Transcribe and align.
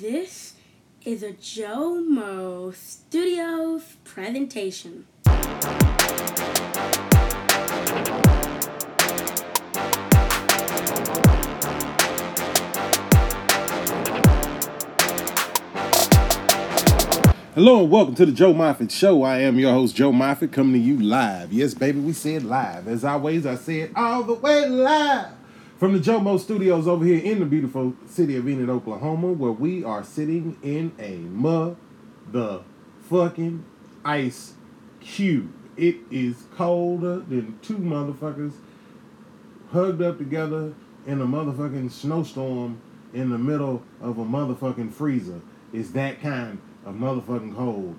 This 0.00 0.54
is 1.04 1.22
a 1.22 1.32
Joe 1.32 2.00
Mo 2.00 2.70
Studios 2.70 3.82
presentation. 4.04 5.04
Hello 17.54 17.82
and 17.82 17.90
welcome 17.90 18.14
to 18.14 18.24
the 18.24 18.32
Joe 18.32 18.54
Moffett 18.54 18.90
Show. 18.90 19.22
I 19.24 19.40
am 19.40 19.58
your 19.58 19.74
host, 19.74 19.94
Joe 19.94 20.10
Moffett, 20.10 20.52
coming 20.52 20.72
to 20.72 20.78
you 20.78 21.00
live. 21.02 21.52
Yes, 21.52 21.74
baby, 21.74 22.00
we 22.00 22.14
said 22.14 22.44
live. 22.44 22.88
As 22.88 23.04
always, 23.04 23.44
I 23.44 23.56
said 23.56 23.92
all 23.94 24.22
the 24.22 24.32
way 24.32 24.66
live 24.70 25.41
from 25.82 25.94
the 25.94 25.98
Joe 25.98 26.20
Mo 26.20 26.38
Studios 26.38 26.86
over 26.86 27.04
here 27.04 27.18
in 27.18 27.40
the 27.40 27.44
beautiful 27.44 27.92
city 28.06 28.36
of 28.36 28.48
Enid, 28.48 28.70
Oklahoma, 28.70 29.32
where 29.32 29.50
we 29.50 29.82
are 29.82 30.04
sitting 30.04 30.56
in 30.62 30.92
a 30.96 31.16
mother 31.16 32.62
fucking 33.10 33.64
ice 34.04 34.52
cube. 35.00 35.52
It 35.76 35.96
is 36.08 36.44
colder 36.54 37.18
than 37.18 37.58
two 37.62 37.78
motherfuckers 37.78 38.52
hugged 39.72 40.00
up 40.02 40.18
together 40.18 40.72
in 41.04 41.20
a 41.20 41.26
motherfucking 41.26 41.90
snowstorm 41.90 42.80
in 43.12 43.30
the 43.30 43.38
middle 43.38 43.82
of 44.00 44.18
a 44.18 44.24
motherfucking 44.24 44.92
freezer. 44.92 45.40
It's 45.72 45.90
that 45.90 46.22
kind 46.22 46.60
of 46.86 46.94
motherfucking 46.94 47.56
cold 47.56 47.98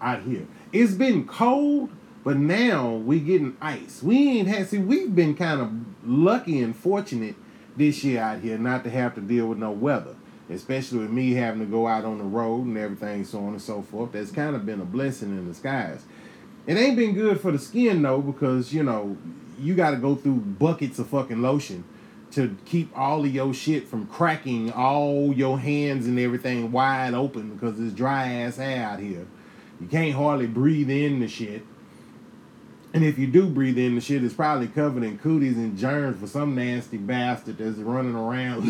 out 0.00 0.22
here. 0.22 0.46
It's 0.72 0.94
been 0.94 1.26
cold, 1.26 1.90
but 2.24 2.38
now 2.38 2.94
we 2.94 3.20
getting 3.20 3.56
ice. 3.60 4.02
We 4.02 4.38
ain't 4.38 4.48
had 4.48 4.68
see 4.68 4.78
we've 4.78 5.14
been 5.14 5.36
kind 5.36 5.60
of 5.60 5.70
lucky 6.08 6.60
and 6.60 6.74
fortunate 6.74 7.36
this 7.76 8.02
year 8.02 8.20
out 8.20 8.40
here 8.40 8.58
not 8.58 8.82
to 8.84 8.90
have 8.90 9.14
to 9.16 9.20
deal 9.20 9.46
with 9.46 9.58
no 9.58 9.70
weather. 9.70 10.16
Especially 10.50 10.98
with 10.98 11.10
me 11.10 11.32
having 11.32 11.60
to 11.60 11.66
go 11.66 11.86
out 11.86 12.04
on 12.04 12.18
the 12.18 12.24
road 12.24 12.66
and 12.66 12.76
everything, 12.76 13.24
so 13.24 13.38
on 13.38 13.48
and 13.48 13.62
so 13.62 13.80
forth. 13.80 14.12
That's 14.12 14.30
kind 14.30 14.54
of 14.54 14.66
been 14.66 14.80
a 14.80 14.84
blessing 14.84 15.30
in 15.30 15.46
disguise. 15.46 16.04
It 16.66 16.76
ain't 16.76 16.96
been 16.96 17.14
good 17.14 17.40
for 17.40 17.50
the 17.50 17.58
skin 17.58 18.02
though, 18.02 18.20
because 18.20 18.72
you 18.72 18.82
know, 18.82 19.16
you 19.58 19.74
gotta 19.74 19.96
go 19.96 20.14
through 20.14 20.36
buckets 20.36 20.98
of 20.98 21.08
fucking 21.08 21.40
lotion 21.40 21.84
to 22.32 22.56
keep 22.64 22.96
all 22.98 23.24
of 23.24 23.32
your 23.32 23.54
shit 23.54 23.86
from 23.86 24.06
cracking 24.06 24.72
all 24.72 25.32
your 25.32 25.58
hands 25.58 26.06
and 26.06 26.18
everything 26.18 26.72
wide 26.72 27.14
open 27.14 27.54
because 27.54 27.78
it's 27.78 27.94
dry 27.94 28.26
ass 28.32 28.58
air 28.58 28.84
out 28.84 28.98
here. 28.98 29.26
You 29.80 29.86
can't 29.86 30.14
hardly 30.14 30.46
breathe 30.46 30.90
in 30.90 31.20
the 31.20 31.28
shit. 31.28 31.64
And 32.94 33.04
if 33.04 33.18
you 33.18 33.26
do 33.26 33.48
breathe 33.48 33.76
in 33.76 33.96
the 33.96 34.00
shit, 34.00 34.22
it's 34.22 34.34
probably 34.34 34.68
covered 34.68 35.02
in 35.02 35.18
cooties 35.18 35.56
and 35.56 35.76
germs 35.76 36.20
for 36.20 36.28
some 36.28 36.54
nasty 36.54 36.96
bastard 36.96 37.58
that's 37.58 37.76
running 37.78 38.14
around 38.14 38.62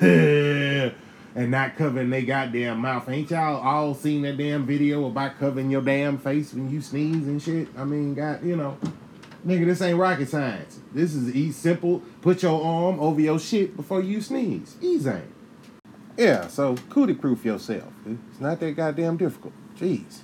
and 1.36 1.50
not 1.52 1.76
covering 1.76 2.10
their 2.10 2.22
goddamn 2.22 2.80
mouth. 2.80 3.08
Ain't 3.08 3.30
y'all 3.30 3.62
all 3.62 3.94
seen 3.94 4.22
that 4.22 4.36
damn 4.36 4.66
video 4.66 5.06
about 5.06 5.38
covering 5.38 5.70
your 5.70 5.80
damn 5.80 6.18
face 6.18 6.52
when 6.52 6.68
you 6.68 6.80
sneeze 6.80 7.28
and 7.28 7.40
shit? 7.40 7.68
I 7.78 7.84
mean, 7.84 8.14
God, 8.14 8.44
you 8.44 8.56
know. 8.56 8.76
Nigga, 9.46 9.66
this 9.66 9.80
ain't 9.80 9.96
rocket 9.96 10.28
science. 10.28 10.80
This 10.92 11.14
is 11.14 11.28
easy, 11.28 11.52
simple. 11.52 12.02
Put 12.22 12.42
your 12.42 12.60
arm 12.60 12.98
over 12.98 13.20
your 13.20 13.38
shit 13.38 13.76
before 13.76 14.02
you 14.02 14.20
sneeze. 14.20 14.74
Easy. 14.80 15.20
Yeah, 16.16 16.48
so 16.48 16.74
cootie 16.90 17.14
proof 17.14 17.44
yourself. 17.44 17.92
It's 18.04 18.40
not 18.40 18.58
that 18.58 18.72
goddamn 18.72 19.18
difficult. 19.18 19.52
Jeez. 19.78 20.22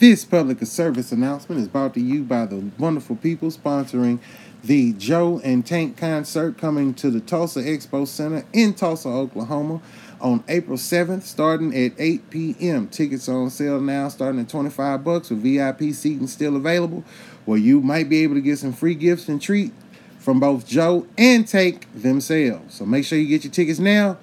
This 0.00 0.24
public 0.24 0.64
service 0.64 1.12
announcement 1.12 1.60
is 1.60 1.68
brought 1.68 1.92
to 1.92 2.00
you 2.00 2.22
by 2.22 2.46
the 2.46 2.70
wonderful 2.78 3.16
people 3.16 3.50
sponsoring 3.50 4.18
the 4.64 4.94
Joe 4.94 5.42
and 5.44 5.66
Tank 5.66 5.98
concert 5.98 6.56
coming 6.56 6.94
to 6.94 7.10
the 7.10 7.20
Tulsa 7.20 7.60
Expo 7.60 8.08
Center 8.08 8.46
in 8.54 8.72
Tulsa, 8.72 9.10
Oklahoma 9.10 9.82
on 10.18 10.42
April 10.48 10.78
7th, 10.78 11.24
starting 11.24 11.76
at 11.76 11.92
8 11.98 12.30
p.m. 12.30 12.88
Tickets 12.88 13.28
on 13.28 13.50
sale 13.50 13.78
now, 13.78 14.08
starting 14.08 14.40
at 14.40 14.48
25 14.48 15.04
bucks 15.04 15.28
with 15.28 15.42
VIP 15.42 15.92
seating 15.92 16.28
still 16.28 16.56
available, 16.56 17.04
where 17.44 17.58
you 17.58 17.82
might 17.82 18.08
be 18.08 18.22
able 18.22 18.36
to 18.36 18.40
get 18.40 18.58
some 18.58 18.72
free 18.72 18.94
gifts 18.94 19.28
and 19.28 19.42
treat 19.42 19.70
from 20.18 20.40
both 20.40 20.66
Joe 20.66 21.06
and 21.18 21.46
Tank 21.46 21.86
themselves. 21.94 22.74
So 22.74 22.86
make 22.86 23.04
sure 23.04 23.18
you 23.18 23.28
get 23.28 23.44
your 23.44 23.52
tickets 23.52 23.78
now. 23.78 24.16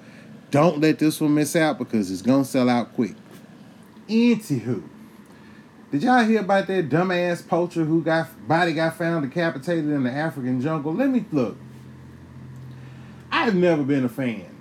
Don't 0.50 0.80
let 0.80 0.98
this 0.98 1.20
one 1.20 1.34
miss 1.34 1.54
out 1.54 1.78
because 1.78 2.10
it's 2.10 2.22
gonna 2.22 2.44
sell 2.44 2.68
out 2.68 2.92
quick. 2.96 3.14
Anywho, 4.08 4.82
did 5.90 6.02
y'all 6.02 6.24
hear 6.24 6.40
about 6.40 6.66
that 6.66 6.88
dumbass 6.88 7.46
poacher 7.46 7.84
who 7.84 8.02
got 8.02 8.28
body 8.46 8.74
got 8.74 8.96
found 8.96 9.28
decapitated 9.28 9.86
in 9.86 10.04
the 10.04 10.10
African 10.10 10.60
jungle? 10.60 10.92
Let 10.92 11.08
me 11.08 11.24
look. 11.32 11.56
I've 13.30 13.54
never 13.54 13.82
been 13.82 14.04
a 14.04 14.08
fan 14.08 14.54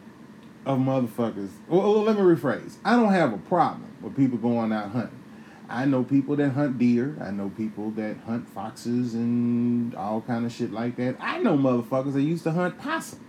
of 0.65 0.79
motherfuckers. 0.79 1.49
Well, 1.67 2.03
let 2.03 2.15
me 2.15 2.21
rephrase. 2.21 2.75
I 2.85 2.95
don't 2.95 3.11
have 3.11 3.33
a 3.33 3.37
problem 3.37 3.91
with 4.01 4.15
people 4.15 4.37
going 4.37 4.71
out 4.71 4.91
hunting. 4.91 5.23
I 5.69 5.85
know 5.85 6.03
people 6.03 6.35
that 6.37 6.51
hunt 6.51 6.77
deer. 6.77 7.17
I 7.21 7.31
know 7.31 7.49
people 7.49 7.91
that 7.91 8.17
hunt 8.25 8.47
foxes 8.47 9.13
and 9.13 9.93
all 9.95 10.21
kind 10.21 10.45
of 10.45 10.51
shit 10.51 10.71
like 10.71 10.95
that. 10.95 11.17
I 11.19 11.39
know 11.39 11.57
motherfuckers 11.57 12.13
that 12.13 12.21
used 12.21 12.43
to 12.43 12.51
hunt 12.51 12.77
possums. 12.79 13.21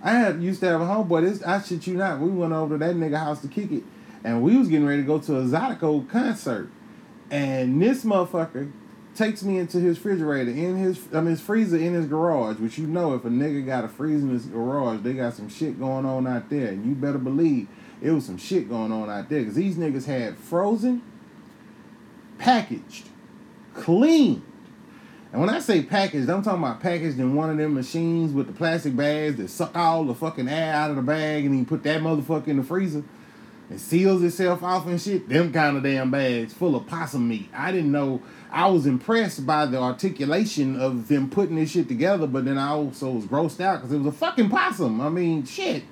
I 0.00 0.12
had 0.12 0.40
used 0.40 0.60
to 0.60 0.66
have 0.66 0.80
a 0.80 0.84
homeboy. 0.84 1.22
This 1.22 1.42
I 1.42 1.60
shit 1.60 1.86
you 1.86 1.94
not. 1.94 2.20
We 2.20 2.28
went 2.28 2.52
over 2.52 2.78
to 2.78 2.84
that 2.84 2.94
nigga 2.94 3.18
house 3.18 3.40
to 3.42 3.48
kick 3.48 3.72
it, 3.72 3.82
and 4.22 4.42
we 4.42 4.56
was 4.56 4.68
getting 4.68 4.86
ready 4.86 5.02
to 5.02 5.06
go 5.06 5.18
to 5.18 5.38
a 5.38 5.42
Zydeco 5.42 6.08
concert. 6.08 6.70
And 7.30 7.82
this 7.82 8.04
motherfucker 8.04 8.70
takes 9.14 9.42
me 9.42 9.58
into 9.58 9.78
his 9.78 9.98
refrigerator 9.98 10.50
in 10.50 10.76
his 10.76 11.00
I 11.12 11.20
mean 11.20 11.30
his 11.30 11.40
freezer 11.40 11.76
in 11.76 11.94
his 11.94 12.06
garage, 12.06 12.58
which 12.58 12.78
you 12.78 12.86
know 12.86 13.14
if 13.14 13.24
a 13.24 13.28
nigga 13.28 13.64
got 13.64 13.84
a 13.84 13.88
freezer 13.88 14.26
in 14.26 14.30
his 14.30 14.46
garage, 14.46 15.00
they 15.00 15.14
got 15.14 15.34
some 15.34 15.48
shit 15.48 15.78
going 15.78 16.04
on 16.04 16.26
out 16.26 16.48
there. 16.50 16.68
And 16.68 16.84
you 16.86 16.94
better 16.94 17.18
believe 17.18 17.68
it 18.02 18.10
was 18.10 18.26
some 18.26 18.38
shit 18.38 18.68
going 18.68 18.92
on 18.92 19.10
out 19.10 19.28
there. 19.28 19.44
Cause 19.44 19.54
these 19.54 19.76
niggas 19.76 20.04
had 20.04 20.36
frozen, 20.36 21.02
packaged, 22.38 23.08
cleaned. 23.74 24.42
And 25.32 25.40
when 25.40 25.50
I 25.50 25.58
say 25.58 25.82
packaged, 25.82 26.30
I'm 26.30 26.42
talking 26.42 26.62
about 26.62 26.80
packaged 26.80 27.18
in 27.18 27.34
one 27.34 27.50
of 27.50 27.56
them 27.56 27.74
machines 27.74 28.32
with 28.32 28.46
the 28.46 28.52
plastic 28.52 28.96
bags 28.96 29.36
that 29.36 29.48
suck 29.48 29.76
all 29.76 30.04
the 30.04 30.14
fucking 30.14 30.48
air 30.48 30.72
out 30.72 30.90
of 30.90 30.96
the 30.96 31.02
bag 31.02 31.44
and 31.44 31.54
then 31.54 31.66
put 31.66 31.82
that 31.82 32.00
motherfucker 32.00 32.48
in 32.48 32.58
the 32.58 32.62
freezer. 32.62 33.02
It 33.68 33.80
seals 33.80 34.22
itself 34.22 34.62
off 34.62 34.86
and 34.86 35.00
shit. 35.00 35.28
Them 35.28 35.52
kind 35.52 35.76
of 35.76 35.82
damn 35.82 36.10
bags 36.10 36.52
full 36.52 36.76
of 36.76 36.86
possum 36.86 37.28
meat. 37.28 37.48
I 37.52 37.72
didn't 37.72 37.90
know. 37.90 38.22
I 38.50 38.68
was 38.68 38.86
impressed 38.86 39.44
by 39.44 39.66
the 39.66 39.78
articulation 39.78 40.80
of 40.80 41.08
them 41.08 41.28
putting 41.28 41.56
this 41.56 41.72
shit 41.72 41.88
together, 41.88 42.28
but 42.28 42.44
then 42.44 42.58
I 42.58 42.68
also 42.68 43.10
was 43.10 43.24
grossed 43.24 43.60
out 43.60 43.80
because 43.80 43.92
it 43.92 43.98
was 43.98 44.14
a 44.14 44.16
fucking 44.16 44.50
possum. 44.50 45.00
I 45.00 45.08
mean, 45.08 45.44
shit. 45.44 45.82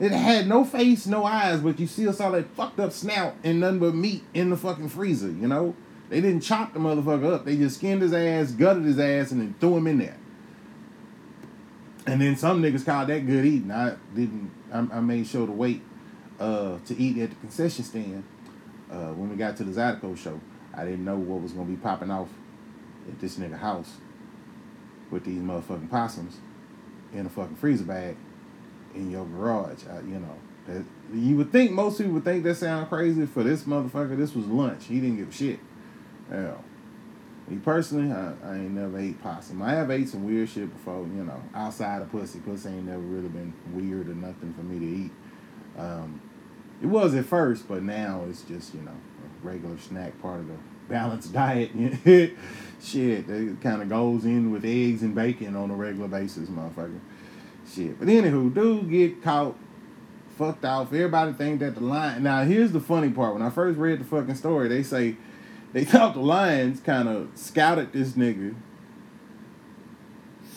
It 0.00 0.10
had 0.10 0.48
no 0.48 0.64
face, 0.64 1.06
no 1.06 1.24
eyes, 1.24 1.60
but 1.60 1.78
you 1.78 1.86
still 1.86 2.12
saw 2.12 2.30
that 2.32 2.50
fucked 2.56 2.80
up 2.80 2.90
snout 2.90 3.36
and 3.44 3.60
nothing 3.60 3.78
but 3.78 3.94
meat 3.94 4.24
in 4.34 4.50
the 4.50 4.56
fucking 4.56 4.88
freezer, 4.88 5.30
you 5.30 5.46
know? 5.46 5.76
They 6.08 6.20
didn't 6.20 6.40
chop 6.40 6.74
the 6.74 6.80
motherfucker 6.80 7.34
up. 7.34 7.44
They 7.44 7.56
just 7.56 7.76
skinned 7.76 8.02
his 8.02 8.12
ass, 8.12 8.50
gutted 8.50 8.84
his 8.84 8.98
ass, 8.98 9.30
and 9.30 9.40
then 9.40 9.54
threw 9.60 9.76
him 9.76 9.86
in 9.86 9.98
there. 9.98 10.16
And 12.04 12.20
then 12.20 12.36
some 12.36 12.60
niggas 12.60 12.84
called 12.84 13.08
that 13.10 13.26
good 13.26 13.44
eating. 13.44 13.70
I 13.70 13.94
didn't, 14.12 14.50
I, 14.72 14.78
I 14.78 15.00
made 15.00 15.26
sure 15.28 15.46
to 15.46 15.52
wait 15.52 15.82
uh, 16.42 16.78
to 16.86 16.98
eat 16.98 17.18
at 17.18 17.30
the 17.30 17.36
concession 17.36 17.84
stand 17.84 18.24
uh, 18.90 19.12
when 19.12 19.30
we 19.30 19.36
got 19.36 19.56
to 19.56 19.64
the 19.64 19.70
Zydeco 19.70 20.16
show. 20.18 20.40
I 20.74 20.84
didn't 20.84 21.04
know 21.04 21.16
what 21.16 21.40
was 21.40 21.52
gonna 21.52 21.68
be 21.68 21.76
popping 21.76 22.10
off 22.10 22.28
at 23.08 23.20
this 23.20 23.36
nigga 23.36 23.58
house 23.58 23.96
with 25.10 25.24
these 25.24 25.40
motherfucking 25.40 25.90
possums 25.90 26.38
in 27.12 27.26
a 27.26 27.28
fucking 27.28 27.56
freezer 27.56 27.84
bag 27.84 28.16
in 28.94 29.10
your 29.10 29.24
garage. 29.24 29.84
I, 29.88 30.00
you 30.00 30.18
know, 30.18 30.36
that, 30.66 30.84
you 31.14 31.36
would 31.36 31.52
think 31.52 31.70
most 31.70 31.98
people 31.98 32.14
would 32.14 32.24
think 32.24 32.42
that 32.44 32.56
sound 32.56 32.88
crazy. 32.88 33.26
For 33.26 33.42
this 33.42 33.62
motherfucker, 33.62 34.16
this 34.16 34.34
was 34.34 34.46
lunch. 34.46 34.86
He 34.86 35.00
didn't 35.00 35.18
give 35.18 35.28
a 35.28 35.32
shit. 35.32 35.60
Hell. 36.28 36.64
Me 37.48 37.58
personally, 37.58 38.10
I, 38.10 38.32
I 38.44 38.54
ain't 38.54 38.70
never 38.70 38.98
ate 38.98 39.22
possum. 39.22 39.62
I 39.62 39.72
have 39.72 39.90
ate 39.90 40.08
some 40.08 40.24
weird 40.24 40.48
shit 40.48 40.72
before, 40.72 41.02
you 41.02 41.24
know, 41.24 41.42
outside 41.54 42.02
of 42.02 42.10
pussy. 42.10 42.40
Pussy 42.40 42.70
ain't 42.70 42.86
never 42.86 43.00
really 43.00 43.28
been 43.28 43.52
weird 43.72 44.08
or 44.08 44.14
nothing 44.14 44.54
for 44.54 44.62
me 44.62 44.78
to 44.78 44.86
eat. 44.86 45.10
Um, 45.78 46.20
it 46.82 46.86
was 46.86 47.14
at 47.14 47.24
first, 47.24 47.68
but 47.68 47.82
now 47.82 48.24
it's 48.28 48.42
just, 48.42 48.74
you 48.74 48.80
know, 48.80 48.90
a 48.90 49.46
regular 49.46 49.78
snack 49.78 50.20
part 50.20 50.40
of 50.40 50.48
the 50.48 50.56
balanced 50.88 51.32
diet. 51.32 51.70
Shit, 52.82 53.30
it 53.30 53.60
kind 53.60 53.82
of 53.82 53.88
goes 53.88 54.24
in 54.24 54.50
with 54.50 54.64
eggs 54.64 55.02
and 55.02 55.14
bacon 55.14 55.54
on 55.54 55.70
a 55.70 55.74
regular 55.74 56.08
basis, 56.08 56.48
motherfucker. 56.48 56.98
Shit. 57.72 57.98
But 58.00 58.08
anywho, 58.08 58.52
dude 58.52 58.90
get 58.90 59.22
caught, 59.22 59.54
fucked 60.36 60.64
off. 60.64 60.88
Everybody 60.88 61.32
think 61.32 61.60
that 61.60 61.76
the 61.76 61.80
lion. 61.80 62.24
Now, 62.24 62.42
here's 62.42 62.72
the 62.72 62.80
funny 62.80 63.10
part. 63.10 63.34
When 63.34 63.42
I 63.42 63.50
first 63.50 63.78
read 63.78 64.00
the 64.00 64.04
fucking 64.04 64.34
story, 64.34 64.66
they 64.68 64.82
say 64.82 65.16
they 65.72 65.84
thought 65.84 66.14
the 66.14 66.20
lions 66.20 66.80
kind 66.80 67.08
of 67.08 67.30
scouted 67.36 67.92
this 67.92 68.12
nigga, 68.12 68.56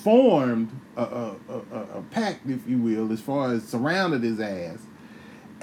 formed 0.01 0.71
a, 0.97 1.03
a, 1.03 1.35
a, 1.49 1.79
a 1.99 2.03
pact, 2.09 2.49
if 2.49 2.67
you 2.67 2.79
will, 2.79 3.11
as 3.11 3.21
far 3.21 3.53
as 3.53 3.63
surrounded 3.63 4.23
his 4.23 4.39
ass 4.39 4.79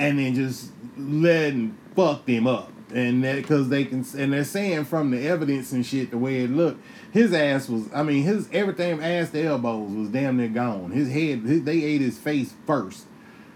and 0.02 0.18
then 0.18 0.34
just 0.34 0.72
let 0.98 1.52
and 1.52 1.78
fucked 1.94 2.28
him 2.28 2.48
up. 2.48 2.72
And 2.92 3.22
that 3.24 3.36
because 3.36 3.68
they 3.68 3.84
can, 3.84 4.04
and 4.18 4.32
they're 4.32 4.44
saying 4.44 4.84
from 4.84 5.12
the 5.12 5.26
evidence 5.26 5.72
and 5.72 5.86
shit, 5.86 6.10
the 6.10 6.18
way 6.18 6.40
it 6.42 6.50
looked, 6.50 6.84
his 7.12 7.32
ass 7.32 7.68
was, 7.68 7.88
I 7.94 8.02
mean, 8.02 8.24
his 8.24 8.48
everything 8.52 9.02
ass 9.02 9.30
to 9.30 9.42
elbows 9.42 9.92
was 9.92 10.08
damn 10.08 10.36
near 10.36 10.48
gone. 10.48 10.90
His 10.90 11.10
head, 11.10 11.40
his, 11.40 11.62
they 11.62 11.82
ate 11.84 12.00
his 12.00 12.18
face 12.18 12.52
first. 12.66 13.06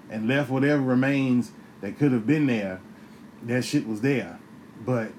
and 0.09 0.29
left 0.29 0.51
whatever 0.51 0.83
remains 0.83 1.53
that 1.81 1.99
could 1.99 2.13
have 2.13 2.27
been 2.27 2.47
there. 2.47 2.81
That 3.43 3.65
shit 3.65 3.87
was 3.87 4.01
there, 4.01 4.39
but 4.85 5.13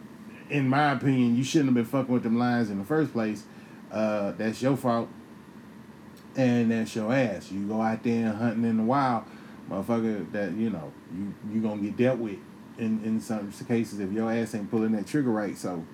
in 0.49 0.67
my 0.67 0.93
opinion, 0.93 1.35
you 1.35 1.43
shouldn't 1.43 1.67
have 1.69 1.75
been 1.75 1.85
fucking 1.85 2.13
with 2.13 2.23
them 2.23 2.37
lions 2.37 2.69
in 2.69 2.79
the 2.79 2.85
first 2.85 3.13
place. 3.13 3.43
Uh, 3.91 4.31
that's 4.31 4.61
your 4.61 4.75
fault, 4.75 5.07
and 6.35 6.71
that's 6.71 6.95
your 6.95 7.13
ass. 7.13 7.51
You 7.51 7.67
go 7.67 7.81
out 7.81 8.03
there 8.03 8.33
hunting 8.33 8.65
in 8.65 8.77
the 8.77 8.83
wild, 8.83 9.25
motherfucker. 9.69 10.31
That 10.31 10.53
you 10.53 10.69
know 10.69 10.91
you 11.15 11.33
you 11.51 11.61
gonna 11.61 11.81
get 11.81 11.97
dealt 11.97 12.19
with 12.19 12.37
in 12.77 13.03
in 13.03 13.19
some 13.21 13.51
cases 13.67 13.99
if 13.99 14.11
your 14.11 14.31
ass 14.31 14.55
ain't 14.55 14.69
pulling 14.69 14.91
that 14.93 15.07
trigger 15.07 15.31
right. 15.31 15.57
So, 15.57 15.85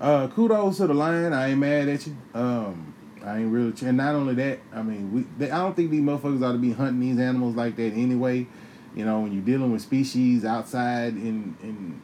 uh, 0.00 0.28
kudos 0.28 0.78
to 0.78 0.86
the 0.86 0.94
lion. 0.94 1.32
I 1.32 1.50
ain't 1.50 1.58
mad 1.58 1.88
at 1.88 2.06
you. 2.06 2.16
Um, 2.34 2.94
I 3.24 3.38
ain't 3.38 3.52
really. 3.52 3.74
And 3.82 3.96
not 3.96 4.14
only 4.14 4.34
that, 4.34 4.60
I 4.72 4.82
mean, 4.82 5.12
we. 5.12 5.24
They, 5.38 5.50
I 5.50 5.58
don't 5.58 5.74
think 5.74 5.90
these 5.90 6.02
motherfuckers 6.02 6.44
ought 6.46 6.52
to 6.52 6.58
be 6.58 6.72
hunting 6.72 7.00
these 7.00 7.18
animals 7.18 7.56
like 7.56 7.76
that 7.76 7.92
anyway. 7.92 8.46
You 8.94 9.04
know, 9.04 9.20
when 9.20 9.32
you're 9.32 9.42
dealing 9.42 9.72
with 9.72 9.82
species 9.82 10.44
outside 10.44 11.14
in 11.14 11.56
in 11.62 12.02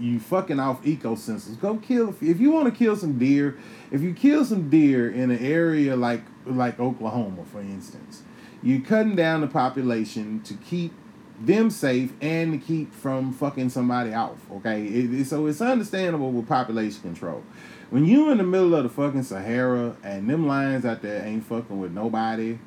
you 0.00 0.20
fucking 0.20 0.60
off 0.60 0.82
ecosystems. 0.82 1.60
Go 1.60 1.76
kill 1.76 2.14
if 2.20 2.40
you 2.40 2.50
want 2.50 2.72
to 2.72 2.76
kill 2.76 2.96
some 2.96 3.18
deer. 3.18 3.58
If 3.90 4.02
you 4.02 4.14
kill 4.14 4.44
some 4.44 4.70
deer 4.70 5.10
in 5.10 5.30
an 5.30 5.44
area 5.44 5.96
like 5.96 6.22
like 6.46 6.78
Oklahoma, 6.80 7.44
for 7.44 7.60
instance, 7.60 8.22
you're 8.62 8.80
cutting 8.80 9.14
down 9.14 9.40
the 9.40 9.46
population 9.46 10.42
to 10.42 10.54
keep 10.54 10.92
them 11.40 11.70
safe 11.70 12.12
and 12.20 12.52
to 12.52 12.58
keep 12.58 12.92
from 12.92 13.32
fucking 13.32 13.70
somebody 13.70 14.12
off. 14.12 14.38
Okay, 14.50 14.84
it, 14.86 15.14
it, 15.14 15.24
so 15.26 15.46
it's 15.46 15.60
understandable 15.60 16.32
with 16.32 16.48
population 16.48 17.00
control. 17.02 17.42
When 17.90 18.04
you 18.04 18.30
in 18.30 18.38
the 18.38 18.44
middle 18.44 18.74
of 18.74 18.82
the 18.82 18.88
fucking 18.88 19.22
Sahara 19.22 19.96
and 20.02 20.28
them 20.28 20.46
lions 20.46 20.84
out 20.84 21.00
there 21.00 21.24
ain't 21.24 21.44
fucking 21.44 21.78
with 21.78 21.92
nobody, 21.92 22.58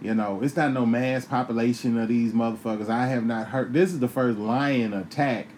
you 0.00 0.14
know, 0.14 0.40
it's 0.42 0.56
not 0.56 0.72
no 0.72 0.86
mass 0.86 1.26
population 1.26 1.98
of 1.98 2.08
these 2.08 2.32
motherfuckers. 2.32 2.88
I 2.88 3.06
have 3.08 3.24
not 3.26 3.48
heard. 3.48 3.72
This 3.72 3.92
is 3.92 3.98
the 3.98 4.08
first 4.08 4.38
lion 4.38 4.94
attack 4.94 5.48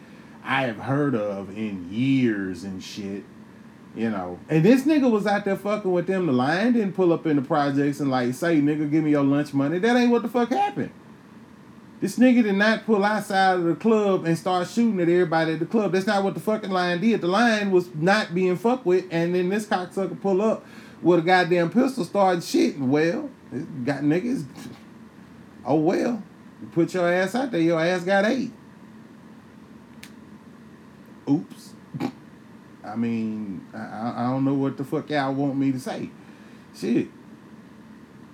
I 0.42 0.62
have 0.62 0.78
heard 0.78 1.14
of 1.14 1.56
in 1.56 1.88
years 1.92 2.64
and 2.64 2.82
shit. 2.82 3.22
You 3.94 4.08
know, 4.08 4.38
and 4.48 4.64
this 4.64 4.84
nigga 4.84 5.10
was 5.10 5.26
out 5.26 5.44
there 5.44 5.56
fucking 5.56 5.92
with 5.92 6.06
them. 6.06 6.26
The 6.26 6.32
lion 6.32 6.72
didn't 6.72 6.94
pull 6.94 7.12
up 7.12 7.26
in 7.26 7.36
the 7.36 7.42
projects 7.42 8.00
and 8.00 8.10
like 8.10 8.32
say, 8.32 8.58
"Nigga, 8.58 8.90
give 8.90 9.04
me 9.04 9.10
your 9.10 9.22
lunch 9.22 9.52
money." 9.52 9.78
That 9.78 9.96
ain't 9.96 10.10
what 10.10 10.22
the 10.22 10.28
fuck 10.28 10.48
happened. 10.48 10.90
This 12.00 12.18
nigga 12.18 12.42
did 12.42 12.56
not 12.56 12.84
pull 12.84 13.04
outside 13.04 13.58
of 13.58 13.64
the 13.64 13.76
club 13.76 14.24
and 14.24 14.36
start 14.36 14.66
shooting 14.66 14.98
at 15.00 15.08
everybody 15.08 15.52
at 15.52 15.60
the 15.60 15.66
club. 15.66 15.92
That's 15.92 16.06
not 16.06 16.24
what 16.24 16.34
the 16.34 16.40
fucking 16.40 16.70
lion 16.70 17.00
did. 17.00 17.20
The 17.20 17.28
lion 17.28 17.70
was 17.70 17.94
not 17.94 18.34
being 18.34 18.56
fucked 18.56 18.84
with, 18.84 19.04
and 19.10 19.34
then 19.34 19.50
this 19.50 19.66
cocksucker 19.66 20.20
pull 20.20 20.42
up 20.42 20.66
with 21.00 21.20
a 21.20 21.22
goddamn 21.22 21.70
pistol, 21.70 22.04
started 22.04 22.40
shitting. 22.40 22.88
Well, 22.88 23.30
got 23.84 24.00
niggas. 24.00 24.44
Oh 25.64 25.76
well, 25.76 26.22
you 26.60 26.68
put 26.72 26.92
your 26.92 27.08
ass 27.12 27.34
out 27.34 27.52
there, 27.52 27.60
your 27.60 27.80
ass 27.80 28.02
got 28.02 28.24
ate. 28.24 28.50
Oops. 31.30 31.61
I 32.84 32.96
mean, 32.96 33.66
I, 33.74 34.14
I 34.16 34.30
don't 34.30 34.44
know 34.44 34.54
what 34.54 34.76
the 34.76 34.84
fuck 34.84 35.08
y'all 35.10 35.34
want 35.34 35.56
me 35.56 35.72
to 35.72 35.80
say. 35.80 36.10
Shit. 36.76 37.08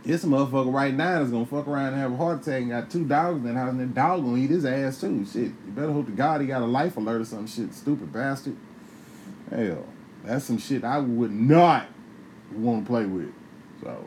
This 0.04 0.24
motherfucker 0.24 0.72
right 0.72 0.94
now 0.94 1.20
is 1.20 1.30
gonna 1.30 1.44
fuck 1.44 1.66
around 1.68 1.88
and 1.88 1.96
have 1.96 2.12
a 2.12 2.16
heart 2.16 2.40
attack 2.40 2.62
and 2.62 2.70
got 2.70 2.90
two 2.90 3.04
dogs 3.04 3.44
in 3.44 3.54
the 3.54 3.60
house 3.60 3.70
and 3.70 3.80
that 3.80 3.94
dog 3.94 4.22
gonna 4.24 4.38
eat 4.38 4.50
his 4.50 4.64
ass 4.64 5.00
too. 5.00 5.26
Shit. 5.26 5.42
You 5.42 5.72
better 5.74 5.92
hope 5.92 6.06
to 6.06 6.12
God 6.12 6.40
he 6.40 6.46
got 6.46 6.62
a 6.62 6.66
life 6.66 6.96
alert 6.96 7.20
or 7.20 7.24
some 7.24 7.46
shit, 7.46 7.74
stupid 7.74 8.12
bastard. 8.12 8.56
Hell, 9.50 9.84
that's 10.24 10.44
some 10.44 10.58
shit 10.58 10.84
I 10.84 10.98
would 10.98 11.32
not 11.32 11.88
want 12.54 12.84
to 12.84 12.90
play 12.90 13.06
with. 13.06 13.32
So, 13.82 14.04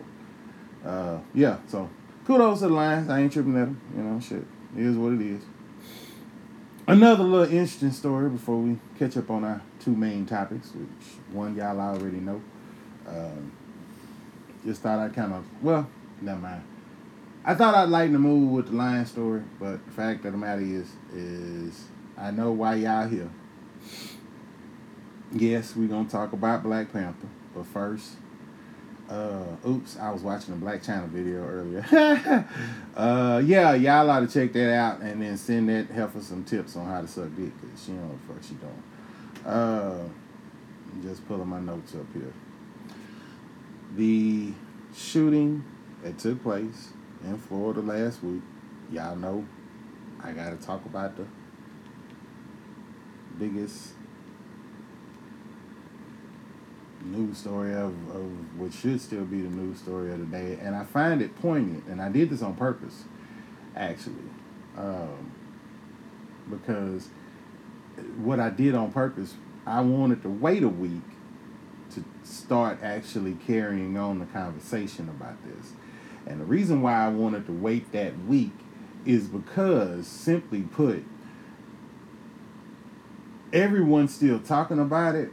uh, 0.86 1.20
yeah, 1.34 1.58
so 1.68 1.90
kudos 2.26 2.60
to 2.60 2.68
the 2.68 2.74
Lions. 2.74 3.10
I 3.10 3.22
ain't 3.22 3.32
tripping 3.32 3.56
at 3.58 3.66
them. 3.66 3.82
You 3.96 4.04
know, 4.04 4.20
shit. 4.20 4.46
It 4.78 4.86
is 4.86 4.96
what 4.96 5.14
it 5.14 5.22
is. 5.22 5.44
Another 6.92 7.24
little 7.24 7.46
interesting 7.46 7.94
story 7.94 8.30
before 8.30 8.58
we 8.58 8.78
catch 9.00 9.16
up 9.16 9.30
on 9.30 9.46
our 9.46 9.62
two 9.80 9.96
main 9.96 10.26
topics, 10.26 10.74
which 10.74 10.90
one 11.32 11.56
y'all 11.56 11.80
already 11.80 12.18
know. 12.18 12.42
Um, 13.08 13.54
just 14.66 14.82
thought 14.82 15.00
I'd 15.00 15.14
kind 15.14 15.32
of, 15.32 15.46
well, 15.64 15.90
never 16.20 16.42
mind. 16.42 16.64
I 17.46 17.56
thought 17.56 17.76
I'd 17.76 17.88
lighten 17.88 18.12
the 18.12 18.20
mood 18.20 18.52
with 18.52 18.72
the 18.72 18.76
lion 18.76 19.06
story, 19.06 19.42
but 19.58 19.86
the 19.86 19.92
fact 19.94 20.26
of 20.26 20.34
the 20.34 20.38
matter 20.38 20.62
is, 20.62 20.92
is 21.16 21.86
I 22.18 22.32
know 22.32 22.52
why 22.52 22.76
y'all 22.76 23.08
here. 23.08 23.30
Yes, 25.32 25.74
we're 25.78 25.88
gonna 25.88 26.10
talk 26.10 26.34
about 26.34 26.62
Black 26.62 26.92
Panther, 26.92 27.30
but 27.56 27.68
first, 27.68 28.18
uh, 29.12 29.68
oops, 29.68 29.98
I 30.00 30.10
was 30.10 30.22
watching 30.22 30.54
a 30.54 30.58
Blac 30.58 30.86
Chyna 30.86 31.10
video 31.10 31.46
earlier. 31.46 31.86
uh, 32.96 33.42
yeah, 33.46 33.74
y'all 33.74 34.10
ought 34.10 34.22
to 34.22 34.28
check 34.28 34.54
that 34.54 34.74
out 34.74 35.02
and 35.02 35.22
then 35.22 35.38
send 35.38 35.68
that 35.68 35.88
heifer 35.94 36.22
some 36.22 36.46
tips 36.46 36.78
on 36.78 36.86
how 36.86 37.02
to 37.02 37.08
suck 37.08 37.28
dick, 37.36 37.52
cause 37.60 37.84
she 37.84 37.92
don't 37.92 38.02
know 38.02 38.08
what 38.08 38.28
the 38.28 38.34
fuck 38.34 38.44
she 38.44 38.56
doing. 38.56 39.54
Uh, 39.54 40.08
just 41.04 41.28
pulling 41.28 41.50
my 41.50 41.60
notes 41.60 41.94
up 41.94 42.06
here. 42.14 42.32
The 43.98 44.54
shooting 44.96 45.66
that 46.04 46.18
took 46.18 46.42
place 46.42 46.94
in 47.26 47.38
Florida 47.38 47.82
last 47.82 48.24
week, 48.24 48.42
y'all 48.92 49.18
know 49.18 49.46
I 50.24 50.32
gotta 50.32 50.56
talk 50.56 50.86
about 50.86 51.18
the 51.18 51.26
biggest 53.38 53.94
news 57.06 57.38
story 57.38 57.74
of, 57.74 57.94
of 58.16 58.60
what 58.60 58.74
should 58.74 59.02
still 59.02 59.26
be 59.26 59.42
the 59.42 59.50
news 59.50 59.80
story 59.80 60.12
of 60.12 60.20
the 60.20 60.26
day. 60.26 60.58
And 60.62 60.76
I 60.76 60.84
find 60.84 61.22
it 61.22 61.36
poignant, 61.42 61.86
and 61.88 62.02
I 62.02 62.10
did 62.10 62.30
this 62.30 62.42
on 62.42 62.56
purpose, 62.56 63.04
actually. 63.76 64.16
Um, 64.78 65.32
because 66.50 67.10
what 68.18 68.40
I 68.40 68.50
did 68.50 68.76
on 68.76 68.92
purpose, 68.92 69.36
I 69.66 69.82
wanted 69.82 70.22
to 70.24 70.30
wait 70.30 70.64
a 70.64 70.70
week 70.70 71.04
to 71.92 72.04
start 72.24 72.80
actually 72.82 73.34
carrying 73.46 73.98
on 73.98 74.20
the 74.20 74.26
conversation 74.26 75.10
about 75.10 75.38
this. 75.44 75.74
And 76.26 76.40
the 76.40 76.46
reason 76.46 76.82
why 76.82 77.06
I 77.06 77.10
wanted 77.10 77.46
to 77.48 77.52
wait 77.52 77.92
that 77.92 78.18
week 78.26 78.54
is 79.06 79.28
because, 79.28 80.08
simply 80.08 80.62
put, 80.62 81.04
everyone's 83.52 84.14
still 84.14 84.40
talking 84.40 84.80
about 84.80 85.16
it, 85.16 85.32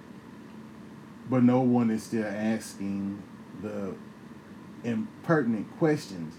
but 1.29 1.43
no 1.43 1.61
one 1.61 1.91
is 1.91 2.03
still 2.03 2.27
asking 2.27 3.23
the 3.63 3.95
impertinent 4.85 5.77
questions 5.79 6.35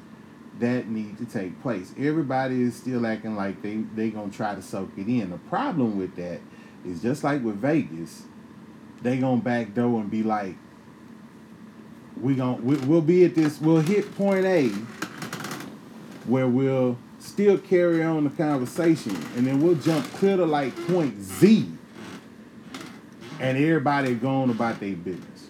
that 0.59 0.88
need 0.89 1.18
to 1.18 1.25
take 1.25 1.62
place. 1.62 1.94
Everybody 1.97 2.62
is 2.62 2.75
still 2.75 3.06
acting 3.06 3.36
like 3.36 3.62
they 3.62 3.77
they 3.96 4.10
gonna 4.10 4.31
try 4.31 4.55
to 4.55 4.62
soak 4.62 4.91
it 4.98 5.08
in. 5.08 5.29
The 5.29 5.38
problem 5.38 5.98
with 5.98 6.15
that 6.15 6.41
is 6.86 7.01
just 7.01 7.24
like 7.24 7.43
with 7.43 7.55
Vegas, 7.55 8.24
they 9.01 9.17
gonna 9.17 9.41
backdoor 9.41 10.01
and 10.01 10.12
be 10.12 10.24
like, 10.24 10.55
we 12.19 12.36
gonna 12.36 12.62
we, 12.62 12.75
we'll 12.77 13.01
be 13.01 13.24
at 13.25 13.36
this 13.36 13.62
we'll 13.62 13.81
hit 13.81 14.15
point 14.15 14.46
A 14.46 14.69
where 16.25 16.48
we'll 16.48 16.98
still 17.19 17.58
carry 17.58 18.03
on 18.03 18.24
the 18.24 18.29
conversation 18.29 19.15
and 19.36 19.48
then 19.48 19.62
we'll 19.62 19.75
jump 19.75 20.05
clear 20.13 20.38
to 20.38 20.46
like 20.46 20.75
point 20.88 21.22
Z 21.22 21.72
and 23.39 23.58
everybody 23.58 24.15
going 24.15 24.50
about 24.50 24.79
their 24.79 24.96
business. 24.96 25.48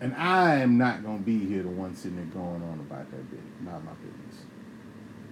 And 0.00 0.14
I 0.14 0.56
am 0.56 0.78
not 0.78 1.04
gonna 1.04 1.18
be 1.18 1.38
here 1.44 1.62
the 1.62 1.68
one 1.68 1.94
sitting 1.94 2.16
there 2.16 2.26
going 2.26 2.62
on 2.62 2.80
about 2.80 3.10
that 3.10 3.30
business, 3.30 3.60
not 3.60 3.84
my 3.84 3.92
business. 3.92 4.44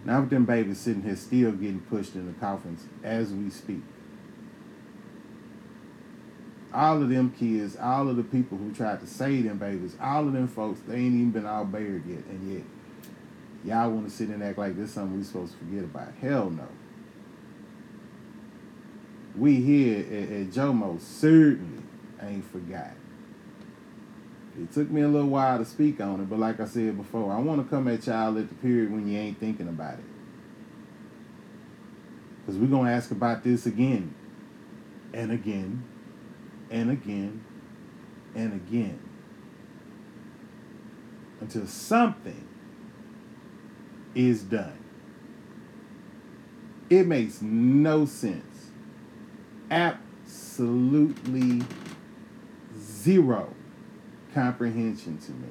Now 0.05 0.21
with 0.21 0.31
them 0.31 0.45
babies 0.45 0.78
sitting 0.78 1.02
here 1.02 1.17
still 1.17 1.52
getting 1.52 1.81
pushed 1.81 2.14
in 2.14 2.26
the 2.26 2.33
coffins 2.35 2.87
as 3.02 3.33
we 3.33 3.50
speak. 3.50 3.83
All 6.73 7.02
of 7.02 7.09
them 7.09 7.33
kids, 7.38 7.76
all 7.76 8.09
of 8.09 8.17
the 8.17 8.23
people 8.23 8.59
who 8.59 8.73
tried 8.75 9.00
to 9.00 9.07
save 9.07 9.45
them 9.45 9.59
babies, 9.59 9.97
all 10.00 10.26
of 10.26 10.35
them 10.35 10.49
folks, 10.49 10.81
they 10.87 10.97
ain't 10.97 11.14
even 11.14 11.31
been 11.31 11.47
all 11.47 11.64
buried 11.64 12.07
yet, 12.07 12.25
and 12.28 12.52
yet 12.52 12.62
y'all 13.64 13.90
want 13.90 14.09
to 14.09 14.14
sit 14.14 14.28
and 14.28 14.43
act 14.43 14.59
like 14.59 14.76
this 14.76 14.93
something 14.93 15.17
we 15.17 15.25
supposed 15.25 15.52
to 15.52 15.59
forget 15.59 15.85
about. 15.85 16.12
Hell 16.21 16.50
no. 16.50 16.69
We 19.35 19.57
here 19.57 19.99
at, 20.00 20.31
at 20.31 20.50
Jomo 20.50 21.00
certainly 21.00 21.77
ain't 22.23 22.45
forgot. 22.51 22.93
It 24.61 24.73
took 24.73 24.91
me 24.91 25.03
a 25.03 25.09
little 25.09 25.29
while 25.29 25.59
to 25.59 25.65
speak 25.65 26.01
on 26.01 26.21
it, 26.21 26.29
but 26.29 26.39
like 26.39 26.59
I 26.59 26.65
said 26.65 26.97
before, 26.97 27.33
I 27.33 27.39
want 27.39 27.63
to 27.63 27.69
come 27.69 27.87
at 27.87 28.07
y'all 28.07 28.37
at 28.39 28.49
the 28.49 28.55
period 28.57 28.91
when 28.91 29.07
you 29.09 29.19
ain't 29.19 29.39
thinking 29.39 29.69
about 29.69 29.95
it. 29.95 30.05
Because 32.41 32.59
we're 32.59 32.67
going 32.67 32.87
to 32.87 32.93
ask 32.93 33.11
about 33.11 33.45
this 33.45 33.67
again 33.67 34.15
and 35.13 35.31
again 35.31 35.85
and 36.71 36.91
again 36.91 37.45
and 38.35 38.53
again 38.55 38.99
until 41.41 41.67
something 41.67 42.49
is 44.15 44.43
done. 44.43 44.79
It 46.91 47.07
makes 47.07 47.43
no 47.43 48.07
sense. 48.07 48.71
Absolutely 49.71 51.63
zero 53.02 53.55
comprehension 54.35 55.19
to 55.19 55.33
me. 55.33 55.49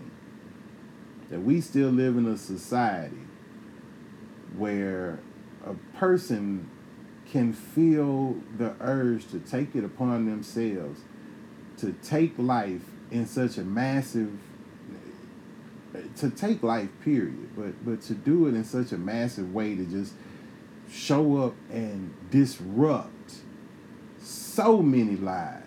That 1.29 1.41
we 1.41 1.61
still 1.61 1.89
live 1.89 2.17
in 2.17 2.25
a 2.25 2.37
society 2.37 3.17
where 4.55 5.19
a 5.65 5.73
person 5.97 6.69
can 7.31 7.51
feel 7.51 8.37
the 8.57 8.73
urge 8.79 9.27
to 9.31 9.39
take 9.39 9.75
it 9.75 9.83
upon 9.83 10.25
themselves 10.25 11.01
to 11.77 11.93
take 12.01 12.33
life 12.37 12.81
in 13.11 13.25
such 13.25 13.57
a 13.57 13.63
massive 13.63 14.31
to 16.15 16.29
take 16.29 16.63
life 16.63 16.89
period 17.03 17.49
but 17.55 17.85
but 17.85 18.01
to 18.01 18.13
do 18.13 18.47
it 18.47 18.53
in 18.53 18.63
such 18.63 18.91
a 18.91 18.97
massive 18.97 19.53
way 19.53 19.75
to 19.75 19.85
just 19.85 20.13
show 20.89 21.37
up 21.37 21.53
and 21.69 22.13
disrupt 22.31 23.35
so 24.19 24.81
many 24.81 25.15
lives 25.15 25.66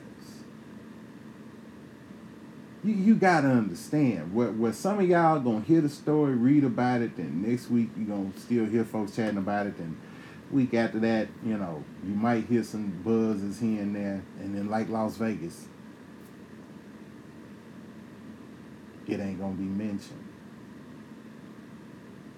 you, 2.82 2.94
you 2.94 3.14
gotta 3.14 3.49
understand 3.49 4.34
where, 4.34 4.50
where 4.50 4.72
some 4.72 4.99
of 4.99 5.08
y'all 5.08 5.40
gonna 5.40 5.60
hear 5.60 5.80
the 5.80 5.88
story 5.88 6.34
read 6.34 6.64
about 6.64 7.02
it 7.02 7.16
then 7.16 7.42
next 7.46 7.70
week 7.70 7.90
you 7.96 8.04
gonna 8.04 8.32
still 8.38 8.64
hear 8.66 8.84
folks 8.84 9.14
chatting 9.14 9.38
about 9.38 9.66
it 9.66 9.76
and 9.78 9.96
week 10.50 10.75
after 10.75 10.99
that 10.99 11.28
you 11.44 11.56
know 11.56 11.84
you 12.04 12.14
might 12.14 12.44
hear 12.46 12.62
some 12.62 12.88
buzzes 13.04 13.60
here 13.60 13.80
and 13.82 13.94
there 13.94 14.22
and 14.40 14.56
then 14.56 14.68
like 14.68 14.88
las 14.88 15.16
vegas 15.16 15.66
it 19.10 19.20
ain't 19.20 19.40
gonna 19.40 19.54
be 19.54 19.64
mentioned. 19.64 20.25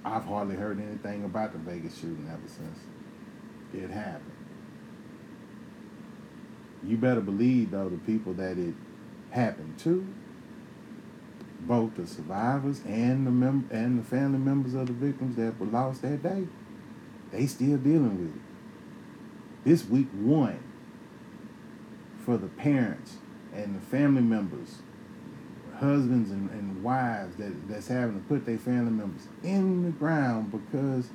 I've 0.04 0.24
hardly 0.24 0.56
heard 0.56 0.80
anything 0.80 1.24
about 1.24 1.52
the 1.52 1.58
Vegas 1.58 1.94
shooting 1.94 2.28
ever 2.30 2.48
since 2.48 2.78
it 3.74 3.90
happened. 3.90 4.32
You 6.84 6.96
better 6.96 7.20
believe 7.20 7.70
though 7.70 7.88
the 7.88 7.98
people 7.98 8.32
that 8.34 8.58
it 8.58 8.74
happened 9.30 9.78
to, 9.80 10.06
both 11.66 11.94
the 11.96 12.06
survivors 12.06 12.80
and 12.86 13.26
the 13.26 13.30
mem- 13.30 13.68
and 13.70 13.98
the 13.98 14.04
family 14.04 14.38
members 14.38 14.74
of 14.74 14.86
the 14.86 14.92
victims 14.92 15.36
that 15.36 15.58
were 15.58 15.66
lost 15.66 16.02
that 16.02 16.22
day, 16.22 16.46
they 17.30 17.46
still 17.46 17.78
dealing 17.78 18.18
with 18.18 18.34
it. 18.34 18.42
This 19.64 19.84
week 19.84 20.08
one 20.12 20.58
for 22.24 22.36
the 22.36 22.48
parents 22.48 23.16
and 23.54 23.76
the 23.76 23.80
family 23.80 24.22
members 24.22 24.78
husbands 25.78 26.30
and, 26.30 26.48
and 26.50 26.82
wives 26.82 27.36
that, 27.36 27.68
that's 27.68 27.88
having 27.88 28.20
to 28.20 28.28
put 28.28 28.46
their 28.46 28.58
family 28.58 28.92
members 28.92 29.26
in 29.42 29.84
the 29.84 29.90
ground 29.90 30.52
because 30.52 31.08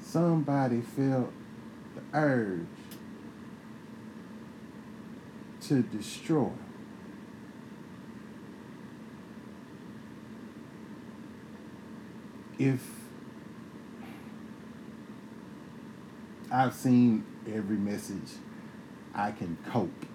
somebody 0.00 0.80
felt 0.80 1.32
the 1.94 2.18
urge 2.18 2.66
to 5.62 5.82
destroy. 5.82 6.50
If 12.62 12.80
I've 16.52 16.72
seen 16.74 17.24
every 17.52 17.76
message 17.76 18.36
I 19.12 19.32
can 19.32 19.58
cope 19.68 20.06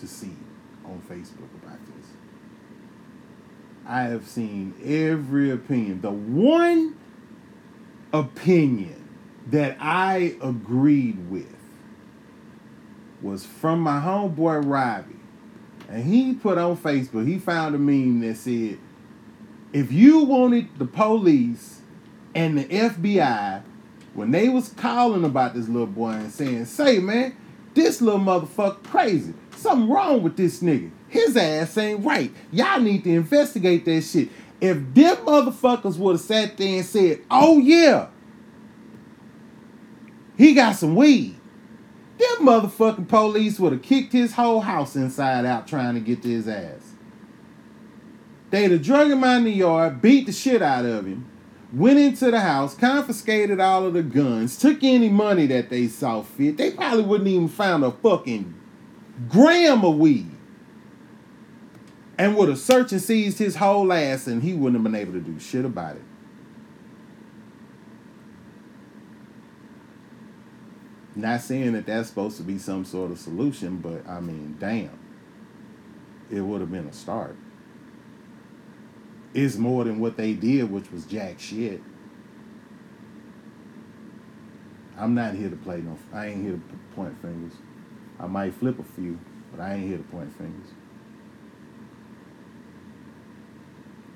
to 0.00 0.08
see 0.08 0.34
on 0.84 1.00
Facebook 1.08 1.54
about 1.62 1.78
this. 1.86 2.06
I 3.86 4.02
have 4.02 4.26
seen 4.26 4.74
every 4.84 5.52
opinion. 5.52 6.00
The 6.00 6.10
one 6.10 6.96
opinion 8.12 9.08
that 9.52 9.76
I 9.78 10.34
agreed 10.42 11.30
with 11.30 11.46
was 13.22 13.46
from 13.46 13.78
my 13.78 14.00
homeboy 14.00 14.68
Robbie. 14.68 15.14
And 15.88 16.02
he 16.02 16.34
put 16.34 16.58
on 16.58 16.76
Facebook, 16.76 17.28
he 17.28 17.38
found 17.38 17.76
a 17.76 17.78
meme 17.78 18.18
that 18.20 18.36
said, 18.36 18.78
if 19.72 19.92
you 19.92 20.24
wanted 20.24 20.76
the 20.78 20.86
police 20.86 21.82
and 22.34 22.58
the 22.58 22.64
FBI, 22.64 23.62
when 24.14 24.30
they 24.30 24.48
was 24.48 24.68
calling 24.70 25.24
about 25.24 25.54
this 25.54 25.68
little 25.68 25.86
boy 25.86 26.10
and 26.10 26.32
saying, 26.32 26.66
say 26.66 26.98
man, 26.98 27.36
this 27.74 28.00
little 28.00 28.20
motherfucker 28.20 28.82
crazy. 28.84 29.34
Something 29.56 29.88
wrong 29.88 30.22
with 30.22 30.36
this 30.36 30.60
nigga. 30.60 30.90
His 31.08 31.36
ass 31.36 31.76
ain't 31.78 32.04
right. 32.04 32.32
Y'all 32.52 32.80
need 32.80 33.04
to 33.04 33.10
investigate 33.10 33.84
that 33.84 34.02
shit. 34.02 34.28
If 34.60 34.76
them 34.94 35.16
motherfuckers 35.18 35.96
would 35.96 36.12
have 36.12 36.20
sat 36.20 36.56
there 36.56 36.76
and 36.78 36.86
said, 36.86 37.22
oh 37.30 37.58
yeah, 37.58 38.08
he 40.36 40.54
got 40.54 40.76
some 40.76 40.96
weed. 40.96 41.36
Them 42.18 42.46
motherfucking 42.46 43.08
police 43.08 43.58
would 43.58 43.72
have 43.72 43.82
kicked 43.82 44.12
his 44.12 44.32
whole 44.32 44.60
house 44.60 44.96
inside 44.96 45.44
out 45.44 45.66
trying 45.66 45.94
to 45.94 46.00
get 46.00 46.22
to 46.22 46.28
his 46.28 46.48
ass. 46.48 46.92
They'd 48.50 48.70
have 48.70 48.82
drug 48.82 49.10
him 49.10 49.24
out 49.24 49.38
in 49.38 49.44
the 49.44 49.50
yard, 49.50 50.00
beat 50.00 50.26
the 50.26 50.32
shit 50.32 50.62
out 50.62 50.84
of 50.84 51.06
him, 51.06 51.28
went 51.74 51.98
into 51.98 52.30
the 52.30 52.40
house, 52.40 52.74
confiscated 52.74 53.60
all 53.60 53.86
of 53.86 53.94
the 53.94 54.02
guns, 54.02 54.56
took 54.56 54.82
any 54.82 55.08
money 55.08 55.46
that 55.46 55.70
they 55.70 55.88
saw 55.88 56.22
fit. 56.22 56.56
They 56.56 56.70
probably 56.70 57.02
wouldn't 57.02 57.28
even 57.28 57.48
found 57.48 57.84
a 57.84 57.90
fucking 57.90 58.54
gram 59.28 59.84
of 59.84 59.96
weed 59.96 60.30
and 62.16 62.36
would 62.36 62.48
have 62.48 62.58
searched 62.58 62.92
and 62.92 63.02
seized 63.02 63.38
his 63.38 63.56
whole 63.56 63.92
ass, 63.92 64.26
and 64.28 64.42
he 64.42 64.54
wouldn't 64.54 64.76
have 64.76 64.84
been 64.84 65.00
able 65.00 65.12
to 65.14 65.20
do 65.20 65.38
shit 65.40 65.64
about 65.64 65.96
it. 65.96 66.02
Not 71.16 71.40
saying 71.40 71.72
that 71.72 71.86
that's 71.86 72.08
supposed 72.08 72.36
to 72.38 72.42
be 72.42 72.58
some 72.58 72.84
sort 72.84 73.10
of 73.10 73.18
solution, 73.18 73.78
but 73.78 74.06
I 74.08 74.20
mean, 74.20 74.56
damn, 74.58 74.98
it 76.30 76.40
would 76.40 76.60
have 76.60 76.70
been 76.70 76.86
a 76.86 76.92
start. 76.92 77.36
It's 79.34 79.56
more 79.56 79.82
than 79.84 79.98
what 79.98 80.16
they 80.16 80.32
did, 80.32 80.70
which 80.70 80.90
was 80.92 81.04
jack 81.04 81.40
shit. 81.40 81.82
I'm 84.96 85.14
not 85.14 85.34
here 85.34 85.50
to 85.50 85.56
play 85.56 85.80
no. 85.80 85.98
I 86.12 86.28
ain't 86.28 86.44
here 86.44 86.52
to 86.52 86.94
point 86.94 87.20
fingers. 87.20 87.54
I 88.20 88.28
might 88.28 88.54
flip 88.54 88.78
a 88.78 88.84
few, 88.84 89.18
but 89.50 89.60
I 89.60 89.74
ain't 89.74 89.88
here 89.88 89.98
to 89.98 90.04
point 90.04 90.32
fingers. 90.38 90.68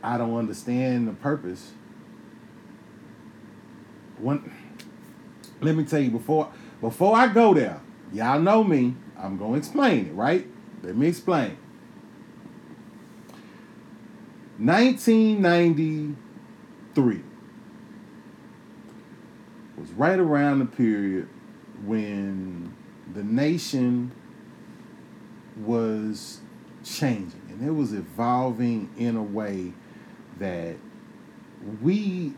I 0.03 0.17
don't 0.17 0.37
understand 0.37 1.09
the 1.09 1.13
purpose. 1.13 1.73
One, 4.19 4.53
let 5.61 5.75
me 5.75 5.85
tell 5.85 6.01
you 6.01 6.11
before 6.11 6.53
before 6.81 7.17
I 7.17 7.27
go 7.27 7.55
there, 7.55 7.81
y'all 8.13 8.41
know 8.41 8.63
me. 8.63 8.95
I'm 9.19 9.37
gonna 9.37 9.57
explain 9.57 10.07
it, 10.07 10.13
right? 10.13 10.47
Let 10.83 10.97
me 10.97 11.09
explain. 11.09 11.57
1993 14.59 17.23
was 19.77 19.93
right 19.93 20.19
around 20.19 20.59
the 20.59 20.65
period 20.65 21.29
when 21.85 22.75
the 23.15 23.23
nation 23.23 24.11
was 25.59 26.41
changing 26.85 27.41
and 27.49 27.65
it 27.67 27.71
was 27.71 27.93
evolving 27.93 28.91
in 28.97 29.17
a 29.17 29.23
way 29.23 29.73
that 30.39 30.75
we 31.81 32.35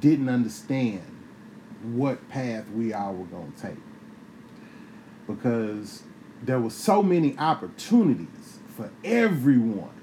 didn't 0.00 0.30
understand 0.30 1.04
what 1.82 2.26
path 2.28 2.66
we 2.70 2.94
all 2.94 3.14
were 3.14 3.26
going 3.26 3.52
to 3.52 3.60
take. 3.60 3.76
Because 5.26 6.02
there 6.42 6.58
were 6.58 6.70
so 6.70 7.02
many 7.02 7.36
opportunities 7.38 8.58
for 8.76 8.90
everyone 9.04 9.99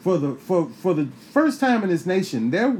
for 0.00 0.18
the 0.18 0.34
for 0.34 0.68
for 0.68 0.94
the 0.94 1.06
first 1.32 1.60
time 1.60 1.82
in 1.82 1.90
this 1.90 2.06
nation 2.06 2.50
there 2.50 2.76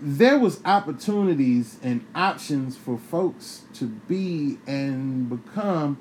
there 0.00 0.38
was 0.38 0.60
opportunities 0.64 1.78
and 1.82 2.04
options 2.14 2.76
for 2.76 2.98
folks 2.98 3.62
to 3.72 3.86
be 3.86 4.58
and 4.66 5.30
become 5.30 5.96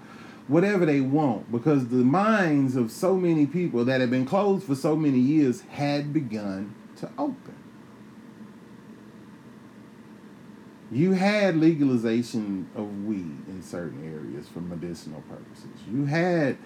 whatever 0.48 0.86
they 0.86 1.02
want 1.02 1.52
because 1.52 1.88
the 1.88 1.96
minds 1.96 2.76
of 2.76 2.92
so 2.92 3.16
many 3.16 3.46
people 3.46 3.86
that 3.86 4.02
had 4.02 4.10
been 4.10 4.26
closed 4.26 4.66
for 4.66 4.76
so 4.76 4.96
many 4.96 5.18
years 5.18 5.62
had 5.62 6.14
begun 6.14 6.76
to 6.98 7.10
open. 7.18 7.56
You 10.92 11.14
had 11.14 11.58
legalization 11.58 12.70
of 12.76 13.06
weed 13.06 13.48
in 13.48 13.62
certain 13.64 14.06
areas 14.06 14.48
for 14.48 14.62
medicinal 14.62 15.22
purposes. 15.22 15.72
You 15.92 16.06
had 16.06 16.58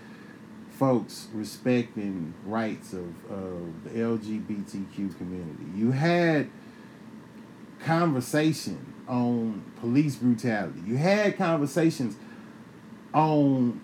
folks 0.79 1.27
respecting 1.33 2.33
rights 2.45 2.93
of, 2.93 3.13
of 3.29 3.83
the 3.83 3.89
LGBTQ 3.89 5.17
community. 5.17 5.65
You 5.75 5.91
had 5.91 6.49
conversation 7.81 8.93
on 9.05 9.61
police 9.81 10.15
brutality. 10.15 10.79
You 10.85 10.95
had 10.95 11.37
conversations 11.37 12.15
on 13.13 13.81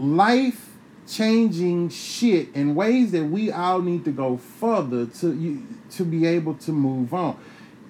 life 0.00 0.70
changing 1.06 1.90
shit 1.90 2.48
in 2.54 2.74
ways 2.74 3.12
that 3.12 3.24
we 3.24 3.52
all 3.52 3.80
need 3.80 4.04
to 4.04 4.10
go 4.10 4.36
further 4.36 5.06
to 5.06 5.32
you 5.32 5.64
to 5.90 6.04
be 6.04 6.26
able 6.26 6.54
to 6.54 6.72
move 6.72 7.14
on. 7.14 7.38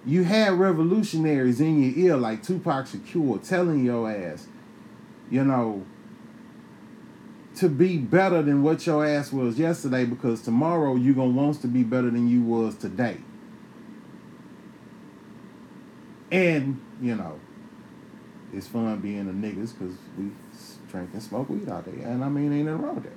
You 0.05 0.25
had 0.25 0.55
revolutionaries 0.55 1.61
in 1.61 1.83
your 1.83 2.07
ear 2.07 2.17
like 2.19 2.43
Tupac 2.43 2.87
Shakur 2.87 3.47
telling 3.47 3.85
your 3.85 4.11
ass, 4.11 4.47
you 5.31 5.45
know, 5.45 5.85
to 7.61 7.69
be 7.69 7.99
better 7.99 8.43
than 8.43 8.63
what 8.63 8.87
your 8.87 9.05
ass 9.05 9.33
was 9.33 9.59
yesterday 9.59 10.07
because 10.07 10.41
tomorrow 10.41 10.97
you're 10.97 11.15
gonna 11.15 11.31
want 11.31 11.61
to 11.61 11.69
be 11.69 11.83
better 11.83 12.11
than 12.11 12.27
you 12.27 12.43
was 12.43 12.75
today. 12.75 13.19
And, 16.33 16.81
you 17.03 17.15
know, 17.15 17.39
it's 18.55 18.67
fun 18.67 18.99
being 19.01 19.29
a 19.29 19.33
niggas 19.33 19.73
because 19.79 19.95
we 20.17 20.31
drink 20.91 21.11
and 21.13 21.23
smoke 21.23 21.51
weed 21.51 21.69
all 21.69 21.83
day. 21.83 22.03
And 22.03 22.25
I 22.25 22.29
mean, 22.29 22.53
ain't 22.53 22.67
nothing 22.67 22.83
wrong 22.83 22.95
with 22.97 23.05
that. 23.05 23.13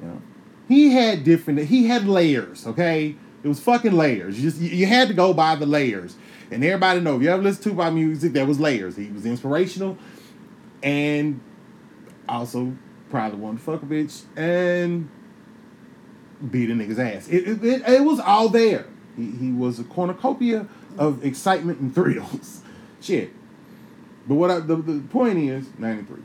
You 0.00 0.08
know, 0.08 0.22
he 0.68 0.90
had 0.90 1.24
different. 1.24 1.60
He 1.60 1.86
had 1.86 2.06
layers. 2.06 2.66
Okay, 2.66 3.14
it 3.42 3.48
was 3.48 3.60
fucking 3.60 3.92
layers. 3.92 4.40
You 4.40 4.50
just 4.50 4.60
you 4.60 4.86
had 4.86 5.08
to 5.08 5.14
go 5.14 5.34
by 5.34 5.54
the 5.54 5.66
layers. 5.66 6.16
And 6.50 6.64
everybody 6.64 7.00
know 7.00 7.16
if 7.16 7.22
you 7.22 7.30
ever 7.30 7.42
listen 7.42 7.62
to 7.64 7.72
my 7.74 7.90
music, 7.90 8.32
there 8.32 8.46
was 8.46 8.58
layers. 8.58 8.96
He 8.96 9.08
was 9.08 9.26
inspirational, 9.26 9.98
and 10.82 11.40
also 12.28 12.72
probably 13.10 13.38
wanted 13.38 13.58
to 13.58 13.64
fuck 13.64 13.82
a 13.82 13.86
bitch 13.86 14.24
and 14.36 15.08
beat 16.50 16.70
a 16.70 16.72
nigga's 16.72 16.98
ass. 16.98 17.28
It, 17.28 17.48
it, 17.48 17.64
it, 17.64 17.88
it 17.88 18.04
was 18.04 18.20
all 18.20 18.48
there. 18.48 18.86
He, 19.16 19.30
he 19.32 19.52
was 19.52 19.78
a 19.78 19.84
cornucopia 19.84 20.68
of 20.96 21.24
excitement 21.24 21.80
and 21.80 21.94
thrills. 21.94 22.62
Shit. 23.00 23.30
But 24.26 24.34
what 24.34 24.50
I, 24.50 24.60
the, 24.60 24.76
the 24.76 25.00
point 25.08 25.38
is, 25.38 25.66
93. 25.78 26.22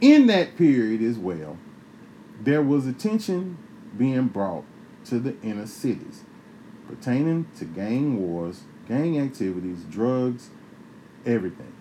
In 0.00 0.26
that 0.26 0.56
period 0.56 1.02
as 1.02 1.16
well, 1.16 1.56
there 2.40 2.62
was 2.62 2.86
attention 2.86 3.56
being 3.96 4.26
brought 4.26 4.64
to 5.06 5.18
the 5.18 5.40
inner 5.42 5.66
cities 5.66 6.22
pertaining 6.88 7.46
to 7.56 7.64
gang 7.64 8.20
wars, 8.20 8.62
gang 8.86 9.18
activities, 9.18 9.84
drugs, 9.84 10.50
everything. 11.24 11.73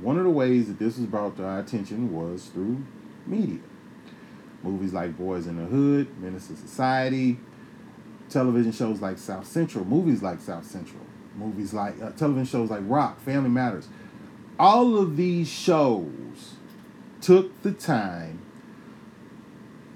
One 0.00 0.18
of 0.18 0.24
the 0.24 0.30
ways 0.30 0.68
that 0.68 0.78
this 0.78 0.98
was 0.98 1.06
brought 1.06 1.36
to 1.38 1.44
our 1.44 1.60
attention 1.60 2.12
was 2.14 2.46
through 2.46 2.84
media. 3.26 3.60
Movies 4.62 4.92
like 4.92 5.16
Boys 5.16 5.46
in 5.46 5.56
the 5.56 5.64
Hood, 5.64 6.08
to 6.20 6.40
Society, 6.40 7.38
television 8.28 8.72
shows 8.72 9.00
like 9.00 9.18
South 9.18 9.46
Central, 9.46 9.84
movies 9.84 10.22
like 10.22 10.40
South 10.40 10.66
Central, 10.66 11.00
movies 11.36 11.72
like 11.72 12.00
uh, 12.02 12.10
television 12.10 12.44
shows 12.44 12.70
like 12.70 12.82
Roc, 12.84 13.20
Family 13.20 13.50
Matters. 13.50 13.88
All 14.58 14.98
of 14.98 15.16
these 15.16 15.48
shows 15.48 16.54
took 17.20 17.62
the 17.62 17.72
time 17.72 18.40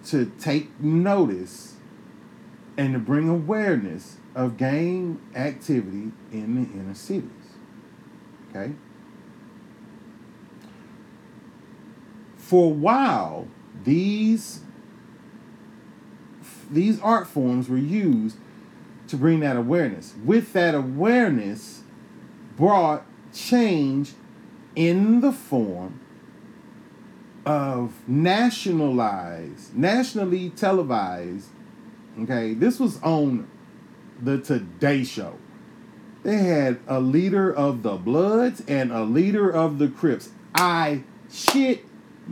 to 0.07 0.33
take 0.39 0.81
notice 0.81 1.75
and 2.77 2.95
to 2.95 2.99
bring 2.99 3.29
awareness 3.29 4.17
of 4.35 4.57
gang 4.57 5.21
activity 5.35 6.13
in 6.33 6.55
the 6.55 6.79
inner 6.79 6.95
cities. 6.95 7.31
Okay? 8.51 8.73
For 12.53 12.67
a 12.67 12.75
while, 12.75 13.49
these 13.83 14.61
these 16.71 17.01
art 17.01 17.27
forms 17.27 17.67
were 17.67 17.79
used 17.79 18.37
to 19.09 19.17
bring 19.17 19.41
that 19.41 19.57
awareness. 19.57 20.13
With 20.23 20.53
that 20.53 20.75
awareness 20.75 21.83
brought 22.55 23.07
change 23.33 24.13
in 24.77 25.23
the 25.23 25.33
form 25.33 26.01
of 27.47 28.07
nationalized, 28.07 29.75
nationally 29.75 30.51
televised. 30.51 31.49
Okay, 32.21 32.53
this 32.53 32.79
was 32.79 33.03
on 33.03 33.49
the 34.21 34.37
Today 34.37 35.05
Show. 35.05 35.39
They 36.23 36.37
had 36.37 36.81
a 36.87 37.01
leader 37.01 37.51
of 37.51 37.83
the 37.83 37.97
Bloods 37.97 38.63
and 38.69 38.93
a 38.93 39.05
leader 39.05 39.51
of 39.51 39.79
the 39.79 39.89
Crips. 39.89 40.33
I 40.55 41.05
shit 41.31 41.87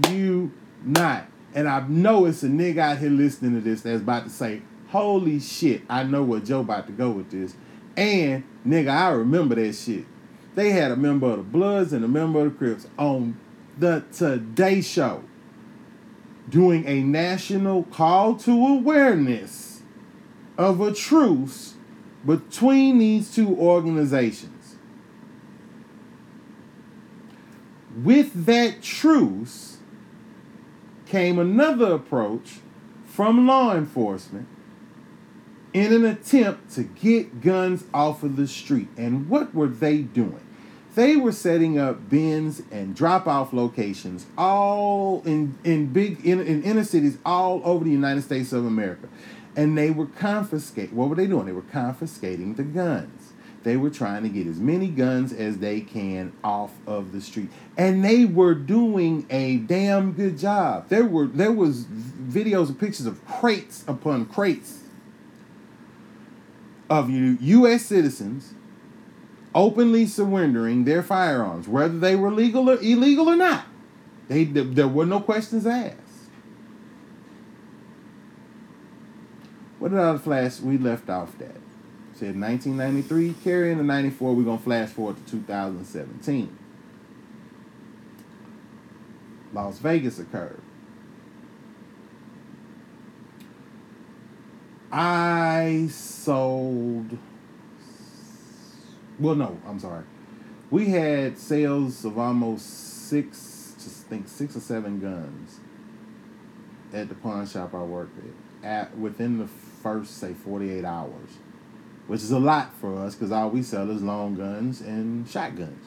you 0.09 0.53
not. 0.85 1.27
And 1.55 1.69
I 1.69 1.87
know 1.89 2.27
it's 2.27 2.43
a 2.43 2.49
nigga 2.49 2.79
out 2.79 2.99
here 2.99 3.11
listening 3.11 3.55
to 3.55 3.61
this 3.61 3.83
that's 3.83 4.03
about 4.03 4.25
to 4.25 4.31
say, 4.31 4.63
Holy 4.89 5.39
shit, 5.39 5.83
I 5.89 6.03
know 6.03 6.23
where 6.23 6.41
Joe 6.41 6.61
about 6.61 6.87
to 6.87 6.93
go 6.93 7.11
with 7.11 7.31
this. 7.31 7.55
And 7.97 8.45
nigga, 8.67 8.91
I 8.91 9.11
remember 9.11 9.55
that 9.55 9.75
shit. 9.75 10.05
They 10.55 10.71
had 10.71 10.91
a 10.91 10.97
member 10.97 11.29
of 11.29 11.37
the 11.39 11.43
Bloods 11.45 11.93
and 11.93 12.05
a 12.05 12.09
member 12.09 12.41
of 12.41 12.53
the 12.53 12.59
Crips 12.59 12.87
on 12.99 13.39
the 13.79 14.05
Today 14.13 14.81
Show 14.81 15.23
doing 16.49 16.85
a 16.87 17.03
national 17.03 17.85
call 17.85 18.35
to 18.35 18.51
awareness 18.51 19.83
of 20.59 20.81
a 20.81 20.93
truce 20.93 21.75
between 22.27 22.99
these 22.99 23.35
two 23.35 23.57
organizations. 23.57 24.77
With 28.03 28.47
that 28.47 28.83
truce 28.83 29.79
came 31.11 31.41
another 31.41 31.93
approach 31.93 32.61
from 33.05 33.47
law 33.47 33.75
enforcement 33.75 34.47
in 35.73 35.93
an 35.93 36.05
attempt 36.05 36.73
to 36.73 36.85
get 36.85 37.41
guns 37.41 37.85
off 37.93 38.23
of 38.23 38.37
the 38.37 38.47
street. 38.47 38.89
And 38.97 39.29
what 39.29 39.53
were 39.53 39.67
they 39.67 39.99
doing? 39.99 40.41
They 40.95 41.17
were 41.17 41.33
setting 41.33 41.79
up 41.79 42.09
bins 42.09 42.63
and 42.71 42.95
drop 42.95 43.27
off 43.27 43.53
locations 43.53 44.27
all 44.39 45.23
in, 45.25 45.57
in 45.65 45.93
big 45.93 46.25
in, 46.25 46.41
in 46.41 46.63
inner 46.63 46.85
cities 46.85 47.19
all 47.25 47.61
over 47.65 47.85
the 47.85 47.91
United 47.91 48.23
States 48.23 48.53
of 48.53 48.65
America. 48.65 49.09
And 49.57 49.77
they 49.77 49.91
were 49.91 50.07
confiscating 50.07 50.97
what 50.97 51.09
were 51.09 51.17
they 51.17 51.27
doing? 51.27 51.47
They 51.47 51.53
were 51.53 51.63
confiscating 51.63 52.55
the 52.55 52.63
guns. 52.63 53.20
They 53.63 53.77
were 53.77 53.91
trying 53.91 54.23
to 54.23 54.31
get 54.31 54.47
as 54.47 54.59
many 54.59 54.89
guns 54.89 55.33
as 55.33 55.59
they 55.59 55.83
can 55.83 56.33
off 56.43 56.73
of 56.87 57.13
the 57.13 57.21
street. 57.21 57.51
And 57.77 58.03
they 58.03 58.25
were 58.25 58.55
doing 58.55 59.27
a 59.29 59.59
damn 59.59 60.13
good 60.13 60.39
job. 60.39 60.89
There 60.89 61.05
were 61.05 61.27
there 61.27 61.53
was 61.53 61.85
videos 61.85 62.69
and 62.69 62.81
pictures 62.81 63.07
of 63.07 63.25
crates 63.27 63.85
upon 63.87 64.27
crates 64.27 64.85
of 66.89 67.11
US 67.11 67.85
citizens 67.87 68.55
openly 69.55 70.07
surrendering 70.07 70.85
their 70.85 71.03
firearms, 71.03 71.69
whether 71.69 71.99
they 71.99 72.17
were 72.17 72.31
legal 72.31 72.71
or 72.71 72.79
illegal 72.81 73.29
or 73.29 73.37
not. 73.37 73.67
They, 74.29 74.45
there 74.45 74.89
were 74.89 75.07
no 75.07 75.21
questions 75.21 75.67
asked. 75.67 75.97
What 79.79 79.91
did 79.91 79.99
I 79.99 80.17
flash? 80.19 80.61
We 80.61 80.79
left 80.79 81.09
off 81.11 81.37
that. 81.39 81.57
Said 82.21 82.39
1993, 82.39 83.35
carry 83.43 83.73
the 83.73 83.83
94. 83.83 84.35
We're 84.35 84.43
going 84.43 84.59
to 84.59 84.63
flash 84.63 84.91
forward 84.91 85.17
to 85.25 85.31
2017. 85.31 86.59
Las 89.55 89.79
Vegas 89.79 90.19
occurred. 90.19 90.61
I 94.93 95.89
sold 95.91 97.17
well, 99.19 99.35
no, 99.35 99.59
I'm 99.67 99.79
sorry. 99.79 100.05
We 100.71 100.91
had 100.91 101.39
sales 101.39 102.05
of 102.05 102.19
almost 102.19 103.09
six, 103.09 103.75
just 103.83 104.07
think 104.09 104.29
six 104.29 104.55
or 104.55 104.61
seven 104.61 105.01
guns 105.01 105.61
at 106.93 107.09
the 107.09 107.15
pawn 107.15 107.47
shop 107.47 107.75
I 107.75 107.83
worked 107.83 108.19
at, 108.63 108.67
at 108.67 108.99
within 108.99 109.39
the 109.39 109.47
first 109.47 110.19
say 110.19 110.35
48 110.35 110.85
hours, 110.85 111.31
which 112.11 112.23
is 112.23 112.33
a 112.33 112.39
lot 112.41 112.75
for 112.81 112.99
us 112.99 113.15
because 113.15 113.31
all 113.31 113.49
we 113.51 113.63
sell 113.63 113.89
is 113.89 114.03
long 114.03 114.35
guns 114.35 114.81
and 114.81 115.29
shotguns. 115.29 115.87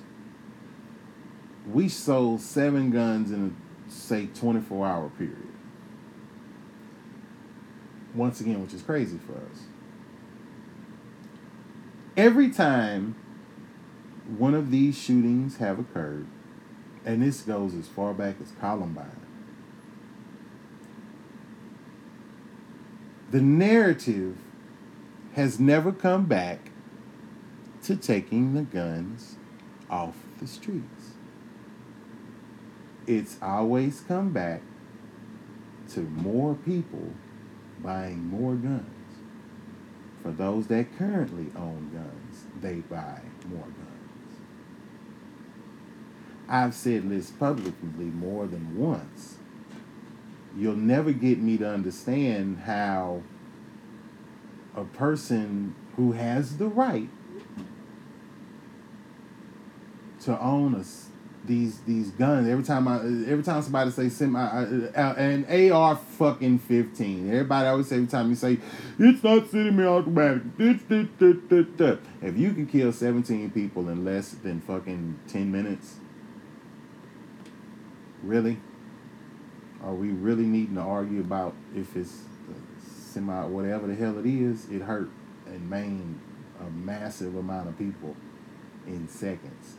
We 1.69 1.89
sold 1.89 2.39
seven 2.39 2.91
guns 2.91 3.29
in 3.29 3.47
a 3.47 3.91
say 3.91 4.27
24 4.27 4.87
hour 4.87 5.09
period. 5.09 5.49
Once 8.15 8.39
again, 8.39 8.61
which 8.61 8.73
is 8.73 8.81
crazy 8.81 9.19
for 9.27 9.33
us. 9.33 9.63
Every 12.15 12.49
time 12.49 13.17
one 14.37 14.53
of 14.53 14.71
these 14.71 14.97
shootings 14.97 15.57
have 15.57 15.77
occurred, 15.77 16.27
and 17.03 17.21
this 17.21 17.41
goes 17.41 17.73
as 17.73 17.89
far 17.89 18.13
back 18.13 18.35
as 18.41 18.53
Columbine. 18.61 19.19
The 23.29 23.41
narrative 23.41 24.37
has 25.35 25.59
never 25.59 25.91
come 25.91 26.25
back 26.25 26.69
to 27.83 27.95
taking 27.95 28.53
the 28.53 28.61
guns 28.61 29.37
off 29.89 30.15
the 30.39 30.47
streets. 30.47 31.13
It's 33.07 33.37
always 33.41 34.01
come 34.01 34.31
back 34.31 34.61
to 35.93 36.01
more 36.01 36.55
people 36.55 37.13
buying 37.79 38.27
more 38.27 38.55
guns. 38.55 38.87
For 40.21 40.31
those 40.31 40.67
that 40.67 40.97
currently 40.97 41.47
own 41.55 41.89
guns, 41.93 42.45
they 42.61 42.75
buy 42.75 43.19
more 43.49 43.65
guns. 43.65 44.39
I've 46.47 46.73
said 46.73 47.09
this 47.09 47.31
publicly 47.31 48.05
more 48.05 48.47
than 48.47 48.77
once. 48.77 49.35
You'll 50.55 50.75
never 50.75 51.11
get 51.11 51.39
me 51.39 51.57
to 51.57 51.67
understand 51.67 52.59
how 52.59 53.23
a 54.75 54.83
person 54.83 55.75
who 55.95 56.13
has 56.13 56.57
the 56.57 56.67
right 56.67 57.09
to 60.21 60.39
own 60.39 60.75
a 60.75 60.83
these 61.45 61.81
these 61.81 62.11
guns. 62.11 62.47
Every 62.47 62.63
time 62.63 62.87
I 62.87 62.97
every 63.29 63.43
time 63.43 63.61
somebody 63.61 63.91
say 63.91 64.09
semi 64.09 64.39
uh, 64.39 65.13
an 65.17 65.71
AR 65.71 65.95
fucking 65.95 66.59
fifteen. 66.59 67.29
Everybody 67.29 67.67
always 67.67 67.87
say 67.87 67.97
every 67.97 68.07
time 68.07 68.29
you 68.29 68.35
say 68.35 68.57
it's 68.99 69.23
not 69.23 69.49
semi-automatic. 69.49 70.43
If 70.57 72.37
you 72.37 72.53
can 72.53 72.67
kill 72.67 72.91
seventeen 72.93 73.51
people 73.51 73.89
in 73.89 74.05
less 74.05 74.29
than 74.31 74.61
fucking 74.61 75.19
ten 75.27 75.51
minutes, 75.51 75.95
really? 78.23 78.57
Are 79.83 79.93
we 79.93 80.09
really 80.09 80.45
needing 80.45 80.75
to 80.75 80.81
argue 80.81 81.19
about 81.19 81.55
if 81.75 81.97
it's 81.97 82.21
semi 83.13 83.45
whatever 83.45 83.87
the 83.87 83.95
hell 83.95 84.17
it 84.17 84.25
is? 84.25 84.69
It 84.69 84.81
hurt 84.81 85.09
and 85.45 85.69
maimed 85.69 86.19
a 86.59 86.69
massive 86.69 87.35
amount 87.35 87.69
of 87.69 87.77
people 87.77 88.15
in 88.87 89.07
seconds. 89.07 89.77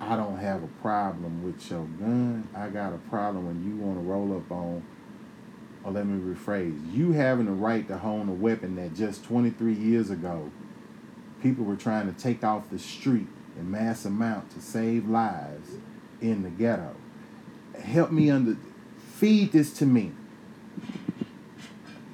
I 0.00 0.16
don't 0.16 0.38
have 0.38 0.62
a 0.62 0.68
problem 0.82 1.42
with 1.42 1.70
your 1.70 1.84
gun. 1.98 2.48
I 2.54 2.68
got 2.68 2.92
a 2.92 2.98
problem 3.08 3.46
when 3.46 3.64
you 3.64 3.76
want 3.76 3.98
to 3.98 4.02
roll 4.02 4.36
up 4.36 4.50
on, 4.52 4.84
or 5.82 5.92
let 5.92 6.06
me 6.06 6.20
rephrase, 6.34 6.92
you 6.92 7.12
having 7.12 7.46
the 7.46 7.52
right 7.52 7.86
to 7.88 8.00
own 8.02 8.28
a 8.28 8.34
weapon 8.34 8.76
that 8.76 8.94
just 8.94 9.24
23 9.24 9.72
years 9.72 10.10
ago, 10.10 10.50
people 11.42 11.64
were 11.64 11.76
trying 11.76 12.12
to 12.12 12.20
take 12.20 12.44
off 12.44 12.68
the 12.70 12.78
street 12.78 13.28
in 13.56 13.70
mass 13.70 14.04
amount 14.04 14.50
to 14.50 14.60
save 14.60 15.08
lives 15.08 15.70
in 16.20 16.42
the 16.42 16.50
ghetto. 16.50 16.94
Help 17.82 18.10
me 18.10 18.30
under, 18.30 18.56
feed 19.14 19.52
this 19.52 19.72
to 19.74 19.86
me. 19.86 20.12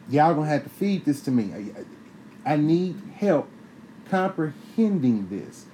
Y'all 0.08 0.34
gonna 0.34 0.48
have 0.48 0.64
to 0.64 0.70
feed 0.70 1.04
this 1.04 1.20
to 1.22 1.30
me. 1.30 1.72
I, 2.44 2.52
I 2.54 2.56
need 2.56 3.00
help 3.16 3.48
comprehending 4.08 5.28
this. 5.28 5.66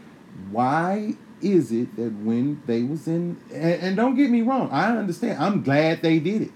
Why 0.50 1.14
is 1.40 1.72
it 1.72 1.96
that 1.96 2.12
when 2.12 2.62
they 2.66 2.82
was 2.82 3.06
in 3.08 3.40
and, 3.52 3.74
and, 3.82 3.96
don't 3.96 4.14
get 4.14 4.30
me 4.30 4.42
wrong, 4.42 4.70
I 4.70 4.96
understand. 4.96 5.42
I'm 5.42 5.62
glad 5.62 6.02
they 6.02 6.18
did 6.18 6.42
it. 6.42 6.52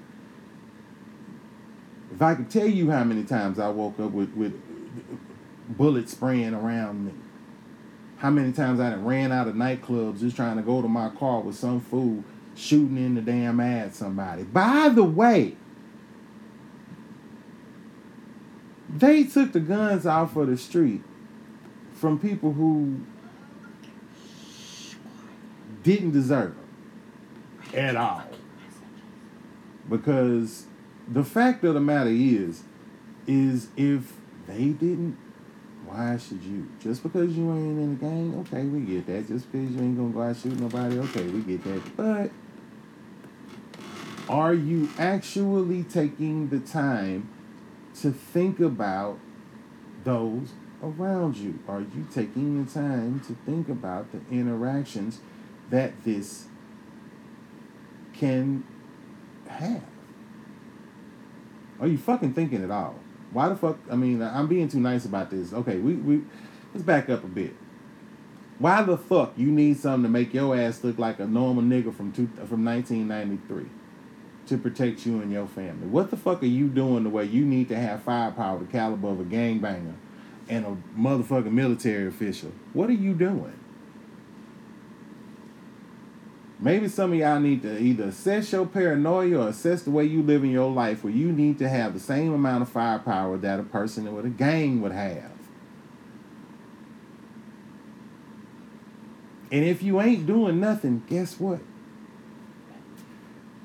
If 2.12 2.22
I 2.22 2.34
could 2.34 2.50
tell 2.50 2.66
you 2.66 2.90
how 2.90 3.04
many 3.04 3.24
times 3.24 3.58
I 3.58 3.68
woke 3.68 3.98
up 3.98 4.10
with, 4.10 4.32
with 4.34 4.60
bullets 5.68 6.12
spraying 6.12 6.54
around 6.54 7.06
me, 7.06 7.12
how 8.18 8.30
many 8.30 8.52
times 8.52 8.80
I 8.80 8.94
ran 8.94 9.32
out 9.32 9.48
of 9.48 9.54
nightclubs 9.54 10.20
just 10.20 10.36
trying 10.36 10.56
to 10.56 10.62
go 10.62 10.82
to 10.82 10.88
my 10.88 11.08
car 11.10 11.40
with 11.40 11.56
some 11.56 11.80
fool 11.80 12.24
shooting 12.60 12.96
in 12.98 13.14
the 13.14 13.22
damn 13.22 13.58
ad 13.58 13.94
somebody. 13.94 14.42
By 14.42 14.90
the 14.90 15.04
way, 15.04 15.56
they 18.88 19.24
took 19.24 19.52
the 19.52 19.60
guns 19.60 20.06
off 20.06 20.36
of 20.36 20.48
the 20.48 20.56
street 20.56 21.02
from 21.94 22.18
people 22.18 22.52
who 22.52 23.00
didn't 25.82 26.10
deserve 26.10 26.54
them 26.54 27.78
at 27.78 27.96
all. 27.96 28.24
Because 29.88 30.66
the 31.08 31.24
fact 31.24 31.64
of 31.64 31.74
the 31.74 31.80
matter 31.80 32.10
is, 32.10 32.62
is 33.26 33.68
if 33.76 34.12
they 34.46 34.66
didn't, 34.68 35.16
why 35.86 36.18
should 36.18 36.42
you? 36.42 36.68
Just 36.80 37.02
because 37.02 37.36
you 37.36 37.50
ain't 37.50 37.78
in 37.78 37.98
the 37.98 38.04
gang, 38.04 38.34
okay, 38.40 38.64
we 38.64 38.80
get 38.80 39.06
that. 39.06 39.26
Just 39.26 39.50
because 39.50 39.70
you 39.70 39.80
ain't 39.80 39.96
gonna 39.96 40.10
go 40.10 40.22
out 40.22 40.36
shoot 40.36 40.58
nobody, 40.58 40.98
okay, 40.98 41.26
we 41.26 41.40
get 41.40 41.64
that. 41.64 41.96
But 41.96 42.30
are 44.30 44.54
you 44.54 44.88
actually 44.96 45.82
taking 45.82 46.50
the 46.50 46.60
time 46.60 47.28
to 48.00 48.12
think 48.12 48.60
about 48.60 49.18
those 50.04 50.52
around 50.80 51.36
you? 51.36 51.58
Are 51.66 51.80
you 51.80 52.06
taking 52.14 52.64
the 52.64 52.70
time 52.70 53.20
to 53.26 53.36
think 53.44 53.68
about 53.68 54.06
the 54.12 54.20
interactions 54.30 55.18
that 55.70 56.04
this 56.04 56.46
can 58.12 58.62
have? 59.48 59.82
Are 61.80 61.88
you 61.88 61.98
fucking 61.98 62.32
thinking 62.32 62.62
at 62.62 62.70
all? 62.70 62.94
Why 63.32 63.48
the 63.48 63.56
fuck? 63.56 63.78
I 63.90 63.96
mean, 63.96 64.22
I'm 64.22 64.46
being 64.46 64.68
too 64.68 64.80
nice 64.80 65.04
about 65.06 65.32
this. 65.32 65.52
Okay, 65.52 65.78
we, 65.78 65.94
we 65.94 66.22
let's 66.72 66.84
back 66.84 67.10
up 67.10 67.24
a 67.24 67.28
bit. 67.28 67.56
Why 68.60 68.82
the 68.82 68.96
fuck 68.96 69.32
you 69.36 69.50
need 69.50 69.80
something 69.80 70.04
to 70.04 70.08
make 70.08 70.32
your 70.32 70.56
ass 70.56 70.84
look 70.84 71.00
like 71.00 71.18
a 71.18 71.26
normal 71.26 71.64
nigga 71.64 71.92
from 71.92 72.12
two, 72.12 72.28
from 72.46 72.64
1993 72.64 73.79
to 74.46 74.58
protect 74.58 75.06
you 75.06 75.20
and 75.20 75.32
your 75.32 75.46
family? 75.46 75.86
What 75.86 76.10
the 76.10 76.16
fuck 76.16 76.42
are 76.42 76.46
you 76.46 76.68
doing 76.68 77.04
the 77.04 77.10
way 77.10 77.24
you 77.24 77.44
need 77.44 77.68
to 77.68 77.76
have 77.76 78.02
firepower 78.02 78.58
the 78.58 78.64
caliber 78.66 79.08
of 79.08 79.20
a 79.20 79.24
gangbanger 79.24 79.94
and 80.48 80.66
a 80.66 80.76
motherfucking 80.98 81.52
military 81.52 82.08
official? 82.08 82.52
What 82.72 82.90
are 82.90 82.94
you 82.94 83.14
doing? 83.14 83.54
Maybe 86.62 86.88
some 86.88 87.12
of 87.12 87.18
y'all 87.18 87.40
need 87.40 87.62
to 87.62 87.80
either 87.80 88.04
assess 88.04 88.52
your 88.52 88.66
paranoia 88.66 89.38
or 89.38 89.48
assess 89.48 89.82
the 89.82 89.90
way 89.90 90.04
you 90.04 90.22
live 90.22 90.44
in 90.44 90.50
your 90.50 90.70
life 90.70 91.02
where 91.02 91.12
you 91.12 91.32
need 91.32 91.58
to 91.58 91.68
have 91.68 91.94
the 91.94 92.00
same 92.00 92.34
amount 92.34 92.62
of 92.62 92.68
firepower 92.68 93.38
that 93.38 93.58
a 93.58 93.62
person 93.62 94.14
with 94.14 94.26
a 94.26 94.30
gang 94.30 94.82
would 94.82 94.92
have. 94.92 95.32
And 99.50 99.64
if 99.64 99.82
you 99.82 100.00
ain't 100.00 100.26
doing 100.26 100.60
nothing, 100.60 101.02
guess 101.08 101.40
what? 101.40 101.60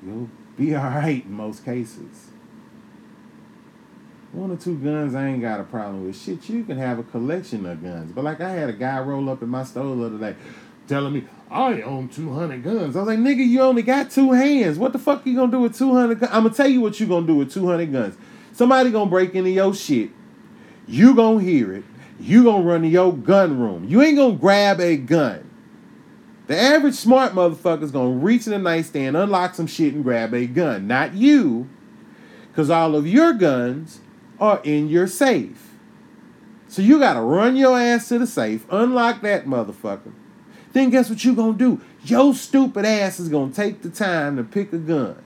You'll 0.04 0.30
be 0.56 0.74
alright 0.76 1.24
in 1.24 1.32
most 1.32 1.64
cases. 1.64 2.28
One 4.32 4.50
or 4.50 4.56
two 4.56 4.76
guns 4.76 5.14
I 5.14 5.28
ain't 5.28 5.40
got 5.40 5.60
a 5.60 5.64
problem 5.64 6.06
with. 6.06 6.20
Shit, 6.20 6.48
you 6.48 6.64
can 6.64 6.76
have 6.78 6.98
a 6.98 7.02
collection 7.02 7.64
of 7.66 7.82
guns. 7.82 8.12
But 8.12 8.24
like 8.24 8.40
I 8.40 8.50
had 8.50 8.68
a 8.68 8.72
guy 8.72 9.00
roll 9.00 9.30
up 9.30 9.42
in 9.42 9.48
my 9.48 9.64
store 9.64 9.96
the 9.96 10.04
other 10.04 10.18
day 10.18 10.36
telling 10.86 11.14
me, 11.14 11.24
I 11.50 11.82
own 11.82 12.08
200 12.08 12.62
guns. 12.62 12.96
I 12.96 13.00
was 13.00 13.08
like, 13.08 13.18
nigga, 13.18 13.46
you 13.46 13.60
only 13.62 13.82
got 13.82 14.10
two 14.10 14.32
hands. 14.32 14.78
What 14.78 14.92
the 14.92 14.98
fuck 14.98 15.24
you 15.26 15.36
gonna 15.36 15.52
do 15.52 15.60
with 15.60 15.76
200 15.76 16.20
guns? 16.20 16.32
I'm 16.32 16.42
gonna 16.44 16.54
tell 16.54 16.68
you 16.68 16.80
what 16.80 16.98
you 16.98 17.06
gonna 17.06 17.26
do 17.26 17.36
with 17.36 17.52
200 17.52 17.92
guns. 17.92 18.16
Somebody 18.52 18.90
gonna 18.90 19.10
break 19.10 19.34
into 19.34 19.50
your 19.50 19.74
shit. 19.74 20.10
You 20.86 21.14
gonna 21.14 21.42
hear 21.42 21.72
it. 21.74 21.84
You 22.18 22.44
gonna 22.44 22.64
run 22.64 22.82
to 22.82 22.88
your 22.88 23.12
gun 23.12 23.58
room. 23.58 23.86
You 23.88 24.02
ain't 24.02 24.16
gonna 24.16 24.36
grab 24.36 24.80
a 24.80 24.96
gun. 24.96 25.45
The 26.46 26.56
average 26.56 26.94
smart 26.94 27.32
motherfucker's 27.32 27.90
gonna 27.90 28.16
reach 28.16 28.46
in 28.46 28.52
the 28.52 28.58
nightstand, 28.58 29.16
unlock 29.16 29.54
some 29.54 29.66
shit, 29.66 29.94
and 29.94 30.04
grab 30.04 30.32
a 30.32 30.46
gun. 30.46 30.86
Not 30.86 31.14
you. 31.14 31.68
Because 32.50 32.70
all 32.70 32.94
of 32.94 33.06
your 33.06 33.32
guns 33.32 34.00
are 34.38 34.60
in 34.62 34.88
your 34.88 35.06
safe. 35.06 35.72
So 36.68 36.82
you 36.82 36.98
gotta 36.98 37.20
run 37.20 37.56
your 37.56 37.78
ass 37.78 38.08
to 38.08 38.18
the 38.18 38.26
safe, 38.26 38.64
unlock 38.70 39.22
that 39.22 39.46
motherfucker 39.46 40.12
then 40.76 40.90
guess 40.90 41.08
what 41.08 41.24
you 41.24 41.34
gonna 41.34 41.56
do? 41.56 41.80
Your 42.04 42.34
stupid 42.34 42.84
ass 42.84 43.18
is 43.18 43.30
gonna 43.30 43.52
take 43.52 43.80
the 43.80 43.88
time 43.88 44.36
to 44.36 44.44
pick 44.44 44.74
a 44.74 44.78
gun. 44.78 45.16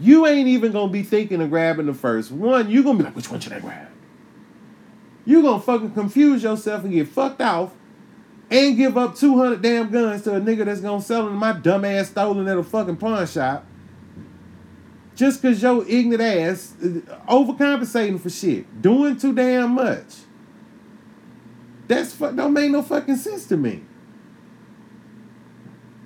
You 0.00 0.26
ain't 0.26 0.48
even 0.48 0.72
gonna 0.72 0.90
be 0.90 1.02
thinking 1.02 1.42
of 1.42 1.50
grabbing 1.50 1.84
the 1.84 1.94
first 1.94 2.32
one. 2.32 2.70
You 2.70 2.82
gonna 2.82 2.98
be 2.98 3.04
like, 3.04 3.14
which 3.14 3.30
one 3.30 3.40
should 3.40 3.52
I 3.52 3.60
grab? 3.60 3.88
You 5.26 5.42
gonna 5.42 5.60
fucking 5.60 5.92
confuse 5.92 6.42
yourself 6.42 6.82
and 6.82 6.92
get 6.92 7.08
fucked 7.08 7.42
off 7.42 7.72
and 8.54 8.76
give 8.76 8.96
up 8.96 9.16
200 9.16 9.60
damn 9.60 9.90
guns 9.90 10.22
to 10.22 10.36
a 10.36 10.40
nigga 10.40 10.64
that's 10.64 10.80
gonna 10.80 11.02
sell 11.02 11.24
them 11.24 11.34
my 11.34 11.52
dumb 11.52 11.84
ass 11.84 12.10
stolen 12.10 12.46
at 12.46 12.56
a 12.56 12.62
fucking 12.62 12.96
pawn 12.96 13.26
shop. 13.26 13.66
Just 15.16 15.42
cause 15.42 15.60
your 15.60 15.84
ignorant 15.88 16.22
ass 16.22 16.72
overcompensating 17.28 18.20
for 18.20 18.30
shit. 18.30 18.80
Doing 18.80 19.16
too 19.16 19.34
damn 19.34 19.72
much. 19.72 20.06
That's 21.88 22.16
don't 22.16 22.52
make 22.52 22.70
no 22.70 22.82
fucking 22.82 23.16
sense 23.16 23.44
to 23.46 23.56
me. 23.56 23.82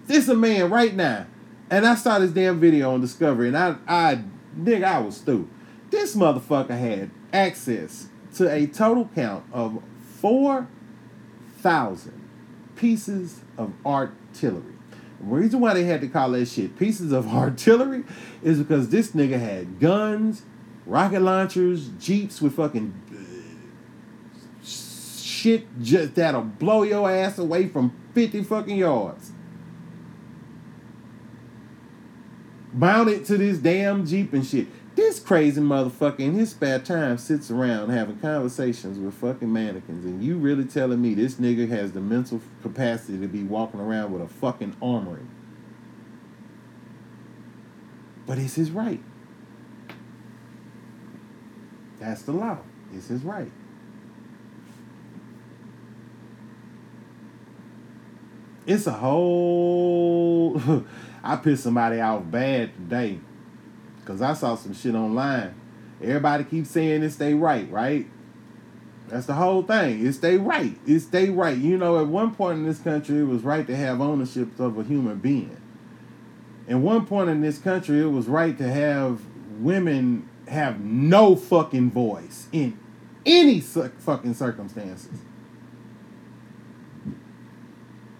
This 0.06 0.26
a 0.28 0.34
man 0.34 0.70
right 0.70 0.94
now. 0.94 1.26
And 1.68 1.86
I 1.86 1.96
saw 1.96 2.18
this 2.18 2.30
damn 2.30 2.58
video 2.58 2.94
on 2.94 3.02
Discovery, 3.02 3.48
and 3.48 3.58
I, 3.58 3.76
I, 3.86 4.24
nigga, 4.58 4.84
I 4.84 5.00
was 5.00 5.18
stupid. 5.18 5.50
This 5.90 6.16
motherfucker 6.16 6.78
had 6.78 7.10
access 7.30 8.08
to 8.36 8.50
a 8.50 8.66
total 8.66 9.10
count 9.14 9.44
of 9.52 9.82
4,000 10.22 12.17
pieces 12.78 13.40
of 13.56 13.72
artillery. 13.84 14.74
The 15.20 15.26
reason 15.26 15.60
why 15.60 15.74
they 15.74 15.84
had 15.84 16.00
to 16.00 16.08
call 16.08 16.30
that 16.30 16.46
shit 16.46 16.78
pieces 16.78 17.12
of 17.12 17.28
artillery 17.34 18.04
is 18.42 18.58
because 18.58 18.88
this 18.88 19.12
nigga 19.12 19.38
had 19.38 19.80
guns, 19.80 20.42
rocket 20.86 21.20
launchers, 21.20 21.88
jeeps 21.98 22.40
with 22.40 22.54
fucking 22.54 22.94
uh, 23.12 24.64
shit 24.64 25.66
just 25.80 26.14
that'll 26.14 26.42
blow 26.42 26.82
your 26.82 27.10
ass 27.10 27.38
away 27.38 27.68
from 27.68 27.94
50 28.14 28.44
fucking 28.44 28.76
yards. 28.76 29.32
mounted 32.72 33.24
to 33.26 33.36
this 33.36 33.58
damn 33.58 34.06
Jeep 34.06 34.32
and 34.32 34.46
shit. 34.46 34.68
This 34.98 35.20
crazy 35.20 35.60
motherfucker 35.60 36.18
in 36.18 36.34
his 36.34 36.50
spare 36.50 36.80
time 36.80 37.18
sits 37.18 37.52
around 37.52 37.90
having 37.90 38.18
conversations 38.18 38.98
with 38.98 39.14
fucking 39.14 39.52
mannequins, 39.52 40.04
and 40.04 40.20
you 40.20 40.36
really 40.38 40.64
telling 40.64 41.00
me 41.00 41.14
this 41.14 41.36
nigga 41.36 41.68
has 41.68 41.92
the 41.92 42.00
mental 42.00 42.40
capacity 42.62 43.16
to 43.20 43.28
be 43.28 43.44
walking 43.44 43.78
around 43.78 44.10
with 44.10 44.22
a 44.22 44.26
fucking 44.26 44.74
armory? 44.82 45.22
But 48.26 48.38
it's 48.38 48.56
his 48.56 48.72
right. 48.72 49.00
That's 52.00 52.22
the 52.22 52.32
law. 52.32 52.58
It's 52.92 53.06
his 53.06 53.22
right. 53.22 53.52
it's 58.66 58.88
a 58.88 58.92
whole. 58.94 60.60
I 61.22 61.36
pissed 61.36 61.62
somebody 61.62 62.00
off 62.00 62.28
bad 62.28 62.74
today 62.74 63.20
because 64.08 64.22
I 64.22 64.32
saw 64.32 64.54
some 64.54 64.72
shit 64.72 64.94
online. 64.94 65.54
Everybody 66.00 66.44
keeps 66.44 66.70
saying 66.70 67.02
it's 67.02 67.16
they 67.16 67.34
right, 67.34 67.70
right? 67.70 68.06
That's 69.08 69.26
the 69.26 69.34
whole 69.34 69.62
thing. 69.62 70.06
It's 70.06 70.16
they 70.16 70.38
right. 70.38 70.78
It's 70.86 71.04
they 71.06 71.28
right. 71.28 71.58
You 71.58 71.76
know, 71.76 72.00
at 72.00 72.06
one 72.06 72.34
point 72.34 72.58
in 72.58 72.64
this 72.64 72.78
country, 72.78 73.18
it 73.18 73.24
was 73.24 73.42
right 73.42 73.66
to 73.66 73.76
have 73.76 74.00
ownership 74.00 74.58
of 74.58 74.78
a 74.78 74.82
human 74.82 75.18
being. 75.18 75.60
At 76.66 76.78
one 76.78 77.04
point 77.04 77.28
in 77.28 77.42
this 77.42 77.58
country, 77.58 78.00
it 78.00 78.10
was 78.10 78.28
right 78.28 78.56
to 78.56 78.70
have 78.70 79.20
women 79.58 80.26
have 80.48 80.80
no 80.80 81.36
fucking 81.36 81.90
voice 81.90 82.48
in 82.50 82.78
any 83.26 83.60
fucking 83.60 84.32
circumstances. 84.32 85.20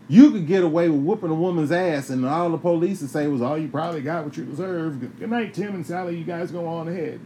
You 0.09 0.31
could 0.31 0.47
get 0.47 0.64
away 0.64 0.88
with 0.88 1.03
whooping 1.03 1.31
a 1.31 1.35
woman's 1.35 1.71
ass, 1.71 2.09
and 2.09 2.25
all 2.25 2.49
the 2.49 2.59
police 2.59 3.03
would 3.03 3.11
say 3.11 3.27
was, 3.27 3.42
"Oh, 3.42 3.57
you 3.57 3.68
probably 3.68 4.01
got 4.01 4.25
what 4.25 4.37
you 4.37 4.44
deserve." 4.44 5.01
Good 5.01 5.18
good 5.18 5.31
night, 5.31 5.53
Tim 5.53 5.75
and 5.75 5.87
Sally. 5.87 6.16
You 6.16 6.25
guys 6.25 6.51
go 6.51 6.66
on 6.66 6.88
ahead. 6.88 7.21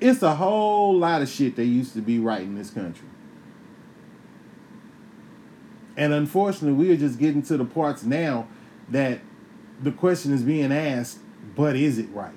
It's 0.00 0.22
a 0.22 0.36
whole 0.36 0.96
lot 0.96 1.22
of 1.22 1.28
shit 1.28 1.56
they 1.56 1.64
used 1.64 1.92
to 1.94 2.00
be 2.00 2.18
right 2.18 2.42
in 2.42 2.54
this 2.54 2.70
country. 2.70 3.08
And 5.96 6.12
unfortunately, 6.12 6.72
we 6.72 6.92
are 6.92 6.96
just 6.96 7.18
getting 7.18 7.42
to 7.42 7.56
the 7.56 7.64
parts 7.64 8.04
now 8.04 8.46
that 8.88 9.18
the 9.82 9.90
question 9.90 10.32
is 10.32 10.42
being 10.42 10.72
asked, 10.72 11.18
but 11.56 11.74
is 11.74 11.98
it 11.98 12.08
right? 12.14 12.32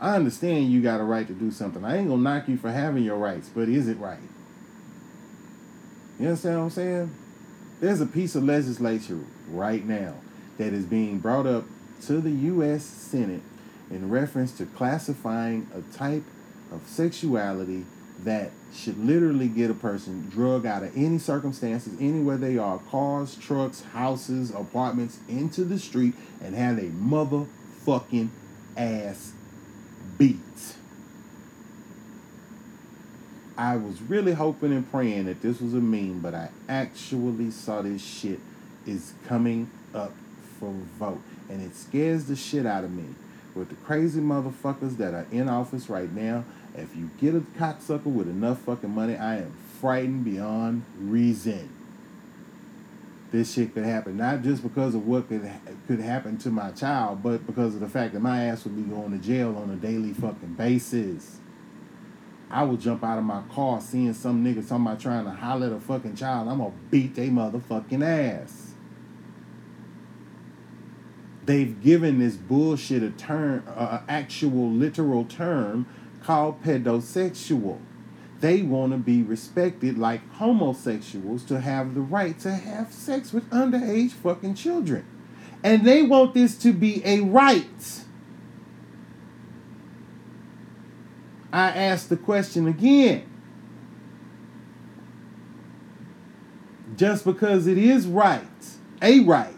I 0.00 0.14
understand 0.14 0.70
you 0.70 0.80
got 0.80 1.00
a 1.00 1.04
right 1.04 1.26
to 1.26 1.32
do 1.32 1.50
something. 1.50 1.84
I 1.84 1.96
ain't 1.96 2.08
gonna 2.08 2.22
knock 2.22 2.48
you 2.48 2.56
for 2.56 2.70
having 2.70 3.02
your 3.02 3.16
rights, 3.16 3.50
but 3.52 3.68
is 3.68 3.88
it 3.88 3.98
right? 3.98 4.18
You 6.18 6.28
understand 6.28 6.58
what 6.58 6.64
I'm 6.64 6.70
saying? 6.70 7.14
There's 7.80 8.00
a 8.00 8.06
piece 8.06 8.34
of 8.34 8.44
legislature 8.44 9.20
right 9.48 9.84
now 9.84 10.14
that 10.58 10.72
is 10.72 10.84
being 10.84 11.18
brought 11.18 11.46
up 11.46 11.64
to 12.06 12.20
the 12.20 12.30
U.S. 12.30 12.84
Senate 12.84 13.42
in 13.90 14.10
reference 14.10 14.52
to 14.58 14.66
classifying 14.66 15.68
a 15.74 15.80
type 15.96 16.22
of 16.70 16.86
sexuality 16.86 17.84
that 18.22 18.52
should 18.72 18.98
literally 18.98 19.48
get 19.48 19.70
a 19.70 19.74
person 19.74 20.28
drug 20.30 20.64
out 20.64 20.82
of 20.82 20.96
any 20.96 21.18
circumstances, 21.18 21.94
anywhere 22.00 22.36
they 22.36 22.56
are 22.56 22.78
cars, 22.90 23.36
trucks, 23.36 23.82
houses, 23.82 24.50
apartments 24.50 25.18
into 25.28 25.64
the 25.64 25.78
street 25.78 26.14
and 26.42 26.54
have 26.54 26.78
a 26.78 26.88
motherfucking 26.90 28.28
ass 28.76 29.32
beat. 30.16 30.38
I 33.56 33.76
was 33.76 34.02
really 34.02 34.32
hoping 34.32 34.72
and 34.72 34.90
praying 34.90 35.26
that 35.26 35.40
this 35.40 35.60
was 35.60 35.74
a 35.74 35.80
meme, 35.80 36.20
but 36.20 36.34
I 36.34 36.50
actually 36.68 37.50
saw 37.50 37.82
this 37.82 38.04
shit 38.04 38.40
is 38.86 39.14
coming 39.26 39.70
up 39.94 40.12
for 40.58 40.72
vote. 40.98 41.20
And 41.48 41.62
it 41.62 41.76
scares 41.76 42.24
the 42.24 42.36
shit 42.36 42.66
out 42.66 42.84
of 42.84 42.90
me. 42.90 43.14
With 43.54 43.68
the 43.68 43.76
crazy 43.76 44.20
motherfuckers 44.20 44.96
that 44.96 45.14
are 45.14 45.26
in 45.30 45.48
office 45.48 45.88
right 45.88 46.12
now, 46.12 46.44
if 46.74 46.96
you 46.96 47.10
get 47.20 47.36
a 47.36 47.40
cocksucker 47.40 48.06
with 48.06 48.28
enough 48.28 48.60
fucking 48.62 48.90
money, 48.90 49.14
I 49.16 49.36
am 49.38 49.54
frightened 49.80 50.24
beyond 50.24 50.84
reason. 50.98 51.70
This 53.30 53.54
shit 53.54 53.74
could 53.74 53.84
happen 53.84 54.16
not 54.16 54.42
just 54.42 54.62
because 54.62 54.94
of 54.94 55.06
what 55.06 55.28
could 55.28 55.48
could 55.86 56.00
happen 56.00 56.38
to 56.38 56.50
my 56.50 56.70
child, 56.70 57.22
but 57.22 57.46
because 57.46 57.74
of 57.74 57.80
the 57.80 57.88
fact 57.88 58.14
that 58.14 58.20
my 58.20 58.44
ass 58.44 58.64
would 58.64 58.76
be 58.76 58.82
going 58.82 59.10
to 59.10 59.24
jail 59.24 59.56
on 59.56 59.70
a 59.70 59.76
daily 59.76 60.12
fucking 60.12 60.54
basis. 60.54 61.38
I 62.54 62.62
will 62.62 62.76
jump 62.76 63.02
out 63.02 63.18
of 63.18 63.24
my 63.24 63.42
car 63.52 63.80
seeing 63.80 64.14
some 64.14 64.44
nigga 64.44 64.64
about 64.70 65.00
trying 65.00 65.24
to 65.24 65.32
holler 65.32 65.66
at 65.66 65.72
a 65.72 65.80
fucking 65.80 66.14
child. 66.14 66.48
I'm 66.48 66.58
gonna 66.58 66.72
beat 66.88 67.16
they 67.16 67.28
motherfucking 67.28 68.04
ass. 68.04 68.74
They've 71.44 71.82
given 71.82 72.20
this 72.20 72.36
bullshit 72.36 73.02
a 73.02 73.10
term, 73.10 73.64
uh, 73.66 74.02
actual 74.08 74.70
literal 74.70 75.24
term 75.24 75.86
called 76.22 76.62
pedosexual. 76.62 77.80
They 78.38 78.62
want 78.62 78.92
to 78.92 78.98
be 78.98 79.24
respected 79.24 79.98
like 79.98 80.20
homosexuals 80.34 81.42
to 81.46 81.60
have 81.60 81.94
the 81.94 82.02
right 82.02 82.38
to 82.38 82.54
have 82.54 82.92
sex 82.92 83.32
with 83.32 83.50
underage 83.50 84.12
fucking 84.12 84.54
children. 84.54 85.04
And 85.64 85.84
they 85.84 86.02
want 86.02 86.34
this 86.34 86.56
to 86.58 86.72
be 86.72 87.02
a 87.04 87.20
right. 87.20 88.03
I 91.54 91.68
ask 91.68 92.08
the 92.08 92.16
question 92.16 92.66
again. 92.66 93.22
Just 96.96 97.24
because 97.24 97.68
it 97.68 97.78
is 97.78 98.08
right, 98.08 98.42
a 99.00 99.20
right, 99.20 99.54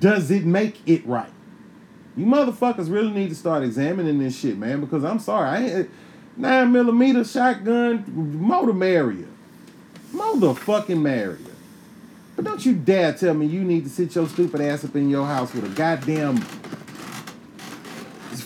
does 0.00 0.32
it 0.32 0.44
make 0.44 0.80
it 0.84 1.06
right? 1.06 1.30
You 2.16 2.26
motherfuckers 2.26 2.90
really 2.90 3.12
need 3.12 3.28
to 3.28 3.36
start 3.36 3.62
examining 3.62 4.18
this 4.18 4.36
shit, 4.36 4.58
man, 4.58 4.80
because 4.80 5.04
I'm 5.04 5.20
sorry. 5.20 5.48
I 5.48 5.62
ain't, 5.62 5.88
nine 6.36 6.72
millimeter 6.72 7.22
shotgun, 7.22 8.04
motor. 8.40 8.72
Motherfucking 8.72 11.00
Maria. 11.00 11.36
But 12.34 12.46
don't 12.46 12.66
you 12.66 12.74
dare 12.74 13.12
tell 13.12 13.34
me 13.34 13.46
you 13.46 13.62
need 13.62 13.84
to 13.84 13.90
sit 13.90 14.16
your 14.16 14.28
stupid 14.28 14.60
ass 14.60 14.84
up 14.84 14.96
in 14.96 15.08
your 15.08 15.24
house 15.24 15.54
with 15.54 15.64
a 15.64 15.68
goddamn 15.68 16.44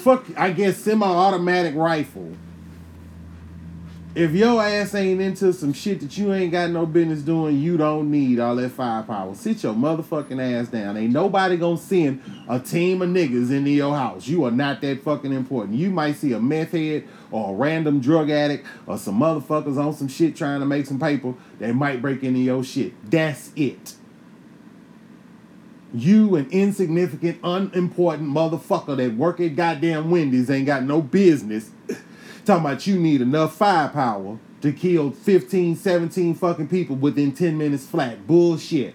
fuck 0.09 0.25
I 0.39 0.53
guess 0.53 0.79
semi-automatic 0.79 1.75
rifle. 1.75 2.33
If 4.15 4.33
your 4.33 4.63
ass 4.63 4.95
ain't 4.95 5.21
into 5.21 5.53
some 5.53 5.75
shit 5.75 6.01
that 6.01 6.17
you 6.17 6.33
ain't 6.33 6.51
got 6.51 6.71
no 6.71 6.87
business 6.87 7.21
doing, 7.21 7.59
you 7.59 7.77
don't 7.77 8.11
need 8.11 8.41
all 8.41 8.57
that 8.57 8.71
firepower. 8.71 9.35
Sit 9.35 9.63
your 9.63 9.75
motherfucking 9.75 10.41
ass 10.41 10.69
down. 10.69 10.97
Ain't 10.97 11.13
nobody 11.13 11.59
gonna 11.59 11.77
send 11.77 12.23
a 12.49 12.59
team 12.59 13.03
of 13.03 13.11
niggas 13.11 13.51
into 13.51 13.69
your 13.69 13.95
house. 13.95 14.27
You 14.27 14.45
are 14.47 14.51
not 14.51 14.81
that 14.81 15.03
fucking 15.03 15.31
important. 15.31 15.77
You 15.77 15.91
might 15.91 16.17
see 16.17 16.33
a 16.33 16.41
meth 16.41 16.73
head 16.73 17.07
or 17.31 17.51
a 17.51 17.55
random 17.55 18.01
drug 18.01 18.31
addict 18.31 18.67
or 18.87 18.97
some 18.97 19.21
motherfuckers 19.21 19.77
on 19.77 19.93
some 19.93 20.09
shit 20.09 20.35
trying 20.35 20.61
to 20.61 20.67
make 20.67 20.87
some 20.87 20.99
paper. 20.99 21.35
They 21.59 21.73
might 21.73 22.01
break 22.01 22.25
into 22.25 22.41
your 22.41 22.65
shit. 22.65 22.95
That's 23.11 23.53
it. 23.57 23.98
You, 25.99 26.37
an 26.37 26.49
insignificant, 26.51 27.41
unimportant 27.43 28.29
motherfucker 28.29 28.97
that 28.97 29.15
work 29.15 29.41
at 29.41 29.57
goddamn 29.57 30.11
Wendy's, 30.11 30.49
ain't 30.49 30.67
got 30.67 30.85
no 30.85 31.03
business. 31.03 31.71
Talking 32.45 32.65
about 32.65 32.87
you 32.87 32.99
need 32.99 33.21
enough 33.21 33.57
firepower 33.57 34.39
to 34.61 34.73
kill 34.73 35.11
15, 35.11 35.75
17 35.77 36.35
fucking 36.35 36.69
people 36.69 36.95
within 36.97 37.33
10 37.33 37.59
minutes 37.59 37.85
flat. 37.85 38.27
Bullshit. 38.27 38.95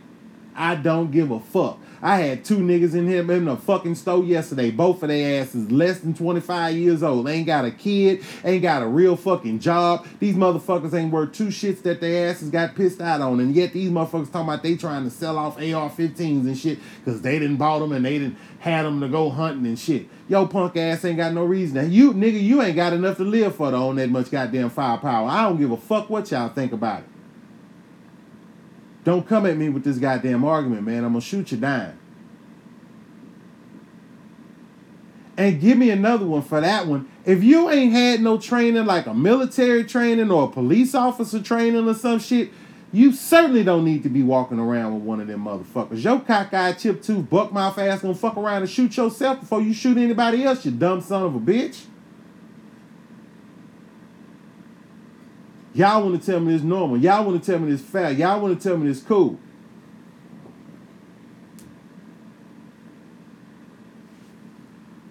I 0.56 0.76
don't 0.76 1.12
give 1.12 1.30
a 1.30 1.39
fuck. 1.39 1.80
I 2.04 2.18
had 2.18 2.44
two 2.44 2.58
niggas 2.58 2.96
in 2.96 3.08
here 3.08 3.32
in 3.32 3.46
the 3.46 3.56
fucking 3.56 3.96
store 3.96 4.26
yesterday. 4.26 4.72
Both 4.72 5.04
of 5.04 5.08
their 5.08 5.42
asses 5.42 5.72
less 5.72 6.02
than 6.02 6.13
25 6.13 6.76
years 6.76 7.02
old. 7.02 7.26
They 7.26 7.36
Ain't 7.36 7.48
got 7.48 7.63
a 7.63 7.72
kid, 7.72 8.22
ain't 8.44 8.62
got 8.62 8.84
a 8.84 8.88
real 8.88 9.16
fucking 9.16 9.60
job. 9.60 10.06
These 10.20 10.36
motherfuckers 10.36 10.94
ain't 10.94 11.13
worth 11.13 11.32
two 11.32 11.48
shits 11.48 11.82
that 11.84 12.02
their 12.02 12.30
asses 12.30 12.50
got 12.50 12.76
pissed 12.76 13.00
out 13.00 13.22
on. 13.22 13.39
And 13.39 13.56
yet 13.56 13.72
these 13.72 13.89
motherfuckers 13.89 14.34
talking 14.34 14.50
about 14.50 14.63
they 14.63 14.76
trying 14.76 15.06
to 15.06 15.10
sell 15.10 15.38
off 15.38 15.56
AR-15s 15.56 16.20
and 16.20 16.58
shit 16.58 16.80
because 17.04 17.22
they 17.22 17.39
didn't 17.39 17.56
bought 17.56 17.80
them 17.80 17.94
and 17.94 18.04
they 18.04 18.20
didn't 18.20 18.38
had 18.60 18.84
them 18.86 19.00
to 19.00 19.08
go 19.08 19.30
hunting 19.30 19.66
and 19.66 19.80
shit. 19.80 20.08
Yo, 20.28 20.46
punk 20.46 20.76
ass 20.76 21.06
ain't 21.06 21.16
got 21.16 21.32
no 21.32 21.46
reason. 21.46 21.76
Now, 21.78 21.84
you, 21.84 22.13
nigga, 22.13 22.42
you 22.42 22.62
ain't 22.62 22.76
got 22.76 22.92
enough 22.92 23.16
to 23.18 23.24
live 23.24 23.56
for 23.56 23.72
to 23.72 23.78
own 23.78 23.96
that 23.96 24.10
much 24.10 24.30
goddamn 24.30 24.72
firepower. 24.72 25.30
I 25.30 25.44
don't 25.44 25.58
give 25.58 25.72
a 25.72 25.78
fuck 25.78 26.10
what 26.10 26.30
y'all 26.32 26.50
think 26.50 26.74
about 26.74 27.00
it. 27.00 27.12
Don't 29.04 29.28
come 29.28 29.46
at 29.46 29.58
me 29.58 29.70
with 29.70 29.84
this 29.84 29.98
goddamn 29.98 30.46
argument, 30.46 30.84
man. 30.84 31.04
I'm 31.04 31.12
gonna 31.12 31.22
shoot 31.22 31.52
you 31.52 31.58
down. 31.58 31.98
And 35.36 35.60
give 35.60 35.78
me 35.78 35.89
another 35.89 36.26
one 36.26 36.44
for 36.44 36.62
that 36.62 36.88
one. 36.88 37.10
If 37.26 37.44
you 37.44 37.70
ain't 37.70 37.92
had 37.92 38.22
no 38.22 38.38
training 38.38 38.86
like 38.86 39.08
a 39.08 39.13
military 39.13 39.84
training 39.84 40.30
or 40.30 40.44
a 40.44 40.48
police 40.48 40.94
officer 40.94 41.42
training 41.42 41.88
or 41.88 41.94
some 41.96 42.20
shit, 42.20 42.52
you 42.92 43.12
certainly 43.12 43.63
don't 43.63 43.84
need 43.84 44.04
to 44.04 44.10
be 44.10 44.22
walking 44.22 44.60
around 44.60 44.94
with 44.94 45.04
one 45.04 45.20
of 45.20 45.28
them 45.28 45.46
motherfuckers. 45.46 46.04
Your 46.04 46.20
cockeyed 46.20 46.78
chip 46.78 47.02
tooth 47.02 47.28
buck 47.28 47.52
mouth 47.52 47.78
ass 47.80 48.02
gonna 48.02 48.13
fuck 48.13 48.38
around 48.38 48.62
and 48.62 48.70
shoot 48.70 48.96
yourself 48.96 49.39
before 49.39 49.62
you 49.62 49.74
shoot 49.74 49.98
anybody 49.98 50.44
else, 50.44 50.63
you 50.63 50.72
dumb 50.72 51.02
son 51.02 51.24
of 51.24 51.36
a 51.36 51.39
bitch. 51.39 51.86
Y'all 55.74 56.04
want 56.04 56.20
to 56.20 56.26
tell 56.26 56.40
me 56.40 56.54
it's 56.54 56.64
normal. 56.64 56.98
Y'all 56.98 57.26
want 57.26 57.44
to 57.44 57.52
tell 57.52 57.60
me 57.60 57.72
it's 57.72 57.82
fair. 57.82 58.12
Y'all 58.12 58.40
want 58.40 58.60
to 58.60 58.70
tell 58.70 58.78
me 58.78 58.90
it's 58.90 59.02
cool. 59.02 59.40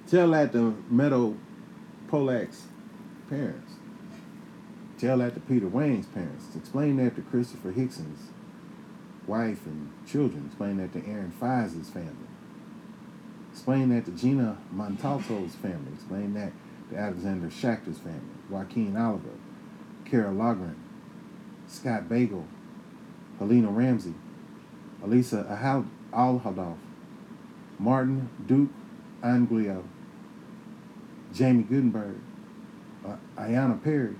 Tell 0.08 0.30
that 0.30 0.52
to 0.52 0.82
Meadow 0.88 1.36
Pollack's 2.08 2.64
parents. 3.28 3.72
Tell 4.98 5.18
that 5.18 5.34
to 5.34 5.40
Peter 5.40 5.66
Wayne's 5.66 6.06
parents. 6.06 6.54
Explain 6.54 6.98
that 6.98 7.16
to 7.16 7.22
Christopher 7.22 7.72
Hixon's 7.72 8.28
wife 9.26 9.66
and 9.66 9.90
children. 10.06 10.44
Explain 10.46 10.76
that 10.76 10.92
to 10.92 11.04
Aaron 11.08 11.32
Feis's 11.32 11.90
family. 11.90 12.28
Explain 13.50 13.88
that 13.88 14.04
to 14.04 14.12
Gina 14.12 14.58
Montalto's 14.70 15.54
family. 15.56 15.92
Explain 15.94 16.34
that 16.34 16.52
to 16.90 16.96
Alexander 16.96 17.48
Schachter's 17.48 17.98
family. 17.98 18.20
Joaquin 18.48 18.96
Oliver. 18.96 19.30
Cara 20.12 20.30
Loughran. 20.30 20.76
Scott 21.72 22.06
Beigel, 22.06 22.44
Helena 23.38 23.68
Ramsay, 23.68 24.12
Elisa 25.02 25.46
Ahal 25.50 25.86
Al 26.12 26.78
Martin 27.78 28.28
Duque 28.46 28.70
Angulo, 29.22 29.84
Jaime 31.36 31.62
Guttenberg, 31.62 32.16
uh, 33.06 33.16
Ayanna 33.38 33.82
Perry, 33.82 34.14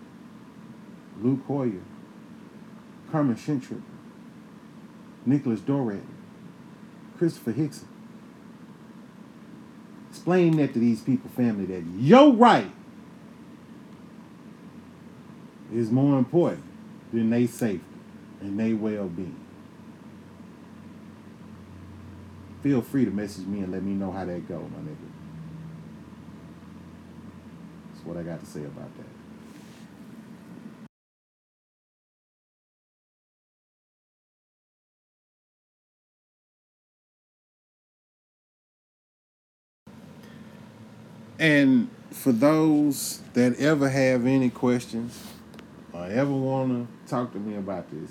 Luke 1.21 1.45
Hoyer, 1.47 1.83
Carmen 3.11 3.37
Shintrick, 3.37 3.83
Nicholas 5.27 5.61
Dworet, 5.61 6.03
Christopher 7.19 7.53
Hixon. 7.53 7.89
Explain 10.09 10.57
that 10.57 10.73
to 10.73 10.79
these 10.79 11.03
people, 11.03 11.29
family, 11.31 11.67
that 11.67 11.85
your 11.99 12.33
right 12.33 12.71
is 15.75 15.91
more 15.91 16.19
important 16.19 16.65
than 17.13 17.31
their 17.31 17.47
safety 17.47 17.85
and 18.41 18.59
their 18.59 18.77
well-being. 18.77 19.37
Feel 22.63 22.83
free 22.83 23.05
to 23.05 23.11
message 23.11 23.47
me 23.47 23.61
and 23.61 23.73
let 23.73 23.83
me 23.83 23.93
know 23.93 24.13
how 24.13 24.25
that 24.25 24.47
go, 24.47 24.59
my 24.59 24.79
nigga. 24.79 24.97
That's 27.93 28.07
what 28.07 28.17
I 28.17 28.23
got 28.23 28.41
to 28.41 28.47
say 28.47 28.61
about 28.61 28.91
that. 28.97 29.07
And 41.39 41.91
for 42.11 42.31
those 42.31 43.21
that 43.35 43.59
ever 43.59 43.89
have 43.89 44.27
any 44.27 44.49
questions 44.49 45.32
or 45.93 46.07
ever 46.07 46.33
want 46.33 46.89
to 46.89 47.11
talk 47.11 47.33
to 47.33 47.39
me 47.39 47.57
about 47.57 47.91
this, 47.91 48.11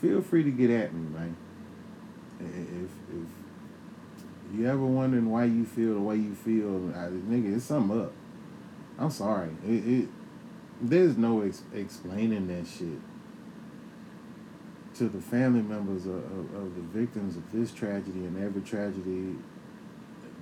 feel 0.00 0.20
free 0.20 0.42
to 0.42 0.50
get 0.50 0.70
at 0.70 0.92
me, 0.94 1.08
man. 1.08 1.36
If 2.40 2.90
if 3.10 4.58
you 4.58 4.66
ever 4.66 4.84
wondering 4.84 5.30
why 5.30 5.44
you 5.44 5.64
feel 5.64 5.94
the 5.94 6.00
way 6.00 6.16
you 6.16 6.34
feel, 6.34 6.90
I, 6.94 7.08
nigga, 7.08 7.56
it's 7.56 7.64
something 7.64 8.02
up. 8.02 8.12
I'm 8.98 9.10
sorry. 9.10 9.50
It, 9.66 9.88
it 9.88 10.08
there's 10.80 11.16
no 11.16 11.42
ex- 11.42 11.62
explaining 11.72 12.48
that 12.48 12.66
shit 12.66 13.00
to 14.94 15.08
the 15.08 15.20
family 15.20 15.62
members 15.62 16.06
of, 16.06 16.16
of, 16.16 16.54
of 16.54 16.74
the 16.74 16.82
victims 16.82 17.36
of 17.36 17.50
this 17.52 17.72
tragedy 17.72 18.24
and 18.26 18.42
every 18.42 18.60
tragedy 18.60 19.36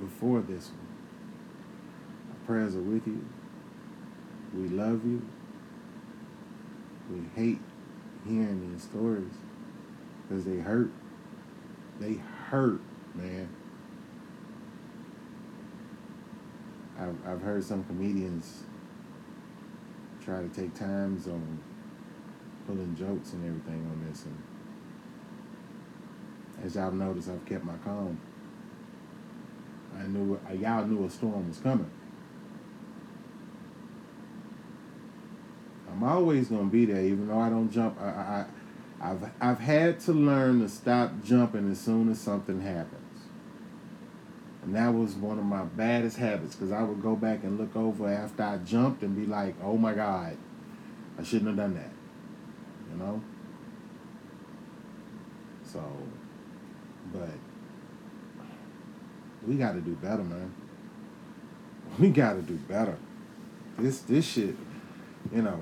before 0.01 0.41
this 0.41 0.71
one 0.71 0.79
Our 2.31 2.47
prayers 2.47 2.75
are 2.75 2.81
with 2.81 3.07
you. 3.07 3.25
We 4.55 4.69
love 4.69 5.05
you. 5.05 5.23
We 7.11 7.23
hate 7.35 7.59
hearing 8.27 8.73
these 8.73 8.83
stories 8.83 9.33
because 10.29 10.45
they 10.45 10.59
hurt. 10.59 10.91
They 11.99 12.15
hurt, 12.49 12.81
man. 13.15 13.49
I've, 16.99 17.17
I've 17.27 17.43
heard 17.43 17.65
some 17.65 17.83
comedians 17.85 18.65
try 20.23 20.43
to 20.43 20.49
take 20.49 20.75
times 20.75 21.27
on 21.27 21.59
pulling 22.67 22.95
jokes 22.95 23.33
and 23.33 23.45
everything 23.47 23.87
on 23.91 24.07
this. 24.09 24.25
And 24.27 24.39
as 26.65 26.75
y'all 26.77 26.93
notice, 26.93 27.29
I've 27.29 27.45
kept 27.47 27.65
my 27.65 27.77
calm. 27.85 28.21
I 29.99 30.03
knew 30.05 30.39
y'all 30.59 30.87
knew 30.87 31.05
a 31.07 31.11
storm 31.11 31.49
was 31.49 31.59
coming. 31.59 31.91
I'm 35.91 36.03
always 36.05 36.49
gonna 36.49 36.65
be 36.65 36.85
there, 36.85 37.03
even 37.03 37.29
though 37.29 37.39
I 37.39 37.49
don't 37.49 37.71
jump. 37.71 38.01
I, 38.01 38.05
I, 38.05 38.45
I've 39.01 39.31
I've 39.41 39.59
had 39.59 40.01
to 40.01 40.13
learn 40.13 40.61
to 40.61 40.69
stop 40.69 41.23
jumping 41.25 41.71
as 41.71 41.81
soon 41.81 42.11
as 42.11 42.21
something 42.21 42.61
happens, 42.61 43.23
and 44.63 44.75
that 44.75 44.89
was 44.89 45.15
one 45.15 45.39
of 45.39 45.45
my 45.45 45.65
baddest 45.65 46.19
habits 46.19 46.55
because 46.55 46.73
I 46.73 46.83
would 46.83 47.03
go 47.03 47.17
back 47.17 47.43
and 47.43 47.59
look 47.59 47.75
over 47.75 48.09
after 48.09 48.43
I 48.43 48.59
jumped 48.59 49.03
and 49.03 49.17
be 49.17 49.27
like, 49.27 49.55
"Oh 49.63 49.77
my 49.77 49.95
God, 49.95 50.37
I 51.19 51.23
shouldn't 51.23 51.49
have 51.49 51.57
done 51.57 51.75
that," 51.75 51.93
you 52.93 52.99
know. 52.99 53.23
So, 55.65 55.83
but 57.13 57.31
we 59.47 59.55
got 59.55 59.73
to 59.73 59.81
do 59.81 59.95
better, 59.95 60.23
man. 60.23 60.53
We 61.99 62.11
got 62.11 62.35
to 62.35 62.43
do 62.43 62.55
better. 62.55 62.97
This 63.79 64.01
this 64.01 64.25
shit, 64.25 64.55
you 65.35 65.43
know. 65.43 65.61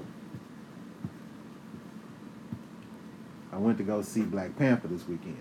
I 3.58 3.60
went 3.60 3.76
to 3.78 3.84
go 3.84 4.02
see 4.02 4.22
Black 4.22 4.56
Panther 4.56 4.86
this 4.86 5.08
weekend. 5.08 5.36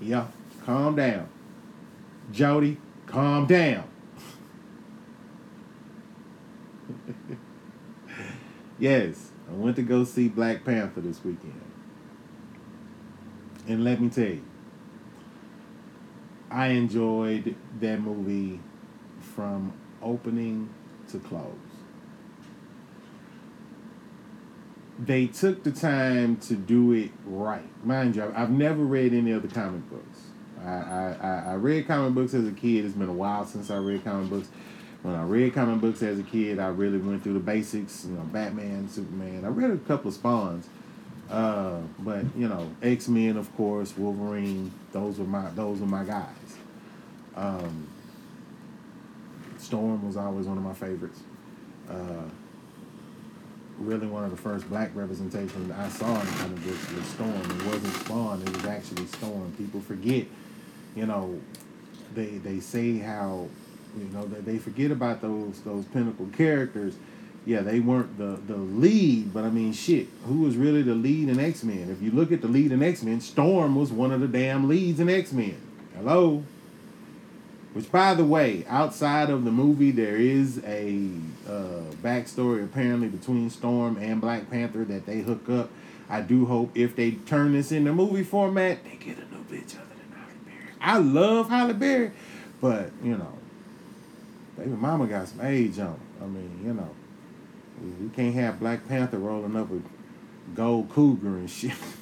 Yeah, 0.00 0.28
calm 0.64 0.96
down. 0.96 1.28
Jody, 2.32 2.78
calm 3.04 3.46
down. 3.46 3.84
yes, 8.78 9.32
I 9.50 9.52
went 9.52 9.76
to 9.76 9.82
go 9.82 10.04
see 10.04 10.28
Black 10.28 10.64
Panther 10.64 11.02
this 11.02 11.22
weekend. 11.22 11.60
And 13.68 13.84
let 13.84 14.00
me 14.00 14.08
tell 14.08 14.24
you, 14.24 14.42
I 16.50 16.68
enjoyed 16.68 17.54
that 17.80 18.00
movie 18.00 18.60
from 19.34 19.74
opening 20.00 20.70
to 21.10 21.18
close. 21.18 21.71
They 24.98 25.26
took 25.26 25.64
the 25.64 25.72
time 25.72 26.36
to 26.36 26.54
do 26.54 26.92
it 26.92 27.10
right. 27.24 27.64
Mind 27.84 28.16
you, 28.16 28.32
I've 28.34 28.50
never 28.50 28.82
read 28.82 29.12
any 29.12 29.32
of 29.32 29.42
the 29.42 29.48
comic 29.48 29.88
books. 29.90 30.20
I, 30.64 31.16
I, 31.20 31.44
I 31.48 31.54
read 31.54 31.86
comic 31.86 32.14
books 32.14 32.34
as 32.34 32.46
a 32.46 32.52
kid. 32.52 32.84
It's 32.84 32.94
been 32.94 33.08
a 33.08 33.12
while 33.12 33.44
since 33.44 33.70
I 33.70 33.76
read 33.76 34.04
comic 34.04 34.30
books. 34.30 34.48
When 35.02 35.14
I 35.14 35.24
read 35.24 35.54
comic 35.54 35.80
books 35.80 36.02
as 36.02 36.20
a 36.20 36.22
kid, 36.22 36.60
I 36.60 36.68
really 36.68 36.98
went 36.98 37.24
through 37.24 37.32
the 37.32 37.40
basics. 37.40 38.04
You 38.04 38.12
know, 38.12 38.22
Batman, 38.22 38.88
Superman. 38.88 39.44
I 39.44 39.48
read 39.48 39.70
a 39.70 39.78
couple 39.78 40.08
of 40.08 40.14
Spawns, 40.14 40.68
uh, 41.28 41.80
but 41.98 42.24
you 42.36 42.48
know, 42.48 42.70
X 42.82 43.08
Men, 43.08 43.36
of 43.36 43.54
course, 43.56 43.96
Wolverine. 43.96 44.70
Those 44.92 45.18
were 45.18 45.24
my 45.24 45.50
those 45.50 45.80
were 45.80 45.86
my 45.86 46.04
guys. 46.04 46.28
Um, 47.34 47.88
Storm 49.58 50.06
was 50.06 50.16
always 50.16 50.46
one 50.46 50.58
of 50.58 50.62
my 50.62 50.74
favorites. 50.74 51.20
Uh, 51.90 52.28
really 53.78 54.06
one 54.06 54.24
of 54.24 54.30
the 54.30 54.36
first 54.36 54.68
black 54.68 54.90
representations 54.94 55.70
I 55.70 55.88
saw 55.88 56.20
in 56.20 56.26
comic 56.26 56.64
books 56.64 56.92
was 56.92 57.04
Storm. 57.06 57.30
It 57.32 57.66
wasn't 57.66 57.94
Spawn, 57.94 58.42
it 58.42 58.56
was 58.56 58.64
actually 58.66 59.06
Storm. 59.06 59.52
People 59.58 59.80
forget, 59.80 60.26
you 60.94 61.06
know, 61.06 61.40
they 62.14 62.38
they 62.38 62.60
say 62.60 62.98
how, 62.98 63.48
you 63.98 64.04
know, 64.12 64.24
that 64.26 64.44
they 64.44 64.58
forget 64.58 64.90
about 64.90 65.20
those 65.20 65.60
those 65.60 65.84
pinnacle 65.86 66.28
characters. 66.36 66.94
Yeah, 67.44 67.62
they 67.62 67.80
weren't 67.80 68.18
the 68.18 68.38
the 68.46 68.56
lead, 68.56 69.34
but 69.34 69.44
I 69.44 69.50
mean, 69.50 69.72
shit, 69.72 70.06
who 70.26 70.40
was 70.40 70.56
really 70.56 70.82
the 70.82 70.94
lead 70.94 71.28
in 71.28 71.40
X 71.40 71.64
Men? 71.64 71.90
If 71.90 72.00
you 72.00 72.12
look 72.12 72.30
at 72.30 72.40
the 72.40 72.48
lead 72.48 72.70
in 72.70 72.82
X 72.82 73.02
Men, 73.02 73.20
Storm 73.20 73.74
was 73.74 73.90
one 73.90 74.12
of 74.12 74.20
the 74.20 74.28
damn 74.28 74.68
leads 74.68 75.00
in 75.00 75.08
X 75.08 75.32
Men. 75.32 75.60
Hello. 75.96 76.44
Which, 77.72 77.90
by 77.90 78.14
the 78.14 78.24
way, 78.24 78.66
outside 78.68 79.30
of 79.30 79.44
the 79.44 79.50
movie, 79.50 79.92
there 79.92 80.16
is 80.16 80.58
a 80.64 81.08
uh, 81.48 81.82
backstory 82.02 82.64
apparently 82.64 83.08
between 83.08 83.48
Storm 83.48 83.96
and 83.96 84.20
Black 84.20 84.50
Panther 84.50 84.84
that 84.84 85.06
they 85.06 85.20
hook 85.20 85.48
up. 85.48 85.70
I 86.08 86.20
do 86.20 86.44
hope 86.44 86.70
if 86.74 86.94
they 86.94 87.12
turn 87.12 87.52
this 87.52 87.72
into 87.72 87.94
movie 87.94 88.24
format, 88.24 88.84
they 88.84 88.96
get 88.96 89.16
a 89.16 89.34
new 89.34 89.42
bitch 89.44 89.76
other 89.76 89.88
than 89.96 90.12
Halle 90.14 90.34
Berry. 90.44 90.74
I 90.80 90.98
love 90.98 91.48
Halle 91.48 91.72
Berry, 91.72 92.12
but 92.60 92.90
you 93.02 93.16
know, 93.16 93.38
baby 94.58 94.70
mama 94.70 95.06
got 95.06 95.28
some 95.28 95.40
age 95.40 95.78
on. 95.78 95.98
I 96.20 96.26
mean, 96.26 96.60
you 96.62 96.74
know, 96.74 96.90
we 98.00 98.10
can't 98.10 98.34
have 98.34 98.60
Black 98.60 98.86
Panther 98.86 99.18
rolling 99.18 99.56
up 99.56 99.70
with 99.70 99.84
gold 100.54 100.90
cougar 100.90 101.28
and 101.28 101.48
shit. 101.48 101.72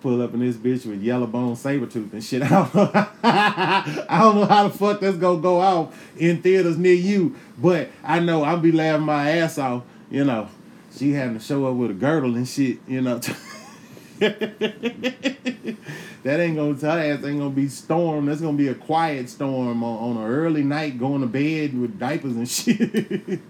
pull 0.00 0.22
up 0.22 0.34
in 0.34 0.40
this 0.40 0.56
bitch 0.56 0.86
with 0.86 1.02
yellow 1.02 1.26
bone 1.26 1.56
saber 1.56 1.86
tooth 1.86 2.12
and 2.12 2.24
shit. 2.24 2.42
I 2.44 2.48
don't 2.48 2.74
know. 2.74 2.90
I 3.22 4.18
don't 4.20 4.34
know 4.36 4.46
how 4.46 4.68
the 4.68 4.76
fuck 4.76 5.00
that's 5.00 5.16
gonna 5.16 5.40
go 5.40 5.60
off 5.60 5.94
in 6.16 6.42
theaters 6.42 6.78
near 6.78 6.94
you, 6.94 7.36
but 7.58 7.88
I 8.02 8.20
know 8.20 8.42
I'll 8.42 8.58
be 8.58 8.72
laughing 8.72 9.06
my 9.06 9.30
ass 9.30 9.58
off. 9.58 9.84
You 10.10 10.24
know, 10.24 10.48
she 10.96 11.12
having 11.12 11.38
to 11.38 11.44
show 11.44 11.66
up 11.66 11.76
with 11.76 11.90
a 11.90 11.94
girdle 11.94 12.36
and 12.36 12.48
shit. 12.48 12.78
You 12.86 13.02
know. 13.02 13.20
that 14.20 15.78
ain't 16.26 16.56
gonna 16.56 16.74
tell 16.74 16.98
ass 16.98 17.24
ain't 17.24 17.38
gonna 17.38 17.50
be 17.50 17.68
storm. 17.68 18.26
That's 18.26 18.40
gonna 18.42 18.56
be 18.56 18.68
a 18.68 18.74
quiet 18.74 19.30
storm 19.30 19.82
on, 19.82 20.16
on 20.16 20.22
an 20.22 20.30
early 20.30 20.62
night 20.62 20.98
going 20.98 21.22
to 21.22 21.26
bed 21.26 21.78
with 21.78 21.98
diapers 21.98 22.36
and 22.36 22.48
shit. 22.50 23.40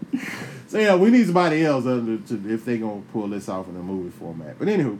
so 0.69 0.79
yeah, 0.79 0.95
we 0.95 1.11
need 1.11 1.25
somebody 1.25 1.65
else 1.65 1.85
to, 1.85 2.23
if 2.47 2.65
they 2.65 2.79
gonna 2.79 3.03
pull 3.13 3.27
this 3.29 3.49
off 3.49 3.69
in 3.69 3.75
a 3.75 3.83
movie 3.83 4.11
format. 4.11 4.59
But 4.61 4.69
anywho, 4.69 4.99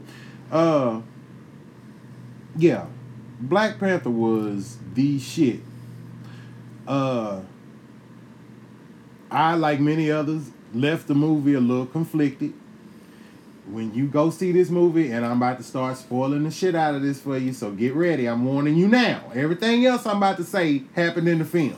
uh, 0.51 0.99
yeah, 2.55 2.85
Black 3.39 3.79
Panther 3.79 4.09
was 4.09 4.77
the 4.93 5.19
shit. 5.19 5.59
Uh, 6.87 7.41
I 9.29 9.55
like 9.55 9.79
many 9.79 10.11
others 10.11 10.51
left 10.73 11.07
the 11.07 11.15
movie 11.15 11.53
a 11.53 11.59
little 11.59 11.85
conflicted. 11.85 12.53
When 13.69 13.93
you 13.93 14.07
go 14.07 14.29
see 14.31 14.51
this 14.51 14.69
movie, 14.69 15.11
and 15.11 15.25
I'm 15.25 15.37
about 15.37 15.57
to 15.59 15.63
start 15.63 15.97
spoiling 15.97 16.43
the 16.43 16.51
shit 16.51 16.75
out 16.75 16.95
of 16.95 17.01
this 17.01 17.21
for 17.21 17.37
you, 17.37 17.53
so 17.53 17.71
get 17.71 17.93
ready. 17.93 18.27
I'm 18.27 18.43
warning 18.43 18.75
you 18.75 18.87
now. 18.87 19.31
Everything 19.33 19.85
else 19.85 20.05
I'm 20.05 20.17
about 20.17 20.37
to 20.37 20.43
say 20.43 20.83
happened 20.93 21.29
in 21.29 21.39
the 21.39 21.45
film. 21.45 21.77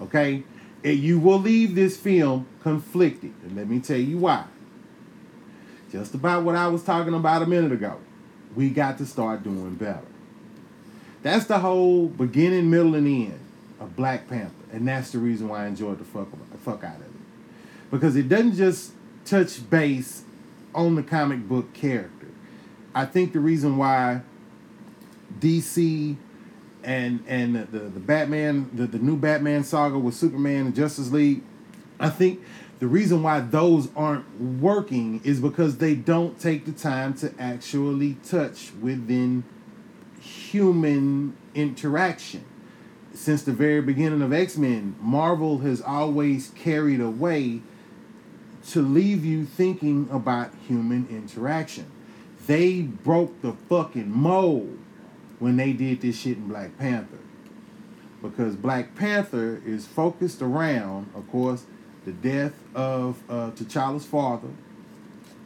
Okay? 0.00 0.44
And 0.84 0.98
you 0.98 1.18
will 1.18 1.40
leave 1.40 1.74
this 1.74 1.96
film 1.96 2.46
conflicted. 2.62 3.34
And 3.42 3.56
let 3.56 3.68
me 3.68 3.80
tell 3.80 3.98
you 3.98 4.18
why. 4.18 4.44
Just 5.90 6.14
about 6.14 6.44
what 6.44 6.54
I 6.54 6.68
was 6.68 6.82
talking 6.82 7.14
about 7.14 7.42
a 7.42 7.46
minute 7.46 7.72
ago. 7.72 7.98
We 8.54 8.70
got 8.70 8.98
to 8.98 9.06
start 9.06 9.44
doing 9.44 9.74
better. 9.74 10.06
That's 11.22 11.46
the 11.46 11.58
whole 11.58 12.06
beginning, 12.06 12.70
middle, 12.70 12.94
and 12.94 13.06
end 13.06 13.40
of 13.80 13.96
Black 13.96 14.28
Panther. 14.28 14.54
And 14.72 14.86
that's 14.86 15.10
the 15.10 15.18
reason 15.18 15.48
why 15.48 15.64
I 15.64 15.66
enjoyed 15.66 15.98
the 15.98 16.04
fuck, 16.04 16.28
fuck 16.64 16.84
out 16.84 16.96
of 16.96 17.02
it. 17.02 17.10
Because 17.90 18.16
it 18.16 18.28
doesn't 18.28 18.56
just 18.56 18.92
touch 19.24 19.68
base 19.68 20.22
on 20.74 20.94
the 20.94 21.02
comic 21.02 21.48
book 21.48 21.72
character. 21.72 22.28
I 22.94 23.04
think 23.04 23.32
the 23.32 23.40
reason 23.40 23.76
why 23.76 24.22
DC 25.40 26.16
and 26.84 27.22
and 27.26 27.56
the, 27.56 27.64
the, 27.64 27.78
the 27.90 28.00
Batman, 28.00 28.70
the, 28.72 28.86
the 28.86 28.98
new 28.98 29.16
Batman 29.16 29.64
saga 29.64 29.98
with 29.98 30.14
Superman 30.14 30.66
and 30.66 30.74
Justice 30.74 31.10
League, 31.10 31.42
I 32.00 32.08
think 32.08 32.40
the 32.78 32.86
reason 32.86 33.22
why 33.22 33.40
those 33.40 33.88
aren't 33.96 34.40
working 34.40 35.20
is 35.24 35.40
because 35.40 35.78
they 35.78 35.94
don't 35.94 36.38
take 36.38 36.64
the 36.64 36.72
time 36.72 37.14
to 37.14 37.32
actually 37.38 38.14
touch 38.24 38.70
within 38.80 39.44
human 40.20 41.36
interaction. 41.54 42.44
Since 43.14 43.42
the 43.42 43.52
very 43.52 43.80
beginning 43.80 44.22
of 44.22 44.32
X 44.32 44.56
Men, 44.56 44.94
Marvel 45.00 45.58
has 45.58 45.80
always 45.80 46.50
carried 46.50 47.00
a 47.00 47.10
way 47.10 47.62
to 48.70 48.82
leave 48.82 49.24
you 49.24 49.44
thinking 49.44 50.08
about 50.12 50.52
human 50.66 51.08
interaction. 51.10 51.90
They 52.46 52.82
broke 52.82 53.42
the 53.42 53.54
fucking 53.68 54.10
mold 54.10 54.78
when 55.40 55.56
they 55.56 55.72
did 55.72 56.00
this 56.00 56.20
shit 56.20 56.36
in 56.36 56.48
Black 56.48 56.78
Panther. 56.78 57.18
Because 58.22 58.56
Black 58.56 58.94
Panther 58.94 59.62
is 59.64 59.86
focused 59.86 60.42
around, 60.42 61.10
of 61.14 61.28
course, 61.30 61.66
the 62.04 62.12
death 62.12 62.54
of 62.74 63.18
uh, 63.28 63.50
T'Challa's 63.50 64.04
father 64.04 64.48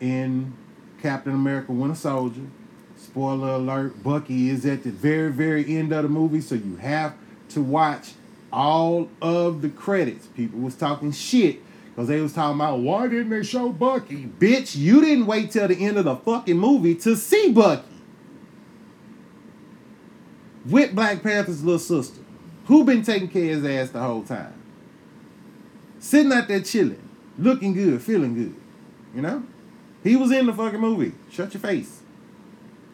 in 0.00 0.52
Captain 1.00 1.32
America 1.32 1.72
Winter 1.72 1.94
Soldier. 1.94 2.42
Spoiler 2.96 3.54
alert, 3.54 4.02
Bucky 4.02 4.48
is 4.48 4.64
at 4.64 4.84
the 4.84 4.90
very, 4.90 5.30
very 5.30 5.76
end 5.76 5.92
of 5.92 6.04
the 6.04 6.08
movie, 6.08 6.40
so 6.40 6.54
you 6.54 6.76
have 6.76 7.14
to 7.50 7.60
watch 7.60 8.12
all 8.52 9.08
of 9.20 9.62
the 9.62 9.68
credits. 9.68 10.26
People 10.28 10.60
was 10.60 10.76
talking 10.76 11.10
shit 11.10 11.60
because 11.88 12.08
they 12.08 12.20
was 12.20 12.32
talking 12.32 12.56
about 12.56 12.78
why 12.78 13.08
didn't 13.08 13.30
they 13.30 13.42
show 13.42 13.70
Bucky? 13.70 14.26
Bitch, 14.26 14.76
you 14.76 15.00
didn't 15.00 15.26
wait 15.26 15.50
till 15.50 15.68
the 15.68 15.76
end 15.76 15.98
of 15.98 16.04
the 16.04 16.16
fucking 16.16 16.58
movie 16.58 16.94
to 16.96 17.16
see 17.16 17.52
Bucky. 17.52 17.82
With 20.64 20.94
Black 20.94 21.22
Panther's 21.22 21.64
little 21.64 21.78
sister. 21.78 22.20
Who 22.66 22.84
been 22.84 23.02
taking 23.02 23.28
care 23.28 23.56
of 23.56 23.62
his 23.62 23.64
ass 23.64 23.90
the 23.90 24.00
whole 24.00 24.22
time? 24.22 24.61
Sitting 26.02 26.32
out 26.32 26.48
there 26.48 26.60
chilling, 26.60 27.00
looking 27.38 27.74
good, 27.74 28.02
feeling 28.02 28.34
good. 28.34 28.56
You 29.14 29.22
know? 29.22 29.44
He 30.02 30.16
was 30.16 30.32
in 30.32 30.46
the 30.46 30.52
fucking 30.52 30.80
movie. 30.80 31.12
Shut 31.30 31.54
your 31.54 31.60
face. 31.60 32.00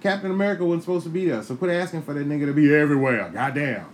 Captain 0.02 0.30
America 0.30 0.62
wasn't 0.62 0.82
supposed 0.82 1.04
to 1.04 1.11
be 1.11 1.24
there, 1.24 1.42
so 1.42 1.56
quit 1.56 1.70
asking 1.70 2.02
for 2.02 2.12
that 2.12 2.28
nigga 2.28 2.44
to 2.44 2.52
be 2.52 2.72
everywhere. 2.72 3.30
Goddamn. 3.30 3.86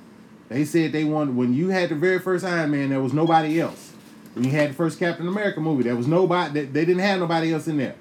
They 0.48 0.64
said 0.64 0.90
they 0.90 1.04
wanted 1.04 1.36
when 1.36 1.54
you 1.54 1.68
had 1.68 1.90
the 1.90 1.94
very 1.94 2.18
first 2.18 2.44
Iron 2.44 2.72
Man, 2.72 2.90
there 2.90 3.00
was 3.00 3.12
nobody 3.12 3.60
else. 3.60 3.92
When 4.34 4.44
you 4.44 4.50
had 4.50 4.70
the 4.70 4.74
first 4.74 4.98
Captain 4.98 5.28
America 5.28 5.60
movie, 5.60 5.84
there 5.84 5.94
was 5.94 6.08
nobody. 6.08 6.64
They 6.64 6.84
didn't 6.84 6.98
have 6.98 7.20
nobody 7.20 7.52
else 7.52 7.68
in 7.68 7.76
there. 7.76 7.94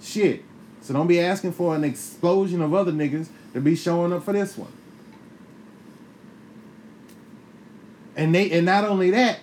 Shit. 0.00 0.42
So 0.80 0.94
don't 0.94 1.06
be 1.06 1.20
asking 1.20 1.52
for 1.52 1.76
an 1.76 1.84
explosion 1.84 2.62
of 2.62 2.72
other 2.72 2.90
niggas 2.90 3.28
to 3.52 3.60
be 3.60 3.76
showing 3.76 4.14
up 4.14 4.24
for 4.24 4.32
this 4.32 4.56
one. 4.56 4.72
And 8.16 8.34
they 8.34 8.50
and 8.50 8.64
not 8.64 8.84
only 8.84 9.10
that, 9.10 9.40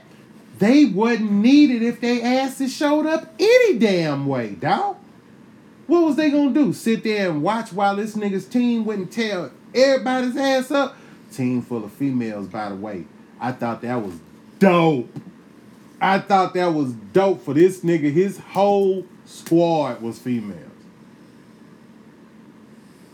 they 0.59 0.85
wouldn't 0.85 1.31
need 1.31 1.71
it 1.71 1.81
if 1.81 1.99
they 1.99 2.21
asses 2.21 2.73
showed 2.73 3.05
up 3.05 3.33
any 3.39 3.77
damn 3.79 4.25
way, 4.27 4.51
dog. 4.51 4.97
What 5.87 6.05
was 6.05 6.15
they 6.15 6.29
gonna 6.29 6.53
do? 6.53 6.73
Sit 6.73 7.03
there 7.03 7.29
and 7.29 7.43
watch 7.43 7.73
while 7.73 7.95
this 7.95 8.15
nigga's 8.15 8.45
team 8.45 8.85
wouldn't 8.85 9.11
tell 9.11 9.51
everybody's 9.75 10.37
ass 10.37 10.71
up? 10.71 10.95
Team 11.31 11.61
full 11.61 11.83
of 11.83 11.91
females, 11.91 12.47
by 12.47 12.69
the 12.69 12.75
way. 12.75 13.05
I 13.39 13.51
thought 13.51 13.81
that 13.81 14.01
was 14.01 14.13
dope. 14.59 15.09
I 15.99 16.19
thought 16.19 16.53
that 16.53 16.73
was 16.73 16.93
dope 16.93 17.43
for 17.43 17.53
this 17.53 17.81
nigga. 17.81 18.11
His 18.11 18.37
whole 18.37 19.05
squad 19.25 20.01
was 20.01 20.19
females. 20.19 20.71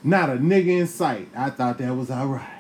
Not 0.04 0.30
a 0.30 0.34
nigga 0.34 0.80
in 0.80 0.88
sight. 0.88 1.30
I 1.36 1.50
thought 1.50 1.78
that 1.80 1.96
was 1.96 2.10
alright. 2.10 2.59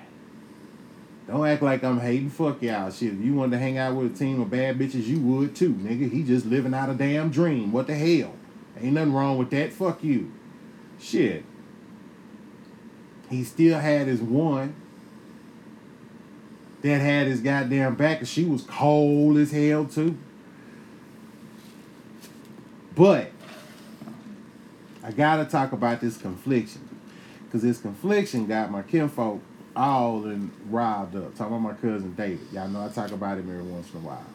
Don't 1.30 1.46
act 1.46 1.62
like 1.62 1.84
I'm 1.84 2.00
hating. 2.00 2.32
Fuck 2.32 2.64
y'all. 2.64 2.90
Shit, 2.90 3.14
if 3.14 3.20
you 3.22 3.36
wanted 3.36 3.52
to 3.52 3.60
hang 3.60 3.78
out 3.78 3.96
with 3.96 4.16
a 4.16 4.18
team 4.18 4.42
of 4.42 4.50
bad 4.50 4.80
bitches, 4.80 5.06
you 5.06 5.20
would 5.20 5.56
too, 5.56 5.76
nigga. 5.76 6.12
He 6.12 6.24
just 6.24 6.48
living 6.48 6.74
out 6.74 6.90
a 6.90 6.96
damn 6.96 7.30
dream. 7.30 7.72
What 7.72 7.86
the 7.86 7.94
hell? 7.94 8.34
Ain't 8.82 8.94
nothing 8.94 9.14
wrong 9.14 9.38
with 9.38 9.52
that. 9.52 9.72
Fuck 9.72 10.04
you. 10.04 10.32
Shit. 11.00 11.46
He 13.30 13.44
still 13.44 13.80
had 13.80 14.08
his 14.08 14.22
one 14.22 14.74
that 16.82 17.00
had 17.00 17.28
his 17.28 17.42
goddamn 17.42 17.94
back, 17.94 18.20
and 18.20 18.28
she 18.28 18.44
was 18.44 18.64
cold 18.64 19.38
as 19.38 19.52
hell 19.52 19.86
too. 19.86 20.18
But 22.96 23.32
I 25.04 25.12
gotta 25.12 25.46
talk 25.46 25.74
about 25.74 26.02
this 26.02 26.18
confliction. 26.18 26.90
Cause 27.52 27.62
this 27.62 27.80
confliction 27.80 28.48
got 28.48 28.72
my 28.72 28.82
kinfolk 28.82 29.42
all 29.80 30.26
and 30.26 30.52
riled 30.70 31.16
up. 31.16 31.36
Talking 31.36 31.56
about 31.56 31.60
my 31.60 31.74
cousin 31.74 32.14
David. 32.14 32.46
Y'all 32.52 32.68
know 32.68 32.86
I 32.86 32.90
talk 32.90 33.12
about 33.12 33.38
him 33.38 33.50
every 33.50 33.64
once 33.64 33.92
in 33.94 34.02
a 34.02 34.04
while. 34.04 34.26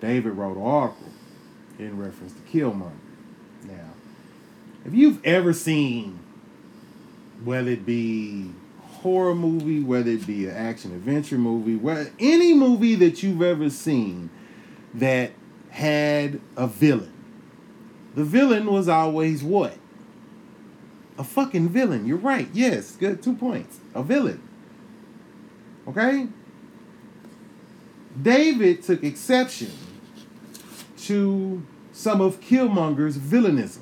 David 0.00 0.32
wrote 0.32 0.56
an 0.56 0.62
article 0.62 1.08
in 1.78 1.96
reference 1.98 2.32
to 2.32 2.40
Killmonger. 2.40 2.90
Now, 3.64 3.90
if 4.84 4.92
you've 4.92 5.24
ever 5.24 5.52
seen, 5.52 6.18
whether 7.44 7.70
it 7.70 7.86
be 7.86 8.50
horror 8.82 9.34
movie, 9.34 9.80
whether 9.80 10.10
it 10.10 10.26
be 10.26 10.46
an 10.46 10.56
action 10.56 10.92
adventure 10.92 11.38
movie, 11.38 11.76
whether 11.76 12.10
any 12.18 12.52
movie 12.52 12.96
that 12.96 13.22
you've 13.22 13.42
ever 13.42 13.70
seen 13.70 14.28
that 14.92 15.30
had 15.70 16.40
a 16.56 16.66
villain, 16.66 17.12
the 18.16 18.24
villain 18.24 18.66
was 18.66 18.88
always 18.88 19.44
what? 19.44 19.76
A 21.18 21.24
fucking 21.24 21.68
villain. 21.68 22.06
You're 22.06 22.18
right. 22.18 22.48
Yes, 22.52 22.96
good. 22.96 23.22
Two 23.22 23.34
points. 23.34 23.78
A 23.96 24.02
villain. 24.02 24.42
Okay? 25.88 26.28
David 28.20 28.82
took 28.82 29.02
exception 29.02 29.72
to 30.98 31.62
some 31.92 32.20
of 32.20 32.40
Killmonger's 32.40 33.16
villainism. 33.16 33.80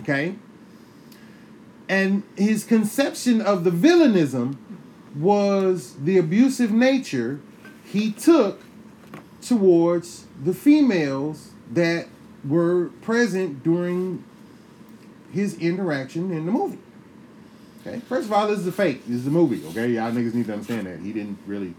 Okay? 0.00 0.34
And 1.88 2.24
his 2.36 2.64
conception 2.64 3.40
of 3.40 3.62
the 3.62 3.70
villainism 3.70 4.58
was 5.14 5.94
the 5.94 6.18
abusive 6.18 6.72
nature 6.72 7.40
he 7.84 8.10
took 8.10 8.62
towards 9.40 10.26
the 10.42 10.54
females 10.54 11.52
that 11.70 12.08
were 12.44 12.86
present 13.00 13.62
during 13.62 14.24
his 15.32 15.56
interaction 15.58 16.32
in 16.32 16.46
the 16.46 16.52
movie. 16.52 16.78
Okay, 17.86 18.00
first 18.00 18.26
of 18.26 18.32
all, 18.32 18.48
this 18.48 18.58
is 18.58 18.66
a 18.66 18.72
fake. 18.72 19.06
This 19.06 19.16
is 19.16 19.26
a 19.26 19.30
movie. 19.30 19.62
Okay, 19.68 19.88
y'all 19.88 20.10
niggas 20.10 20.32
need 20.32 20.46
to 20.46 20.54
understand 20.54 20.86
that 20.86 21.00
he 21.00 21.12
didn't 21.12 21.38
really 21.46 21.74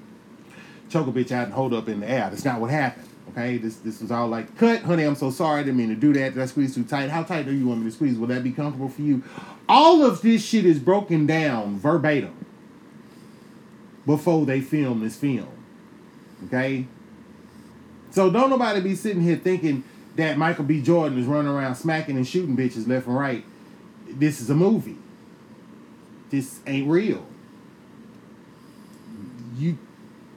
choke 0.89 1.07
a 1.07 1.11
bitch 1.11 1.31
out 1.31 1.45
and 1.45 1.53
hold 1.53 1.73
up 1.73 1.89
in 1.89 2.01
the 2.01 2.09
air. 2.09 2.29
That's 2.29 2.45
not 2.45 2.61
what 2.61 2.69
happened. 2.69 3.07
Okay, 3.31 3.57
this 3.57 3.77
this 3.77 4.01
was 4.01 4.11
all 4.11 4.27
like 4.27 4.55
cut, 4.57 4.81
honey. 4.83 5.03
I'm 5.03 5.15
so 5.15 5.31
sorry. 5.31 5.61
I 5.61 5.63
didn't 5.63 5.77
mean 5.77 5.89
to 5.89 5.95
do 5.95 6.13
that. 6.13 6.35
Did 6.35 6.43
I 6.43 6.45
squeeze 6.45 6.75
too 6.75 6.83
tight? 6.83 7.09
How 7.09 7.23
tight 7.23 7.47
do 7.47 7.53
you 7.53 7.67
want 7.67 7.79
me 7.79 7.89
to 7.89 7.91
squeeze? 7.91 8.19
Will 8.19 8.27
that 8.27 8.43
be 8.43 8.51
comfortable 8.51 8.87
for 8.87 9.01
you? 9.01 9.23
All 9.67 10.05
of 10.05 10.21
this 10.21 10.45
shit 10.45 10.63
is 10.63 10.77
broken 10.77 11.25
down 11.25 11.79
verbatim 11.79 12.45
before 14.05 14.45
they 14.45 14.61
film 14.61 14.99
this 14.99 15.15
film. 15.15 15.49
Okay, 16.45 16.85
so 18.11 18.29
don't 18.29 18.51
nobody 18.51 18.79
be 18.79 18.93
sitting 18.93 19.23
here 19.23 19.37
thinking 19.37 19.83
that 20.17 20.37
Michael 20.37 20.65
B. 20.65 20.83
Jordan 20.83 21.17
is 21.17 21.25
running 21.25 21.51
around 21.51 21.75
smacking 21.75 22.15
and 22.15 22.27
shooting 22.27 22.55
bitches 22.55 22.87
left 22.87 23.07
and 23.07 23.17
right. 23.17 23.43
This 24.07 24.39
is 24.39 24.51
a 24.51 24.55
movie. 24.55 24.97
This 26.35 26.59
ain't 26.67 26.89
real. 26.89 27.25
You 29.55 29.77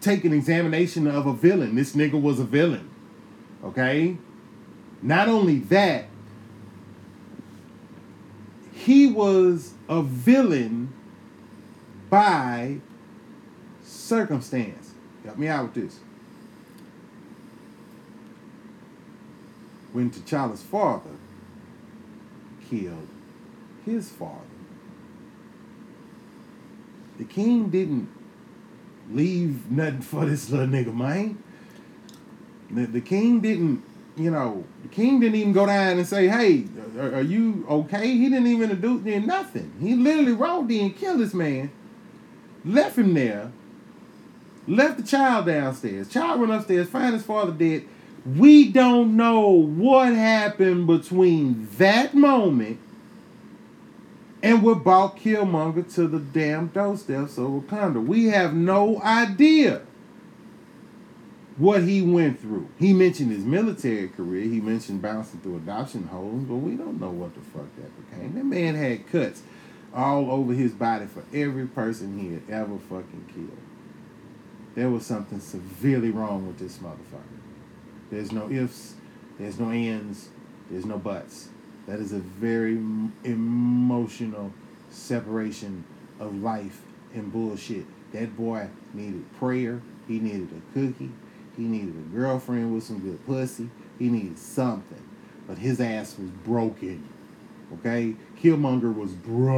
take 0.01 0.25
an 0.25 0.33
examination 0.33 1.09
of 1.09 1.27
a 1.27 1.33
villain. 1.33 1.75
This 1.75 1.97
nigga 1.97 2.21
was 2.21 2.39
a 2.39 2.45
villain. 2.45 2.89
Okay? 3.65 4.17
Not 5.03 5.29
only 5.29 5.59
that, 5.59 6.07
he 8.73 9.09
was 9.09 9.73
a 9.89 10.03
villain 10.03 10.93
by 12.09 12.79
circumstance. 13.83 14.93
Help 15.25 15.37
me 15.37 15.49
out 15.49 15.75
with 15.75 15.75
this. 15.75 15.99
when 19.93 20.11
T'Challa's 20.13 20.63
father 20.63 21.17
killed 22.71 23.09
his 23.85 24.11
father. 24.11 24.48
The 27.19 27.25
king 27.25 27.69
didn't 27.69 28.09
leave 29.11 29.71
nothing 29.71 30.03
for 30.03 30.25
this 30.25 30.51
little 30.51 30.67
nigga, 30.67 30.95
man. 30.95 31.43
The, 32.71 32.87
the 32.87 33.01
king 33.01 33.41
didn't, 33.41 33.83
you 34.17 34.31
know, 34.31 34.65
the 34.83 34.89
king 34.89 35.21
didn't 35.21 35.37
even 35.37 35.53
go 35.53 35.67
down 35.67 35.99
and 35.99 36.07
say, 36.07 36.29
hey, 36.29 36.65
are, 36.99 37.17
are 37.17 37.23
you 37.23 37.67
okay? 37.69 38.07
He 38.07 38.29
didn't 38.29 38.47
even 38.47 38.81
do 38.81 39.01
nothing. 39.21 39.73
He 39.81 39.95
literally 39.95 40.33
rode 40.33 40.71
in 40.71 40.93
killed 40.93 41.21
this 41.21 41.35
man, 41.35 41.71
left 42.65 42.99
him 42.99 43.15
there, 43.15 43.51
left 44.67 44.99
the 44.99 45.03
child 45.03 45.47
downstairs. 45.47 46.09
Child 46.09 46.41
went 46.41 46.53
upstairs, 46.53 46.89
found 46.89 47.15
his 47.15 47.25
father 47.25 47.53
dead. 47.53 47.85
We 48.27 48.71
don't 48.71 49.17
know 49.17 49.49
what 49.49 50.13
happened 50.13 50.87
between 50.87 51.69
that 51.79 52.15
moment 52.15 52.79
and 54.43 54.63
what 54.63 54.85
brought 54.85 55.17
Killmonger 55.17 55.93
to 55.95 56.07
the 56.07 56.21
damn 56.21 56.69
doorsteps 56.69 57.39
of 57.39 57.47
Wakanda. 57.47 58.05
We 58.05 58.27
have 58.27 58.55
no 58.55 59.01
idea 59.03 59.83
what 61.57 61.83
he 61.83 62.03
went 62.03 62.41
through. 62.41 62.69
He 62.79 62.93
mentioned 62.93 63.33
his 63.33 63.45
military 63.45 64.09
career. 64.09 64.43
He 64.45 64.61
mentioned 64.61 65.03
bouncing 65.03 65.41
through 65.41 65.57
adoption 65.57 66.07
homes, 66.07 66.49
but 66.49 66.57
we 66.57 66.77
don't 66.77 67.01
know 67.01 67.11
what 67.11 67.35
the 67.35 67.41
fuck 67.41 67.67
that 67.77 68.11
became. 68.11 68.35
That 68.35 68.45
man 68.45 68.77
had 68.77 69.11
cuts 69.11 69.43
all 69.93 70.31
over 70.31 70.53
his 70.53 70.73
body 70.73 71.07
for 71.07 71.25
every 71.35 71.67
person 71.67 72.19
he 72.19 72.35
had 72.35 72.43
ever 72.49 72.79
fucking 72.79 73.29
killed. 73.35 73.59
There 74.77 74.89
was 74.89 75.05
something 75.05 75.41
severely 75.41 76.11
wrong 76.11 76.47
with 76.47 76.59
this 76.59 76.79
motherfucker. 76.79 77.39
There's 78.11 78.31
no 78.31 78.49
ifs, 78.49 78.95
there's 79.39 79.59
no 79.59 79.71
ands, 79.71 80.29
there's 80.71 80.85
no 80.85 80.99
buts. 80.99 81.49
That 81.89 81.99
is 82.01 82.13
a 82.13 82.19
very 82.19 82.75
emotional 83.25 84.53
separation 84.91 85.85
of 86.21 86.35
life 86.35 86.83
and 87.15 87.33
bullshit. 87.33 87.87
That 88.13 88.37
boy 88.37 88.69
needed 88.93 89.25
prayer. 89.39 89.81
He 90.07 90.19
needed 90.19 90.51
a 90.53 90.61
cookie. 90.75 91.11
He 91.57 91.63
needed 91.63 91.95
a 91.97 92.15
girlfriend 92.15 92.75
with 92.75 92.85
some 92.85 92.99
good 92.99 93.25
pussy. 93.25 93.71
He 93.99 94.11
needed 94.11 94.39
something. 94.39 95.03
But 95.47 95.57
his 95.57 95.81
ass 95.81 96.19
was 96.19 96.29
broken. 96.29 97.09
Okay? 97.73 98.17
Killmonger 98.39 98.95
was 98.95 99.13
broken. 99.13 99.49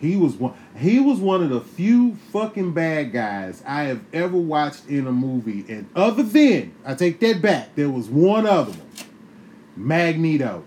He 0.00 0.16
was 0.16 0.34
one. 0.34 0.54
He 0.76 1.00
was 1.00 1.18
one 1.18 1.42
of 1.42 1.50
the 1.50 1.60
few 1.60 2.16
fucking 2.32 2.72
bad 2.72 3.12
guys 3.12 3.62
I 3.66 3.84
have 3.84 4.02
ever 4.12 4.36
watched 4.36 4.88
in 4.88 5.06
a 5.06 5.12
movie. 5.12 5.64
And 5.68 5.88
other 5.96 6.22
than, 6.22 6.74
I 6.84 6.94
take 6.94 7.18
that 7.20 7.42
back. 7.42 7.74
There 7.74 7.90
was 7.90 8.08
one 8.08 8.46
other 8.46 8.70
one, 8.70 8.86
Magneto. 9.76 10.62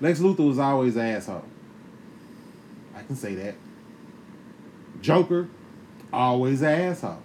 Lex 0.00 0.20
Luthor 0.20 0.48
was 0.48 0.58
always 0.58 0.96
an 0.96 1.06
asshole. 1.06 1.44
I 2.94 3.02
can 3.02 3.16
say 3.16 3.34
that. 3.36 3.54
Joker, 5.00 5.48
always 6.12 6.60
an 6.60 6.68
asshole. 6.68 7.22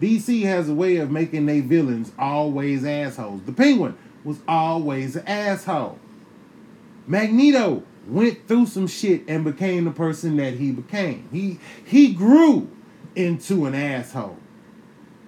DC 0.00 0.42
has 0.42 0.68
a 0.68 0.74
way 0.74 0.96
of 0.96 1.10
making 1.10 1.46
their 1.46 1.62
villains 1.62 2.12
always 2.18 2.84
assholes. 2.84 3.42
The 3.44 3.52
Penguin 3.52 3.96
was 4.24 4.38
always 4.46 5.16
an 5.16 5.26
asshole. 5.26 5.98
Magneto 7.06 7.82
went 8.06 8.46
through 8.46 8.66
some 8.66 8.86
shit 8.86 9.22
and 9.28 9.44
became 9.44 9.84
the 9.84 9.90
person 9.90 10.36
that 10.36 10.54
he 10.54 10.72
became. 10.72 11.28
He 11.32 11.58
he 11.84 12.12
grew 12.12 12.70
into 13.14 13.66
an 13.66 13.74
asshole. 13.74 14.38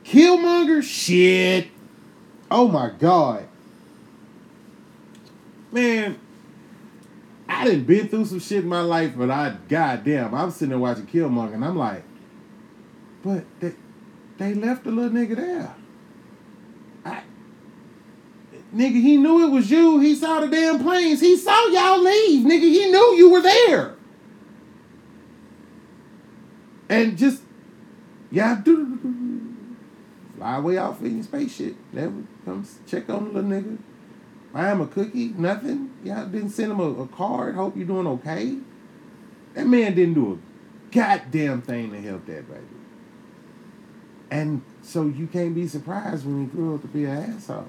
Killmonger, 0.04 0.82
shit. 0.82 1.68
Oh 2.50 2.68
my 2.68 2.90
god. 2.90 3.48
Man, 5.72 6.18
I 7.48 7.64
didn't 7.64 7.84
been 7.84 8.08
through 8.08 8.26
some 8.26 8.40
shit 8.40 8.62
in 8.62 8.68
my 8.68 8.80
life, 8.80 9.14
but 9.16 9.30
I 9.30 9.56
goddamn, 9.68 10.34
I'm 10.34 10.50
sitting 10.50 10.70
there 10.70 10.78
watching 10.78 11.06
Killmonger 11.06 11.54
and 11.54 11.64
I'm 11.64 11.76
like, 11.76 12.04
but 13.22 13.44
they 13.60 13.74
they 14.38 14.54
left 14.54 14.84
the 14.84 14.90
little 14.90 15.10
nigga 15.10 15.36
there. 15.36 15.74
Nigga, 18.76 19.00
he 19.00 19.16
knew 19.16 19.42
it 19.46 19.50
was 19.50 19.70
you. 19.70 20.00
He 20.00 20.14
saw 20.14 20.40
the 20.40 20.48
damn 20.48 20.78
planes. 20.82 21.20
He 21.20 21.34
saw 21.38 21.66
y'all 21.68 22.02
leave. 22.02 22.44
Nigga, 22.46 22.60
he 22.60 22.90
knew 22.90 23.14
you 23.14 23.30
were 23.30 23.40
there. 23.40 23.94
And 26.90 27.16
just, 27.16 27.42
yeah, 28.30 28.62
fly 30.36 30.56
away 30.58 30.76
off 30.76 31.00
in 31.00 31.16
your 31.16 31.24
spaceship. 31.24 31.74
Never 31.90 32.22
comes 32.44 32.78
check 32.86 33.08
on 33.08 33.32
the 33.32 33.40
little 33.40 33.50
nigga. 33.50 33.78
Buy 34.52 34.72
him 34.72 34.82
a 34.82 34.86
cookie, 34.86 35.28
nothing. 35.28 35.90
Y'all 36.04 36.26
didn't 36.26 36.50
send 36.50 36.72
him 36.72 36.80
a, 36.80 37.02
a 37.02 37.08
card. 37.08 37.54
Hope 37.54 37.78
you're 37.78 37.86
doing 37.86 38.06
okay. 38.06 38.58
That 39.54 39.66
man 39.66 39.94
didn't 39.94 40.14
do 40.14 40.34
a 40.34 40.94
goddamn 40.94 41.62
thing 41.62 41.92
to 41.92 42.00
help 42.02 42.26
that 42.26 42.46
baby. 42.46 42.62
And 44.30 44.60
so 44.82 45.06
you 45.06 45.26
can't 45.28 45.54
be 45.54 45.66
surprised 45.66 46.26
when 46.26 46.42
he 46.42 46.46
grew 46.46 46.74
up 46.74 46.82
to 46.82 46.88
be 46.88 47.04
an 47.06 47.36
asshole. 47.36 47.68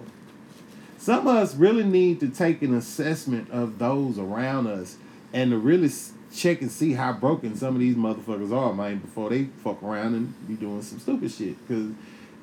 Some 0.97 1.27
of 1.27 1.35
us 1.35 1.55
really 1.55 1.83
need 1.83 2.19
to 2.21 2.27
take 2.27 2.61
an 2.61 2.73
assessment 2.73 3.49
of 3.51 3.79
those 3.79 4.17
around 4.17 4.67
us 4.67 4.97
and 5.31 5.51
to 5.51 5.57
really 5.57 5.91
check 6.33 6.61
and 6.61 6.71
see 6.71 6.93
how 6.93 7.13
broken 7.13 7.55
some 7.55 7.75
of 7.75 7.79
these 7.79 7.95
motherfuckers 7.95 8.51
are, 8.51 8.73
man, 8.73 8.97
before 8.99 9.29
they 9.29 9.45
fuck 9.63 9.81
around 9.83 10.15
and 10.15 10.47
be 10.47 10.55
doing 10.55 10.81
some 10.81 10.99
stupid 10.99 11.31
shit. 11.31 11.67
Because 11.67 11.91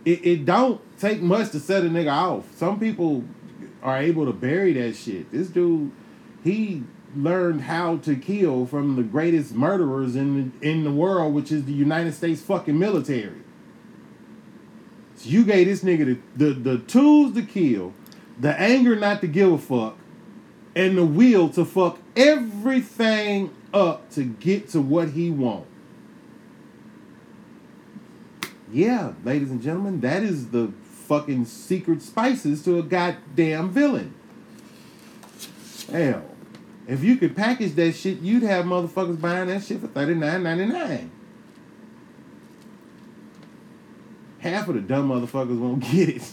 it, 0.04 0.24
it 0.24 0.44
don't 0.44 0.80
take 0.98 1.20
much 1.20 1.50
to 1.50 1.60
set 1.60 1.82
a 1.82 1.86
nigga 1.86 2.12
off. 2.12 2.44
Some 2.56 2.78
people 2.78 3.24
are 3.82 3.98
able 3.98 4.26
to 4.26 4.32
bury 4.32 4.72
that 4.74 4.94
shit. 4.94 5.30
This 5.30 5.48
dude, 5.48 5.90
he 6.42 6.84
learned 7.16 7.62
how 7.62 7.98
to 7.98 8.16
kill 8.16 8.66
from 8.66 8.96
the 8.96 9.02
greatest 9.02 9.54
murderers 9.54 10.16
in 10.16 10.52
the, 10.60 10.68
in 10.68 10.84
the 10.84 10.92
world, 10.92 11.34
which 11.34 11.52
is 11.52 11.64
the 11.64 11.72
United 11.72 12.12
States 12.12 12.40
fucking 12.40 12.78
military. 12.78 13.42
So 15.16 15.28
you 15.28 15.44
gave 15.44 15.66
this 15.66 15.84
nigga 15.84 16.18
the, 16.36 16.44
the, 16.44 16.54
the 16.54 16.78
tools 16.78 17.34
to 17.34 17.42
kill 17.42 17.92
the 18.38 18.58
anger 18.60 18.96
not 18.96 19.20
to 19.20 19.26
give 19.26 19.52
a 19.52 19.58
fuck, 19.58 19.96
and 20.74 20.98
the 20.98 21.04
will 21.04 21.48
to 21.50 21.64
fuck 21.64 21.98
everything 22.16 23.54
up 23.72 24.10
to 24.10 24.24
get 24.24 24.68
to 24.70 24.80
what 24.80 25.10
he 25.10 25.30
want. 25.30 25.66
Yeah, 28.72 29.12
ladies 29.24 29.50
and 29.50 29.62
gentlemen, 29.62 30.00
that 30.00 30.22
is 30.22 30.48
the 30.48 30.72
fucking 31.06 31.44
secret 31.44 32.02
spices 32.02 32.64
to 32.64 32.78
a 32.78 32.82
goddamn 32.82 33.70
villain. 33.70 34.14
Hell, 35.90 36.24
if 36.88 37.04
you 37.04 37.16
could 37.16 37.36
package 37.36 37.74
that 37.74 37.92
shit, 37.92 38.20
you'd 38.20 38.42
have 38.42 38.64
motherfuckers 38.64 39.20
buying 39.20 39.48
that 39.48 39.62
shit 39.62 39.80
for 39.80 39.86
thirty 39.86 40.14
nine 40.14 40.42
ninety 40.42 40.66
nine. 40.66 41.10
Half 44.38 44.68
of 44.68 44.74
the 44.74 44.80
dumb 44.80 45.08
motherfuckers 45.08 45.58
won't 45.58 45.82
get 45.82 46.08
it. 46.08 46.32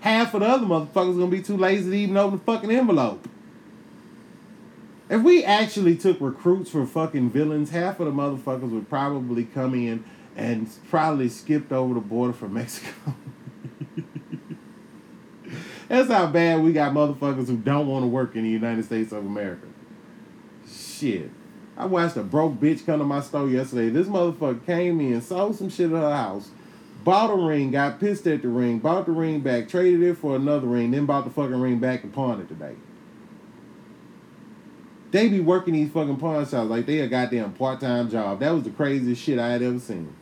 Half 0.00 0.34
of 0.34 0.40
the 0.40 0.46
other 0.46 0.66
motherfuckers 0.66 1.18
gonna 1.18 1.26
be 1.28 1.42
too 1.42 1.56
lazy 1.56 1.90
to 1.90 1.96
even 1.96 2.16
open 2.16 2.38
the 2.38 2.44
fucking 2.44 2.70
envelope. 2.70 3.28
If 5.08 5.22
we 5.22 5.44
actually 5.44 5.96
took 5.96 6.20
recruits 6.20 6.70
for 6.70 6.86
fucking 6.86 7.30
villains, 7.30 7.70
half 7.70 7.98
of 7.98 8.06
the 8.06 8.12
motherfuckers 8.12 8.70
would 8.70 8.88
probably 8.88 9.44
come 9.44 9.74
in 9.74 10.04
and 10.36 10.70
probably 10.88 11.28
skipped 11.28 11.72
over 11.72 11.94
the 11.94 12.00
border 12.00 12.32
from 12.32 12.54
Mexico. 12.54 12.92
That's 15.88 16.08
how 16.08 16.28
bad 16.28 16.62
we 16.62 16.72
got 16.72 16.92
motherfuckers 16.92 17.48
who 17.48 17.56
don't 17.56 17.88
want 17.88 18.04
to 18.04 18.06
work 18.06 18.36
in 18.36 18.44
the 18.44 18.50
United 18.50 18.84
States 18.84 19.10
of 19.10 19.26
America. 19.26 19.66
Shit. 20.70 21.30
I 21.76 21.86
watched 21.86 22.16
a 22.16 22.22
broke 22.22 22.60
bitch 22.60 22.86
come 22.86 23.00
to 23.00 23.04
my 23.04 23.20
store 23.20 23.48
yesterday. 23.48 23.88
This 23.88 24.06
motherfucker 24.06 24.64
came 24.64 25.00
in, 25.00 25.20
sold 25.20 25.56
some 25.56 25.68
shit 25.70 25.90
at 25.90 25.96
her 25.96 26.14
house, 26.14 26.50
bought 27.04 27.30
a 27.30 27.34
ring, 27.34 27.70
got 27.70 28.00
pissed 28.00 28.26
at 28.26 28.42
the 28.42 28.48
ring, 28.48 28.78
bought 28.78 29.06
the 29.06 29.12
ring 29.12 29.40
back, 29.40 29.68
traded 29.68 30.02
it 30.02 30.18
for 30.18 30.36
another 30.36 30.66
ring, 30.66 30.90
then 30.90 31.06
bought 31.06 31.24
the 31.24 31.30
fucking 31.30 31.60
ring 31.60 31.78
back 31.78 32.02
and 32.04 32.12
pawned 32.12 32.42
it 32.42 32.48
today. 32.48 32.74
They 35.10 35.28
be 35.28 35.40
working 35.40 35.74
these 35.74 35.90
fucking 35.90 36.18
pawn 36.18 36.46
shops 36.46 36.70
like 36.70 36.86
they 36.86 37.00
a 37.00 37.08
goddamn 37.08 37.54
part 37.54 37.80
time 37.80 38.08
job. 38.10 38.40
That 38.40 38.50
was 38.52 38.62
the 38.64 38.70
craziest 38.70 39.20
shit 39.20 39.38
I 39.38 39.50
had 39.50 39.62
ever 39.62 39.78
seen. 39.80 40.14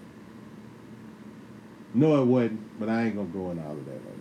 No, 1.92 2.22
it 2.22 2.26
wasn't, 2.26 2.78
but 2.80 2.88
I 2.88 3.04
ain't 3.04 3.16
gonna 3.16 3.28
go 3.28 3.50
into 3.50 3.62
all 3.64 3.72
of 3.72 3.84
that 3.84 3.92
right 3.92 4.18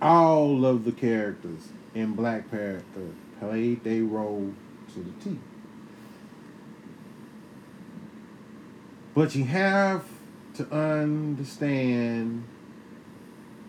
now. 0.00 0.06
All 0.06 0.66
of 0.66 0.84
the 0.84 0.92
characters 0.92 1.68
in 1.94 2.12
Black 2.12 2.50
Panther 2.50 3.10
played 3.40 3.82
their 3.82 4.04
role 4.04 4.52
to 4.94 5.00
the 5.00 5.10
T. 5.24 5.38
But 9.14 9.34
you 9.34 9.44
have 9.44 10.04
to 10.54 10.70
understand 10.70 12.44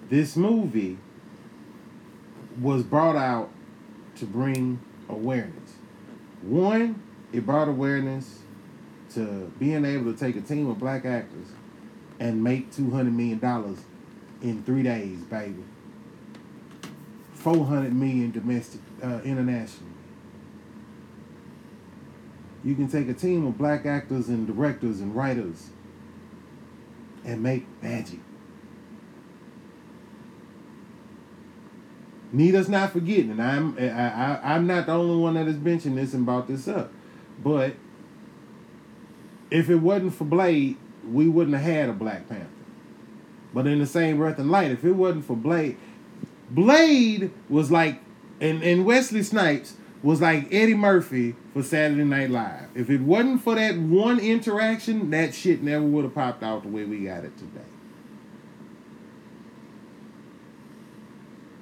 this 0.09 0.35
movie 0.35 0.97
was 2.61 2.83
brought 2.83 3.15
out 3.15 3.49
to 4.17 4.25
bring 4.25 4.79
awareness. 5.09 5.73
One, 6.41 7.01
it 7.31 7.45
brought 7.45 7.67
awareness 7.67 8.39
to 9.13 9.51
being 9.59 9.85
able 9.85 10.13
to 10.13 10.17
take 10.17 10.35
a 10.35 10.41
team 10.41 10.69
of 10.69 10.79
black 10.79 11.05
actors 11.05 11.47
and 12.19 12.43
make 12.43 12.71
two 12.71 12.91
hundred 12.91 13.13
million 13.13 13.39
dollars 13.39 13.79
in 14.41 14.63
three 14.63 14.83
days, 14.83 15.19
baby. 15.23 15.63
Four 17.33 17.65
hundred 17.65 17.93
million 17.93 18.31
domestic, 18.31 18.81
uh, 19.01 19.19
internationally. 19.25 19.82
You 22.63 22.75
can 22.75 22.87
take 22.87 23.09
a 23.09 23.13
team 23.13 23.45
of 23.45 23.57
black 23.57 23.85
actors 23.85 24.29
and 24.29 24.47
directors 24.47 25.01
and 25.01 25.15
writers 25.15 25.69
and 27.25 27.43
make 27.43 27.65
magic. 27.81 28.19
Need 32.31 32.55
us 32.55 32.67
not 32.67 32.91
forgetting, 32.91 33.29
and 33.31 33.41
I'm 33.41 33.77
I, 33.77 33.89
I, 33.89 34.55
I'm 34.55 34.65
not 34.65 34.87
the 34.87 34.93
only 34.93 35.21
one 35.21 35.35
that 35.35 35.47
is 35.47 35.55
benching 35.55 35.95
this 35.95 36.13
and 36.13 36.25
brought 36.25 36.47
this 36.47 36.67
up, 36.67 36.91
but 37.43 37.75
if 39.51 39.69
it 39.69 39.75
wasn't 39.75 40.15
for 40.15 40.23
Blade, 40.23 40.77
we 41.07 41.27
wouldn't 41.27 41.55
have 41.55 41.63
had 41.63 41.89
a 41.89 41.93
Black 41.93 42.27
Panther. 42.27 42.47
But 43.53 43.67
in 43.67 43.77
the 43.77 43.85
same 43.85 44.17
breath 44.17 44.39
and 44.39 44.49
light, 44.49 44.71
if 44.71 44.83
it 44.83 44.93
wasn't 44.93 45.25
for 45.25 45.35
Blade, 45.35 45.77
Blade 46.49 47.31
was 47.49 47.69
like, 47.69 48.01
and, 48.41 48.63
and 48.63 48.83
Wesley 48.83 49.21
Snipes 49.21 49.75
was 50.03 50.21
like 50.21 50.53
Eddie 50.53 50.75
Murphy 50.75 51.35
for 51.53 51.63
Saturday 51.63 52.03
Night 52.03 52.29
Live. 52.29 52.67
If 52.75 52.89
it 52.89 53.01
wasn't 53.01 53.41
for 53.41 53.55
that 53.55 53.77
one 53.77 54.19
interaction, 54.19 55.09
that 55.11 55.33
shit 55.33 55.63
never 55.63 55.85
would 55.85 56.03
have 56.03 56.13
popped 56.13 56.43
out 56.43 56.63
the 56.63 56.69
way 56.69 56.83
we 56.83 57.05
got 57.05 57.23
it 57.23 57.35
today. 57.37 57.61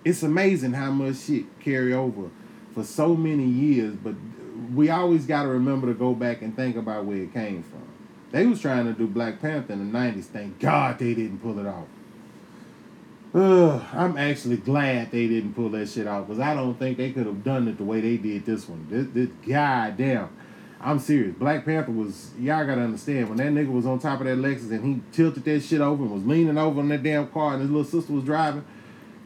It's 0.04 0.24
amazing 0.24 0.74
how 0.74 0.90
much 0.90 1.18
shit 1.18 1.46
carry 1.60 1.94
over 1.94 2.32
for 2.74 2.84
so 2.84 3.16
many 3.16 3.46
years, 3.46 3.96
but 3.96 4.16
we 4.74 4.90
always 4.90 5.28
got 5.28 5.44
to 5.44 5.50
remember 5.50 5.88
to 5.88 5.94
go 5.94 6.16
back 6.16 6.42
and 6.42 6.56
think 6.56 6.76
about 6.76 7.06
where 7.06 7.18
it 7.18 7.34
came 7.34 7.62
from. 7.62 7.84
They 8.32 8.48
was 8.48 8.60
trying 8.62 8.86
to 8.86 8.94
do 8.94 9.06
Black 9.06 9.40
Panther 9.40 9.74
in 9.74 9.92
the 9.92 9.98
'90s. 9.98 10.24
Thank 10.24 10.60
God 10.60 10.98
they 10.98 11.14
didn't 11.14 11.40
pull 11.40 11.60
it 11.60 11.68
off. 11.68 11.86
Ugh, 13.34 13.82
I'm 13.94 14.18
actually 14.18 14.58
glad 14.58 15.12
they 15.12 15.26
didn't 15.28 15.54
pull 15.54 15.70
that 15.70 15.88
shit 15.88 16.06
off 16.06 16.28
because 16.28 16.42
I 16.42 16.54
don't 16.54 16.78
think 16.78 16.98
they 16.98 17.12
could 17.12 17.26
have 17.26 17.46
done 17.46 17.68
it 17.70 17.78
the 17.78 17.84
way 17.86 18.02
they 18.02 18.18
did 18.18 18.46
this 18.46 18.68
one. 18.68 18.88
This, 18.90 19.08
this 19.14 19.30
goddamn, 19.48 20.30
I'm 20.82 21.00
serious. 21.00 21.34
Black 21.36 21.64
Panther 21.64 21.92
was 21.92 22.32
y'all 22.38 22.66
gotta 22.66 22.82
understand 22.82 23.30
when 23.30 23.38
that 23.38 23.54
nigga 23.54 23.72
was 23.72 23.86
on 23.86 24.00
top 24.00 24.20
of 24.20 24.26
that 24.26 24.38
Lexus 24.38 24.72
and 24.72 24.84
he 24.84 25.02
tilted 25.14 25.46
that 25.46 25.62
shit 25.62 25.80
over 25.80 26.04
and 26.04 26.12
was 26.12 26.26
leaning 26.26 26.58
over 26.58 26.82
on 26.82 26.90
that 26.90 27.04
damn 27.04 27.28
car 27.30 27.54
and 27.54 27.62
his 27.62 27.72
little 27.72 27.90
sister 27.90 28.12
was 28.12 28.26
driving. 28.26 28.66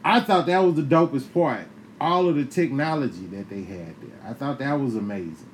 I 0.04 0.20
thought 0.20 0.46
that 0.46 0.58
was 0.58 0.76
the 0.76 0.82
dopest 0.82 1.32
part. 1.34 1.66
All 2.00 2.28
of 2.28 2.36
the 2.36 2.44
technology 2.44 3.26
that 3.32 3.48
they 3.50 3.64
had 3.64 4.00
there. 4.00 4.20
I 4.24 4.34
thought 4.34 4.60
that 4.60 4.74
was 4.74 4.94
amazing. 4.94 5.50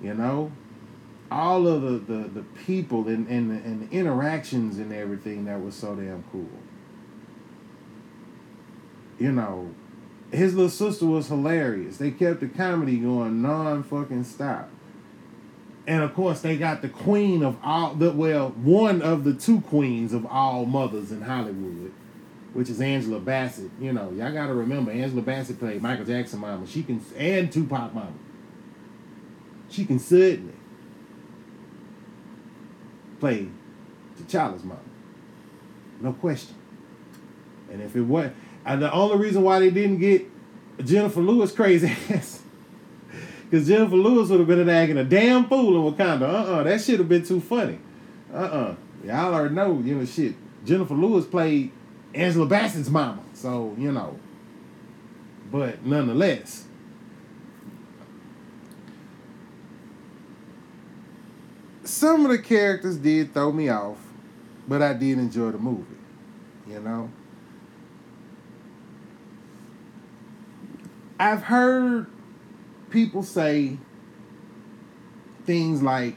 You 0.00 0.14
know? 0.14 0.50
All 1.30 1.66
of 1.66 1.82
the, 1.82 1.98
the, 1.98 2.28
the 2.28 2.42
people 2.64 3.08
and, 3.08 3.26
and, 3.28 3.50
the, 3.50 3.56
and 3.56 3.86
the 3.86 3.94
interactions 3.94 4.78
and 4.78 4.94
everything 4.94 5.44
that 5.44 5.60
was 5.60 5.74
so 5.74 5.94
damn 5.94 6.24
cool. 6.32 6.48
You 9.18 9.32
know, 9.32 9.74
his 10.30 10.54
little 10.54 10.70
sister 10.70 11.06
was 11.06 11.28
hilarious. 11.28 11.96
They 11.96 12.10
kept 12.10 12.40
the 12.40 12.48
comedy 12.48 12.98
going 12.98 13.42
non 13.42 13.82
fucking 13.82 14.24
stop. 14.24 14.70
And 15.86 16.02
of 16.02 16.14
course, 16.14 16.40
they 16.40 16.56
got 16.56 16.82
the 16.82 16.88
queen 16.88 17.44
of 17.44 17.56
all 17.62 17.94
the 17.94 18.10
well, 18.10 18.50
one 18.50 19.02
of 19.02 19.24
the 19.24 19.34
two 19.34 19.60
queens 19.62 20.12
of 20.12 20.26
all 20.26 20.66
mothers 20.66 21.12
in 21.12 21.22
Hollywood 21.22 21.92
which 22.56 22.70
is 22.70 22.80
Angela 22.80 23.20
Bassett. 23.20 23.70
You 23.78 23.92
know, 23.92 24.10
y'all 24.12 24.32
gotta 24.32 24.54
remember 24.54 24.90
Angela 24.90 25.20
Bassett 25.20 25.58
played 25.58 25.82
Michael 25.82 26.06
Jackson 26.06 26.40
mama. 26.40 26.66
She 26.66 26.82
can 26.82 27.04
and 27.14 27.52
Tupac 27.52 27.92
mama. 27.92 28.14
She 29.68 29.84
can 29.84 29.98
certainly 29.98 30.54
play 33.20 33.48
T'Challa's 34.18 34.64
mama. 34.64 34.80
No 36.00 36.14
question. 36.14 36.56
And 37.70 37.82
if 37.82 37.94
it 37.94 38.00
was 38.00 38.30
and 38.66 38.82
the 38.82 38.92
only 38.92 39.16
reason 39.16 39.42
why 39.42 39.60
they 39.60 39.70
didn't 39.70 39.98
get 39.98 40.26
Jennifer 40.84 41.20
Lewis 41.20 41.52
crazy 41.52 41.86
ass. 42.10 42.42
Because 43.48 43.68
Jennifer 43.68 43.94
Lewis 43.94 44.28
would 44.28 44.40
have 44.40 44.48
been 44.48 44.68
acting 44.68 44.98
a 44.98 45.04
damn 45.04 45.48
fool 45.48 45.88
in 45.88 45.94
Wakanda. 45.94 46.22
Uh-uh. 46.22 46.62
That 46.64 46.80
should 46.80 46.98
have 46.98 47.08
been 47.08 47.24
too 47.24 47.40
funny. 47.40 47.78
Uh-uh. 48.34 48.74
Y'all 49.04 49.32
already 49.32 49.54
know, 49.54 49.80
you 49.84 49.94
know, 49.94 50.04
shit. 50.04 50.34
Jennifer 50.64 50.94
Lewis 50.94 51.24
played 51.24 51.70
Angela 52.12 52.46
Bassett's 52.46 52.90
mama. 52.90 53.22
So, 53.34 53.72
you 53.78 53.92
know. 53.92 54.18
But 55.52 55.86
nonetheless. 55.86 56.64
Some 61.84 62.24
of 62.24 62.32
the 62.32 62.38
characters 62.38 62.96
did 62.96 63.32
throw 63.32 63.52
me 63.52 63.68
off, 63.68 63.98
but 64.66 64.82
I 64.82 64.92
did 64.92 65.18
enjoy 65.18 65.52
the 65.52 65.58
movie. 65.58 65.84
You 66.68 66.80
know? 66.80 67.10
I've 71.18 71.42
heard 71.42 72.06
people 72.90 73.22
say 73.22 73.78
things 75.44 75.82
like, 75.82 76.16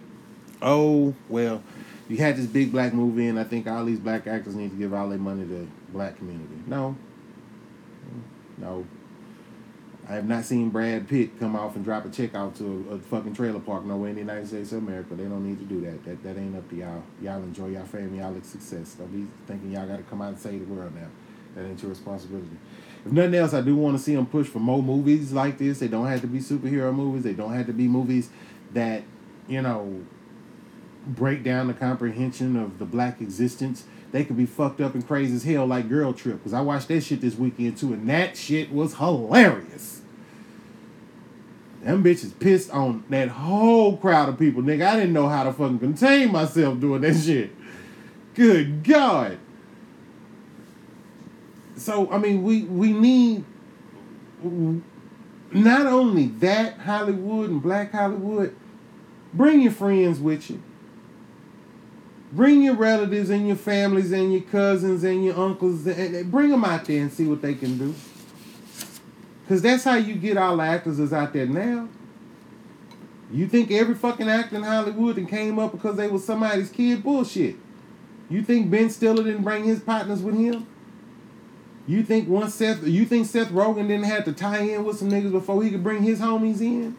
oh, 0.61 1.13
well, 1.29 1.63
you 2.07 2.17
had 2.17 2.37
this 2.37 2.47
big 2.47 2.71
black 2.71 2.93
movie, 2.93 3.27
and 3.27 3.39
I 3.39 3.43
think 3.43 3.67
all 3.67 3.85
these 3.85 3.99
black 3.99 4.27
actors 4.27 4.55
need 4.55 4.71
to 4.71 4.77
give 4.77 4.93
all 4.93 5.09
their 5.09 5.19
money 5.19 5.45
to 5.47 5.67
black 5.91 6.17
community. 6.17 6.55
No. 6.65 6.97
No. 8.57 8.85
I 10.09 10.13
have 10.13 10.27
not 10.27 10.43
seen 10.43 10.69
Brad 10.69 11.07
Pitt 11.07 11.39
come 11.39 11.55
off 11.55 11.75
and 11.75 11.85
drop 11.85 12.03
a 12.03 12.09
check 12.09 12.33
out 12.33 12.55
to 12.55 12.87
a, 12.89 12.95
a, 12.95 12.99
fucking 12.99 13.35
trailer 13.35 13.59
park 13.59 13.85
nowhere 13.85 14.09
in 14.09 14.15
the 14.15 14.21
United 14.21 14.47
States 14.47 14.71
of 14.71 14.79
America. 14.79 15.13
They 15.13 15.25
don't 15.25 15.47
need 15.47 15.59
to 15.59 15.65
do 15.65 15.81
that. 15.81 16.03
That 16.03 16.23
that 16.23 16.35
ain't 16.35 16.57
up 16.57 16.67
to 16.71 16.75
y'all. 16.75 17.03
Y'all 17.21 17.43
enjoy 17.43 17.67
y'all 17.67 17.85
fame, 17.85 18.15
y'all 18.15 18.35
success. 18.41 18.95
Don't 18.95 19.11
be 19.13 19.27
thinking 19.45 19.71
y'all 19.71 19.85
got 19.85 19.97
to 19.97 20.03
come 20.03 20.23
out 20.23 20.29
and 20.29 20.39
save 20.39 20.67
the 20.67 20.73
world 20.73 20.95
now. 20.95 21.07
That 21.53 21.65
ain't 21.67 21.79
your 21.79 21.91
responsibility. 21.91 22.57
If 23.05 23.11
nothing 23.11 23.35
else, 23.35 23.53
I 23.53 23.61
do 23.61 23.75
want 23.75 23.97
to 23.97 24.03
see 24.03 24.15
them 24.15 24.25
push 24.25 24.47
for 24.47 24.59
more 24.59 24.83
movies 24.83 25.31
like 25.31 25.57
this. 25.57 25.79
They 25.79 25.87
don't 25.87 26.07
have 26.07 26.21
to 26.21 26.27
be 26.27 26.39
superhero 26.39 26.93
movies. 26.93 27.23
They 27.23 27.33
don't 27.33 27.53
have 27.53 27.67
to 27.67 27.73
be 27.73 27.87
movies 27.87 28.29
that, 28.73 29.03
you 29.47 29.61
know, 29.61 30.05
break 31.07 31.43
down 31.43 31.67
the 31.67 31.73
comprehension 31.73 32.57
of 32.57 32.77
the 32.77 32.85
black 32.85 33.21
existence 33.21 33.85
they 34.11 34.23
could 34.23 34.37
be 34.37 34.45
fucked 34.45 34.81
up 34.81 34.95
and 34.95 35.05
crazy 35.05 35.35
as 35.35 35.43
hell 35.43 35.67
like 35.67 35.87
Girl 35.87 36.13
Trip. 36.13 36.37
Because 36.37 36.53
I 36.53 36.61
watched 36.61 36.87
that 36.87 37.01
shit 37.01 37.21
this 37.21 37.35
weekend 37.35 37.77
too, 37.77 37.93
and 37.93 38.09
that 38.09 38.37
shit 38.37 38.71
was 38.71 38.95
hilarious. 38.95 40.01
Them 41.83 42.03
bitches 42.03 42.37
pissed 42.37 42.71
on 42.71 43.03
that 43.09 43.29
whole 43.29 43.97
crowd 43.97 44.29
of 44.29 44.39
people. 44.39 44.61
Nigga, 44.61 44.87
I 44.87 44.95
didn't 44.95 45.13
know 45.13 45.29
how 45.29 45.43
to 45.43 45.53
fucking 45.53 45.79
contain 45.79 46.31
myself 46.31 46.79
doing 46.79 47.01
that 47.01 47.15
shit. 47.15 47.51
Good 48.33 48.83
God. 48.83 49.37
So, 51.79 52.11
I 52.11 52.17
mean, 52.17 52.43
we, 52.43 52.63
we 52.63 52.91
need 52.91 53.43
not 55.51 55.85
only 55.85 56.27
that 56.27 56.77
Hollywood 56.79 57.49
and 57.49 57.61
black 57.61 57.91
Hollywood, 57.91 58.55
bring 59.33 59.61
your 59.61 59.71
friends 59.71 60.19
with 60.19 60.49
you. 60.49 60.61
Bring 62.31 62.61
your 62.61 62.75
relatives 62.75 63.29
and 63.31 63.47
your 63.47 63.55
families 63.55 64.11
and 64.11 64.31
your 64.31 64.43
cousins 64.43 65.03
and 65.03 65.25
your 65.25 65.37
uncles 65.37 65.87
and 65.87 66.31
bring 66.31 66.49
them 66.49 66.63
out 66.63 66.85
there 66.85 67.01
and 67.01 67.11
see 67.11 67.25
what 67.25 67.41
they 67.41 67.55
can 67.55 67.77
do. 67.77 67.95
Cause 69.47 69.63
that's 69.63 69.83
how 69.83 69.95
you 69.95 70.13
get 70.13 70.37
all 70.37 70.57
the 70.57 70.63
actors 70.63 70.99
is 70.99 71.11
out 71.11 71.33
there 71.33 71.47
now. 71.47 71.89
You 73.31 73.47
think 73.47 73.71
every 73.71 73.95
fucking 73.95 74.29
actor 74.29 74.55
in 74.55 74.63
Hollywood 74.63 75.17
and 75.17 75.27
came 75.27 75.57
up 75.57 75.71
because 75.71 75.97
they 75.97 76.07
was 76.07 76.23
somebody's 76.23 76.69
kid? 76.69 77.03
Bullshit. 77.03 77.55
You 78.29 78.43
think 78.43 78.69
Ben 78.69 78.91
Stiller 78.91 79.23
didn't 79.23 79.43
bring 79.43 79.63
his 79.63 79.79
partners 79.79 80.21
with 80.21 80.35
him? 80.35 80.67
You 81.89 82.03
think 82.03 82.29
once 82.29 82.53
Seth 82.53 82.85
you 82.85 83.03
think 83.03 83.25
Seth 83.25 83.49
Rogen 83.49 83.87
didn't 83.87 84.03
have 84.03 84.23
to 84.25 84.31
tie 84.31 84.59
in 84.59 84.85
with 84.85 84.99
some 84.99 85.09
niggas 85.09 85.31
before 85.31 85.63
he 85.63 85.71
could 85.71 85.81
bring 85.81 86.03
his 86.03 86.19
homies 86.19 86.61
in? 86.61 86.95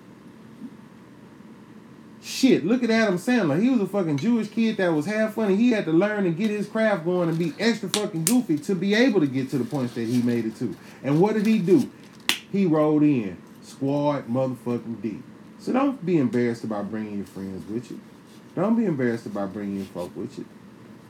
Shit, 2.21 2.67
look 2.67 2.83
at 2.83 2.91
Adam 2.91 3.15
Sandler. 3.15 3.63
He 3.63 3.71
was 3.71 3.81
a 3.81 3.87
fucking 3.87 4.17
Jewish 4.17 4.49
kid 4.49 4.79
that 4.79 4.93
was 4.93 5.07
half 5.07 5.35
funny. 5.35 5.55
He 5.55 5.71
had 5.71 5.85
to 5.85 5.93
learn 5.93 6.27
and 6.27 6.37
get 6.37 6.51
his 6.51 6.67
craft 6.67 7.05
going 7.05 7.29
and 7.29 7.39
be 7.39 7.55
extra 7.61 7.89
fucking 7.89 8.25
goofy 8.25 8.59
to 8.59 8.75
be 8.75 8.95
able 8.95 9.21
to 9.21 9.29
get 9.29 9.49
to 9.51 9.59
the 9.59 9.65
points 9.65 9.95
that 9.95 10.09
he 10.09 10.23
made 10.23 10.45
it 10.45 10.57
to. 10.57 10.77
And 11.05 11.21
what 11.21 11.35
did 11.35 11.47
he 11.47 11.61
do? 11.61 11.89
He 12.51 12.67
rolled 12.67 13.05
in 13.05 13.41
squad 13.63 14.27
motherfucking 14.27 15.01
deep. 15.01 15.23
So 15.61 15.73
don't 15.73 16.05
be 16.05 16.19
embarrassed 16.19 16.65
about 16.65 16.91
bringing 16.91 17.19
your 17.19 17.27
friends 17.27 17.65
with 17.71 17.93
you. 17.93 18.01
Don't 18.57 18.75
be 18.75 18.87
embarrassed 18.87 19.27
about 19.27 19.53
bringing 19.53 19.77
your 19.77 19.87
folk 19.87 20.17
with 20.17 20.37
you. 20.37 20.47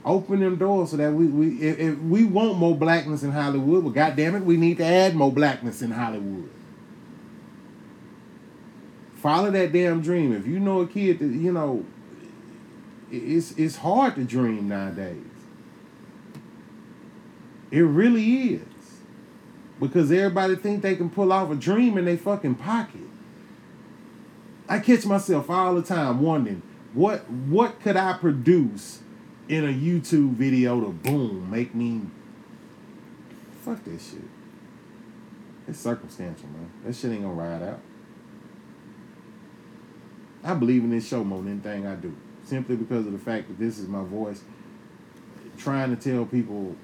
Open 0.04 0.40
them 0.40 0.56
doors 0.56 0.90
so 0.90 0.96
that 0.96 1.12
we 1.12 1.26
we 1.26 1.60
if, 1.60 1.78
if 1.78 1.98
we 1.98 2.24
want 2.24 2.56
more 2.56 2.74
blackness 2.74 3.22
in 3.22 3.32
Hollywood, 3.32 3.84
but 3.84 3.90
goddamn 3.90 4.34
it, 4.34 4.44
we 4.44 4.56
need 4.56 4.78
to 4.78 4.84
add 4.84 5.14
more 5.14 5.30
blackness 5.30 5.82
in 5.82 5.90
Hollywood. 5.90 6.48
Follow 9.16 9.50
that 9.50 9.72
damn 9.72 10.00
dream. 10.00 10.32
If 10.32 10.46
you 10.46 10.58
know 10.58 10.80
a 10.80 10.86
kid 10.86 11.18
that 11.18 11.26
you 11.26 11.52
know, 11.52 11.84
it's 13.10 13.52
it's 13.58 13.76
hard 13.76 14.14
to 14.14 14.24
dream 14.24 14.68
nowadays. 14.68 15.18
It 17.70 17.82
really 17.82 18.54
is. 18.54 18.62
Because 19.78 20.10
everybody 20.10 20.56
think 20.56 20.82
they 20.82 20.96
can 20.96 21.08
pull 21.10 21.32
off 21.32 21.50
a 21.50 21.54
dream 21.54 21.96
in 21.96 22.04
their 22.04 22.18
fucking 22.18 22.56
pocket. 22.56 23.00
I 24.68 24.78
catch 24.78 25.04
myself 25.06 25.48
all 25.50 25.74
the 25.74 25.82
time 25.82 26.20
wondering, 26.20 26.62
What 26.94 27.28
what 27.30 27.80
could 27.80 27.96
I 27.96 28.14
produce 28.14 29.00
in 29.50 29.64
a 29.64 29.72
YouTube 29.72 30.34
video 30.34 30.80
to 30.80 30.90
boom 30.90 31.50
make 31.50 31.74
me 31.74 32.02
fuck 33.62 33.82
this 33.84 34.12
shit? 34.12 34.22
It's 35.66 35.80
circumstantial, 35.80 36.48
man. 36.48 36.70
That 36.84 36.94
shit 36.94 37.10
ain't 37.10 37.22
gonna 37.22 37.34
ride 37.34 37.60
out. 37.60 37.80
I 40.44 40.54
believe 40.54 40.84
in 40.84 40.90
this 40.90 41.06
show 41.06 41.24
more 41.24 41.42
than 41.42 41.60
anything 41.64 41.84
I 41.84 41.96
do. 41.96 42.16
Simply 42.44 42.76
because 42.76 43.06
of 43.06 43.12
the 43.12 43.18
fact 43.18 43.48
that 43.48 43.58
this 43.58 43.80
is 43.80 43.88
my 43.88 44.04
voice 44.04 44.40
trying 45.58 45.94
to 45.94 46.00
tell 46.00 46.24
people 46.24 46.76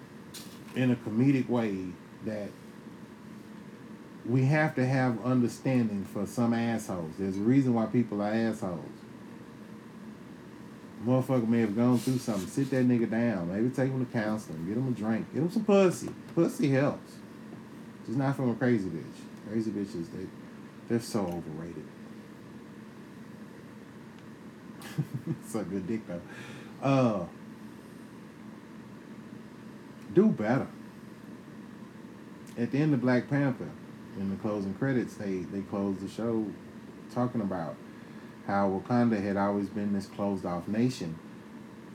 in 0.75 0.91
a 0.91 0.97
comedic 0.97 1.49
way 1.49 1.87
that 2.25 2.51
we 4.27 4.45
have 4.45 4.75
to 4.75 4.85
have 4.85 5.25
understanding 5.25 6.05
for 6.05 6.27
some 6.27 6.53
assholes. 6.53 7.13
There's 7.17 7.37
a 7.37 7.41
reason 7.41 7.75
why 7.75 7.87
people 7.87 8.21
are 8.21 8.33
assholes. 8.33 8.96
Motherfucker 11.05 11.47
may 11.47 11.61
have 11.61 11.77
gone 11.77 11.99
through 11.99 12.19
something. 12.19 12.49
Sit 12.49 12.71
that 12.71 12.89
nigga 12.89 13.11
down. 13.11 13.53
Maybe 13.53 13.69
take 13.69 13.91
him 13.91 14.05
to 14.05 14.13
counseling. 14.13 14.67
Get 14.67 14.77
him 14.77 14.89
a 14.89 14.91
drink. 14.93 15.33
Get 15.33 15.43
him 15.43 15.51
some 15.51 15.65
pussy. 15.65 16.09
Pussy 16.35 16.71
helps. 16.71 17.13
Just 18.07 18.19
not 18.19 18.37
from 18.37 18.51
a 18.51 18.55
crazy 18.55 18.89
bitch. 18.89 19.05
Crazy 19.51 19.71
bitches, 19.71 20.07
they 20.13 20.27
they're 20.89 21.01
so 21.01 21.21
overrated. 21.21 21.85
it's 25.45 25.55
a 25.55 25.63
good 25.65 25.87
dick 25.87 26.01
though. 26.07 26.21
Uh 26.83 27.25
do 30.15 30.29
better. 30.29 30.69
At 32.57 32.71
the 32.71 32.79
end 32.79 32.95
of 32.95 33.03
Black 33.03 33.29
Panther, 33.29 33.69
in 34.19 34.31
the 34.31 34.37
closing 34.37 34.75
credits, 34.75 35.15
they 35.15 35.39
they 35.39 35.61
closed 35.63 36.01
the 36.01 36.09
show 36.09 36.47
talking 37.13 37.41
about 37.41 37.77
how 38.47 38.69
Wakanda 38.69 39.23
had 39.23 39.37
always 39.37 39.69
been 39.69 39.93
this 39.93 40.07
closed 40.07 40.47
off 40.47 40.69
nation. 40.69 41.19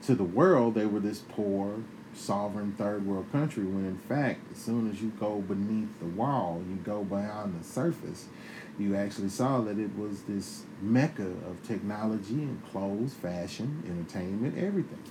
To 0.04 0.16
the 0.16 0.24
world, 0.24 0.76
they 0.76 0.86
were 0.86 1.00
this 1.00 1.20
poor, 1.20 1.78
sovereign 2.14 2.74
third 2.74 3.06
world 3.06 3.32
country 3.32 3.64
when 3.64 3.86
in 3.86 3.98
fact, 3.98 4.52
as 4.52 4.58
soon 4.58 4.90
as 4.90 5.02
you 5.02 5.10
go 5.20 5.40
beneath 5.40 5.98
the 6.00 6.06
wall, 6.06 6.62
you 6.70 6.76
go 6.76 7.04
beyond 7.04 7.60
the 7.60 7.64
surface, 7.64 8.28
you 8.78 8.96
actually 8.96 9.30
saw 9.30 9.62
that 9.62 9.78
it 9.78 9.98
was 9.98 10.24
this 10.24 10.64
mecca 10.82 11.28
of 11.48 11.66
technology 11.66 12.34
and 12.34 12.62
clothes, 12.70 13.14
fashion, 13.14 13.84
entertainment, 13.88 14.58
everything. 14.58 15.04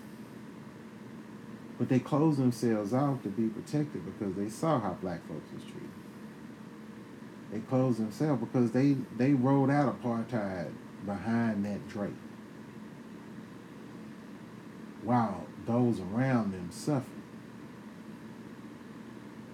But 1.79 1.89
they 1.89 2.01
closed 2.01 2.39
themselves 2.39 2.93
off 2.93 3.23
to 3.23 3.29
be 3.29 3.49
protected 3.49 4.05
because 4.05 4.35
they 4.35 4.51
saw 4.51 4.81
how 4.81 4.99
black 5.01 5.27
folks 5.27 5.51
was 5.55 5.63
treated. 5.63 5.89
They 7.53 7.61
closed 7.61 7.99
themselves 7.99 8.41
because 8.41 8.73
they, 8.73 8.97
they 9.17 9.33
rolled 9.33 9.71
out 9.71 10.03
apartheid 10.03 10.73
behind 11.07 11.65
that 11.65 11.89
drape. 11.89 12.17
While 15.03 15.47
those 15.67 16.01
around 16.01 16.53
them 16.53 16.69
suffer. 16.71 17.05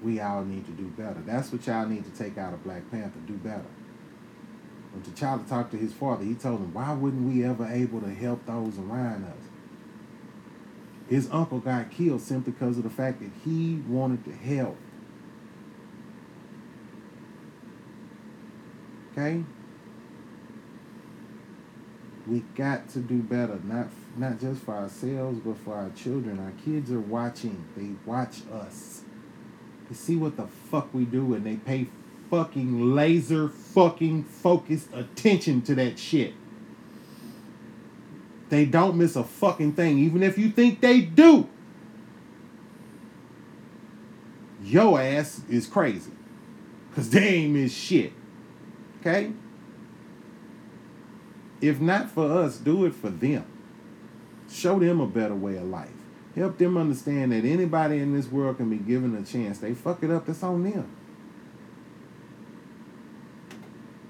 We 0.03 0.21
all 0.21 0.45
need 0.45 0.67
to 0.67 0.73
do 0.73 0.85
better. 0.85 1.21
That's 1.25 1.51
what 1.51 1.67
y'all 1.67 1.87
need 1.87 2.05
to 2.05 2.11
take 2.11 2.39
out 2.39 2.53
of 2.53 2.63
Black 2.63 2.91
Panther. 2.91 3.19
Do 3.27 3.35
better. 3.35 3.65
When 4.93 5.03
T'Challa 5.03 5.49
talked 5.49 5.73
to 5.73 5.77
his 5.77 5.93
father, 5.93 6.25
he 6.25 6.35
told 6.35 6.61
him, 6.61 6.73
why 6.73 6.93
wouldn't 6.93 7.33
we 7.33 7.45
ever 7.45 7.67
able 7.67 8.01
to 8.01 8.15
help 8.15 8.47
those 8.47 8.79
around 8.79 9.25
us? 9.25 9.49
His 11.09 11.29
uncle 11.31 11.59
got 11.59 11.91
killed 11.91 12.21
simply 12.21 12.53
because 12.53 12.79
of 12.79 12.85
the 12.85 12.91
fact 12.91 13.21
that 13.21 13.31
he 13.45 13.83
wanted 13.89 14.25
to 14.25 14.33
help. 14.33 14.77
Okay? 19.13 19.45
We 22.27 22.41
got 22.57 22.89
to 22.91 22.99
do 22.99 23.18
better, 23.22 23.61
not 23.64 23.89
not 24.16 24.41
just 24.41 24.62
for 24.62 24.74
ourselves, 24.74 25.39
but 25.45 25.59
for 25.59 25.74
our 25.74 25.91
children. 25.91 26.39
Our 26.39 26.53
kids 26.64 26.91
are 26.91 27.01
watching. 27.01 27.64
They 27.77 27.91
watch 28.05 28.43
us. 28.53 29.03
They 29.89 29.95
see 29.95 30.16
what 30.16 30.37
the 30.37 30.47
fuck 30.47 30.93
we 30.93 31.05
do 31.05 31.35
and 31.35 31.45
they 31.45 31.57
pay 31.57 31.87
fucking 32.31 32.95
laser 32.95 33.49
fucking 33.49 34.24
focused 34.24 34.89
attention 34.93 35.62
to 35.62 35.74
that 35.77 35.99
shit. 35.99 36.35
They 38.49 38.64
don't 38.64 38.97
miss 38.97 39.16
a 39.16 39.24
fucking 39.24 39.72
thing, 39.72 39.99
even 39.99 40.22
if 40.22 40.39
you 40.39 40.51
think 40.51 40.81
they 40.81 41.01
do. 41.01 41.49
Your 44.62 45.01
ass 45.01 45.43
is 45.49 45.66
crazy. 45.66 46.12
Because 46.91 47.11
they 47.11 47.29
ain't 47.29 47.55
miss 47.55 47.72
shit. 47.72 48.12
Okay? 49.01 49.33
If 51.61 51.81
not 51.81 52.11
for 52.11 52.31
us, 52.31 52.59
do 52.59 52.85
it 52.85 52.95
for 52.95 53.11
them. 53.11 53.47
Show 54.51 54.79
them 54.79 55.01
a 55.01 55.07
better 55.07 55.35
way 55.35 55.57
of 55.57 55.65
life. 55.65 55.91
Help 56.35 56.59
them 56.59 56.77
understand 56.77 57.33
that 57.33 57.45
anybody 57.45 57.99
in 57.99 58.15
this 58.15 58.29
world 58.29 58.59
can 58.59 58.69
be 58.69 58.77
given 58.77 59.17
a 59.17 59.23
chance. 59.23 59.59
They 59.59 59.73
fuck 59.73 60.03
it 60.03 60.11
up, 60.11 60.27
that's 60.27 60.43
on 60.43 60.63
them. 60.65 60.89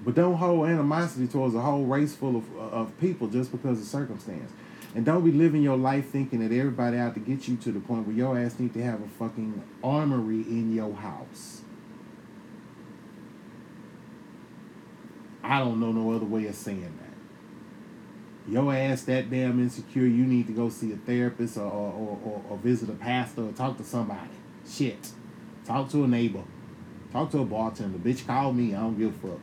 But 0.03 0.15
don't 0.15 0.35
hold 0.35 0.67
animosity 0.67 1.27
towards 1.27 1.55
a 1.55 1.61
whole 1.61 1.85
race 1.85 2.15
full 2.15 2.37
of, 2.37 2.55
uh, 2.55 2.59
of 2.59 2.99
people 2.99 3.27
just 3.27 3.51
because 3.51 3.79
of 3.79 3.85
circumstance. 3.85 4.51
And 4.95 5.05
don't 5.05 5.23
be 5.23 5.31
living 5.31 5.61
your 5.61 5.77
life 5.77 6.09
thinking 6.09 6.39
that 6.39 6.55
everybody 6.55 6.97
out 6.97 7.13
to 7.15 7.19
get 7.19 7.47
you 7.47 7.55
to 7.57 7.71
the 7.71 7.79
point 7.79 8.07
where 8.07 8.15
your 8.15 8.37
ass 8.37 8.59
need 8.59 8.73
to 8.73 8.83
have 8.83 9.01
a 9.01 9.07
fucking 9.07 9.61
armory 9.83 10.41
in 10.41 10.73
your 10.73 10.93
house. 10.93 11.61
I 15.43 15.59
don't 15.59 15.79
know 15.79 15.91
no 15.91 16.11
other 16.11 16.25
way 16.25 16.45
of 16.47 16.55
saying 16.55 16.81
that. 16.99 17.06
Your 18.47 18.73
ass 18.73 19.03
that 19.03 19.29
damn 19.29 19.59
insecure, 19.59 20.05
you 20.05 20.25
need 20.25 20.47
to 20.47 20.53
go 20.53 20.69
see 20.69 20.93
a 20.93 20.95
therapist 20.95 21.57
or, 21.57 21.63
or, 21.63 22.17
or, 22.23 22.43
or 22.49 22.57
visit 22.57 22.89
a 22.89 22.93
pastor 22.93 23.43
or 23.43 23.51
talk 23.51 23.77
to 23.77 23.83
somebody. 23.83 24.29
Shit. 24.67 25.11
Talk 25.65 25.89
to 25.91 26.05
a 26.05 26.07
neighbor. 26.07 26.43
Talk 27.11 27.31
to 27.31 27.39
a 27.39 27.45
bartender. 27.45 27.97
Bitch, 27.97 28.25
call 28.25 28.53
me. 28.53 28.73
I 28.73 28.79
don't 28.79 28.97
give 28.97 29.09
a 29.23 29.27
fuck. 29.27 29.39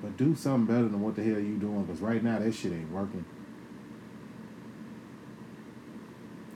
But 0.00 0.16
do 0.16 0.34
something 0.34 0.66
better 0.66 0.88
than 0.88 1.02
what 1.02 1.14
the 1.14 1.22
hell 1.22 1.38
you 1.38 1.56
doing, 1.58 1.84
because 1.84 2.00
right 2.00 2.22
now 2.22 2.38
that 2.38 2.54
shit 2.54 2.72
ain't 2.72 2.90
working. 2.90 3.24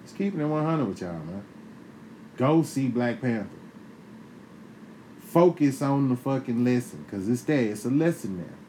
Just 0.04 0.16
keeping 0.16 0.40
it 0.40 0.46
100 0.46 0.84
with 0.84 1.00
y'all, 1.00 1.12
man. 1.12 1.44
Go 2.36 2.62
see 2.62 2.88
Black 2.88 3.20
Panther. 3.20 3.48
Focus 5.20 5.82
on 5.82 6.08
the 6.08 6.16
fucking 6.16 6.64
lesson, 6.64 7.04
because 7.04 7.28
it's 7.28 7.42
there. 7.42 7.72
It's 7.72 7.84
a 7.84 7.90
lesson 7.90 8.38
there. 8.38 8.61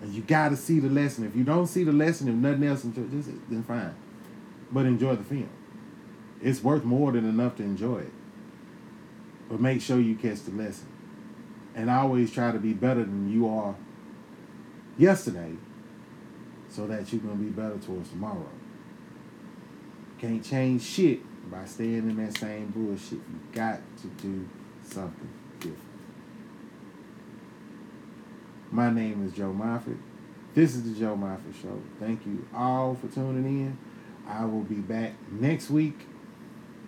And 0.00 0.14
you 0.14 0.22
gotta 0.22 0.56
see 0.56 0.78
the 0.78 0.88
lesson. 0.88 1.24
If 1.24 1.34
you 1.34 1.44
don't 1.44 1.66
see 1.66 1.84
the 1.84 1.92
lesson, 1.92 2.28
if 2.28 2.34
nothing 2.34 2.64
else, 2.64 2.82
then 2.82 3.64
fine. 3.66 3.94
But 4.70 4.86
enjoy 4.86 5.16
the 5.16 5.24
film. 5.24 5.50
It's 6.40 6.62
worth 6.62 6.84
more 6.84 7.10
than 7.12 7.28
enough 7.28 7.56
to 7.56 7.64
enjoy 7.64 7.98
it. 8.00 8.12
But 9.48 9.60
make 9.60 9.80
sure 9.80 9.98
you 9.98 10.14
catch 10.14 10.42
the 10.42 10.52
lesson 10.52 10.86
and 11.74 11.90
always 11.90 12.32
try 12.32 12.52
to 12.52 12.58
be 12.58 12.72
better 12.74 13.02
than 13.02 13.32
you 13.32 13.48
are 13.48 13.74
yesterday 14.96 15.54
so 16.68 16.86
that 16.86 17.12
you 17.12 17.18
can 17.18 17.36
be 17.36 17.50
better 17.50 17.78
towards 17.78 18.10
tomorrow. 18.10 18.48
Can't 20.18 20.44
change 20.44 20.82
shit 20.82 21.20
by 21.50 21.64
staying 21.64 22.10
in 22.10 22.16
that 22.16 22.36
same 22.36 22.66
bullshit. 22.68 23.12
You 23.12 23.40
got 23.52 23.80
to 24.02 24.06
do 24.22 24.48
something 24.82 25.30
different. 25.60 25.78
My 28.70 28.90
name 28.90 29.26
is 29.26 29.32
Joe 29.32 29.54
Moffett. 29.58 29.96
This 30.54 30.74
is 30.74 30.82
the 30.82 31.00
Joe 31.00 31.16
Moffett 31.16 31.54
Show. 31.62 31.80
Thank 31.98 32.26
you 32.26 32.46
all 32.54 32.94
for 32.94 33.08
tuning 33.08 33.44
in. 33.44 33.78
I 34.26 34.44
will 34.44 34.62
be 34.62 34.74
back 34.74 35.14
next 35.30 35.70
week. 35.70 35.98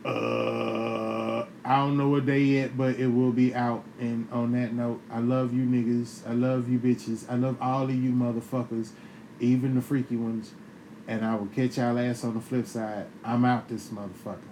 Uh, 0.05 1.47
I 1.65 1.77
don't 1.77 1.97
know 1.97 2.09
what 2.09 2.27
day 2.27 2.41
yet, 2.41 2.77
but 2.77 2.97
it 2.97 3.07
will 3.07 3.33
be 3.33 3.55
out. 3.55 3.83
And 3.99 4.29
on 4.31 4.53
that 4.53 4.75
note, 4.75 5.01
I 5.11 5.21
love 5.21 5.55
you 5.55 5.63
niggas. 5.63 6.29
I 6.29 6.35
love 6.35 6.69
you 6.69 6.79
bitches. 6.79 7.25
I 7.31 7.37
love 7.37 7.57
all 7.63 7.85
of 7.85 7.95
you 7.95 8.11
motherfuckers, 8.11 8.91
even 9.39 9.75
the 9.75 9.81
freaky 9.81 10.17
ones. 10.17 10.53
And 11.09 11.25
I 11.25 11.35
will 11.35 11.47
catch 11.47 11.79
y'all 11.79 11.99
ass 11.99 12.25
on 12.25 12.35
the 12.35 12.43
flip 12.43 12.67
side. 12.67 13.07
I'm 13.25 13.47
out 13.47 13.71
this 13.71 13.89
motherfucker. 13.89 14.50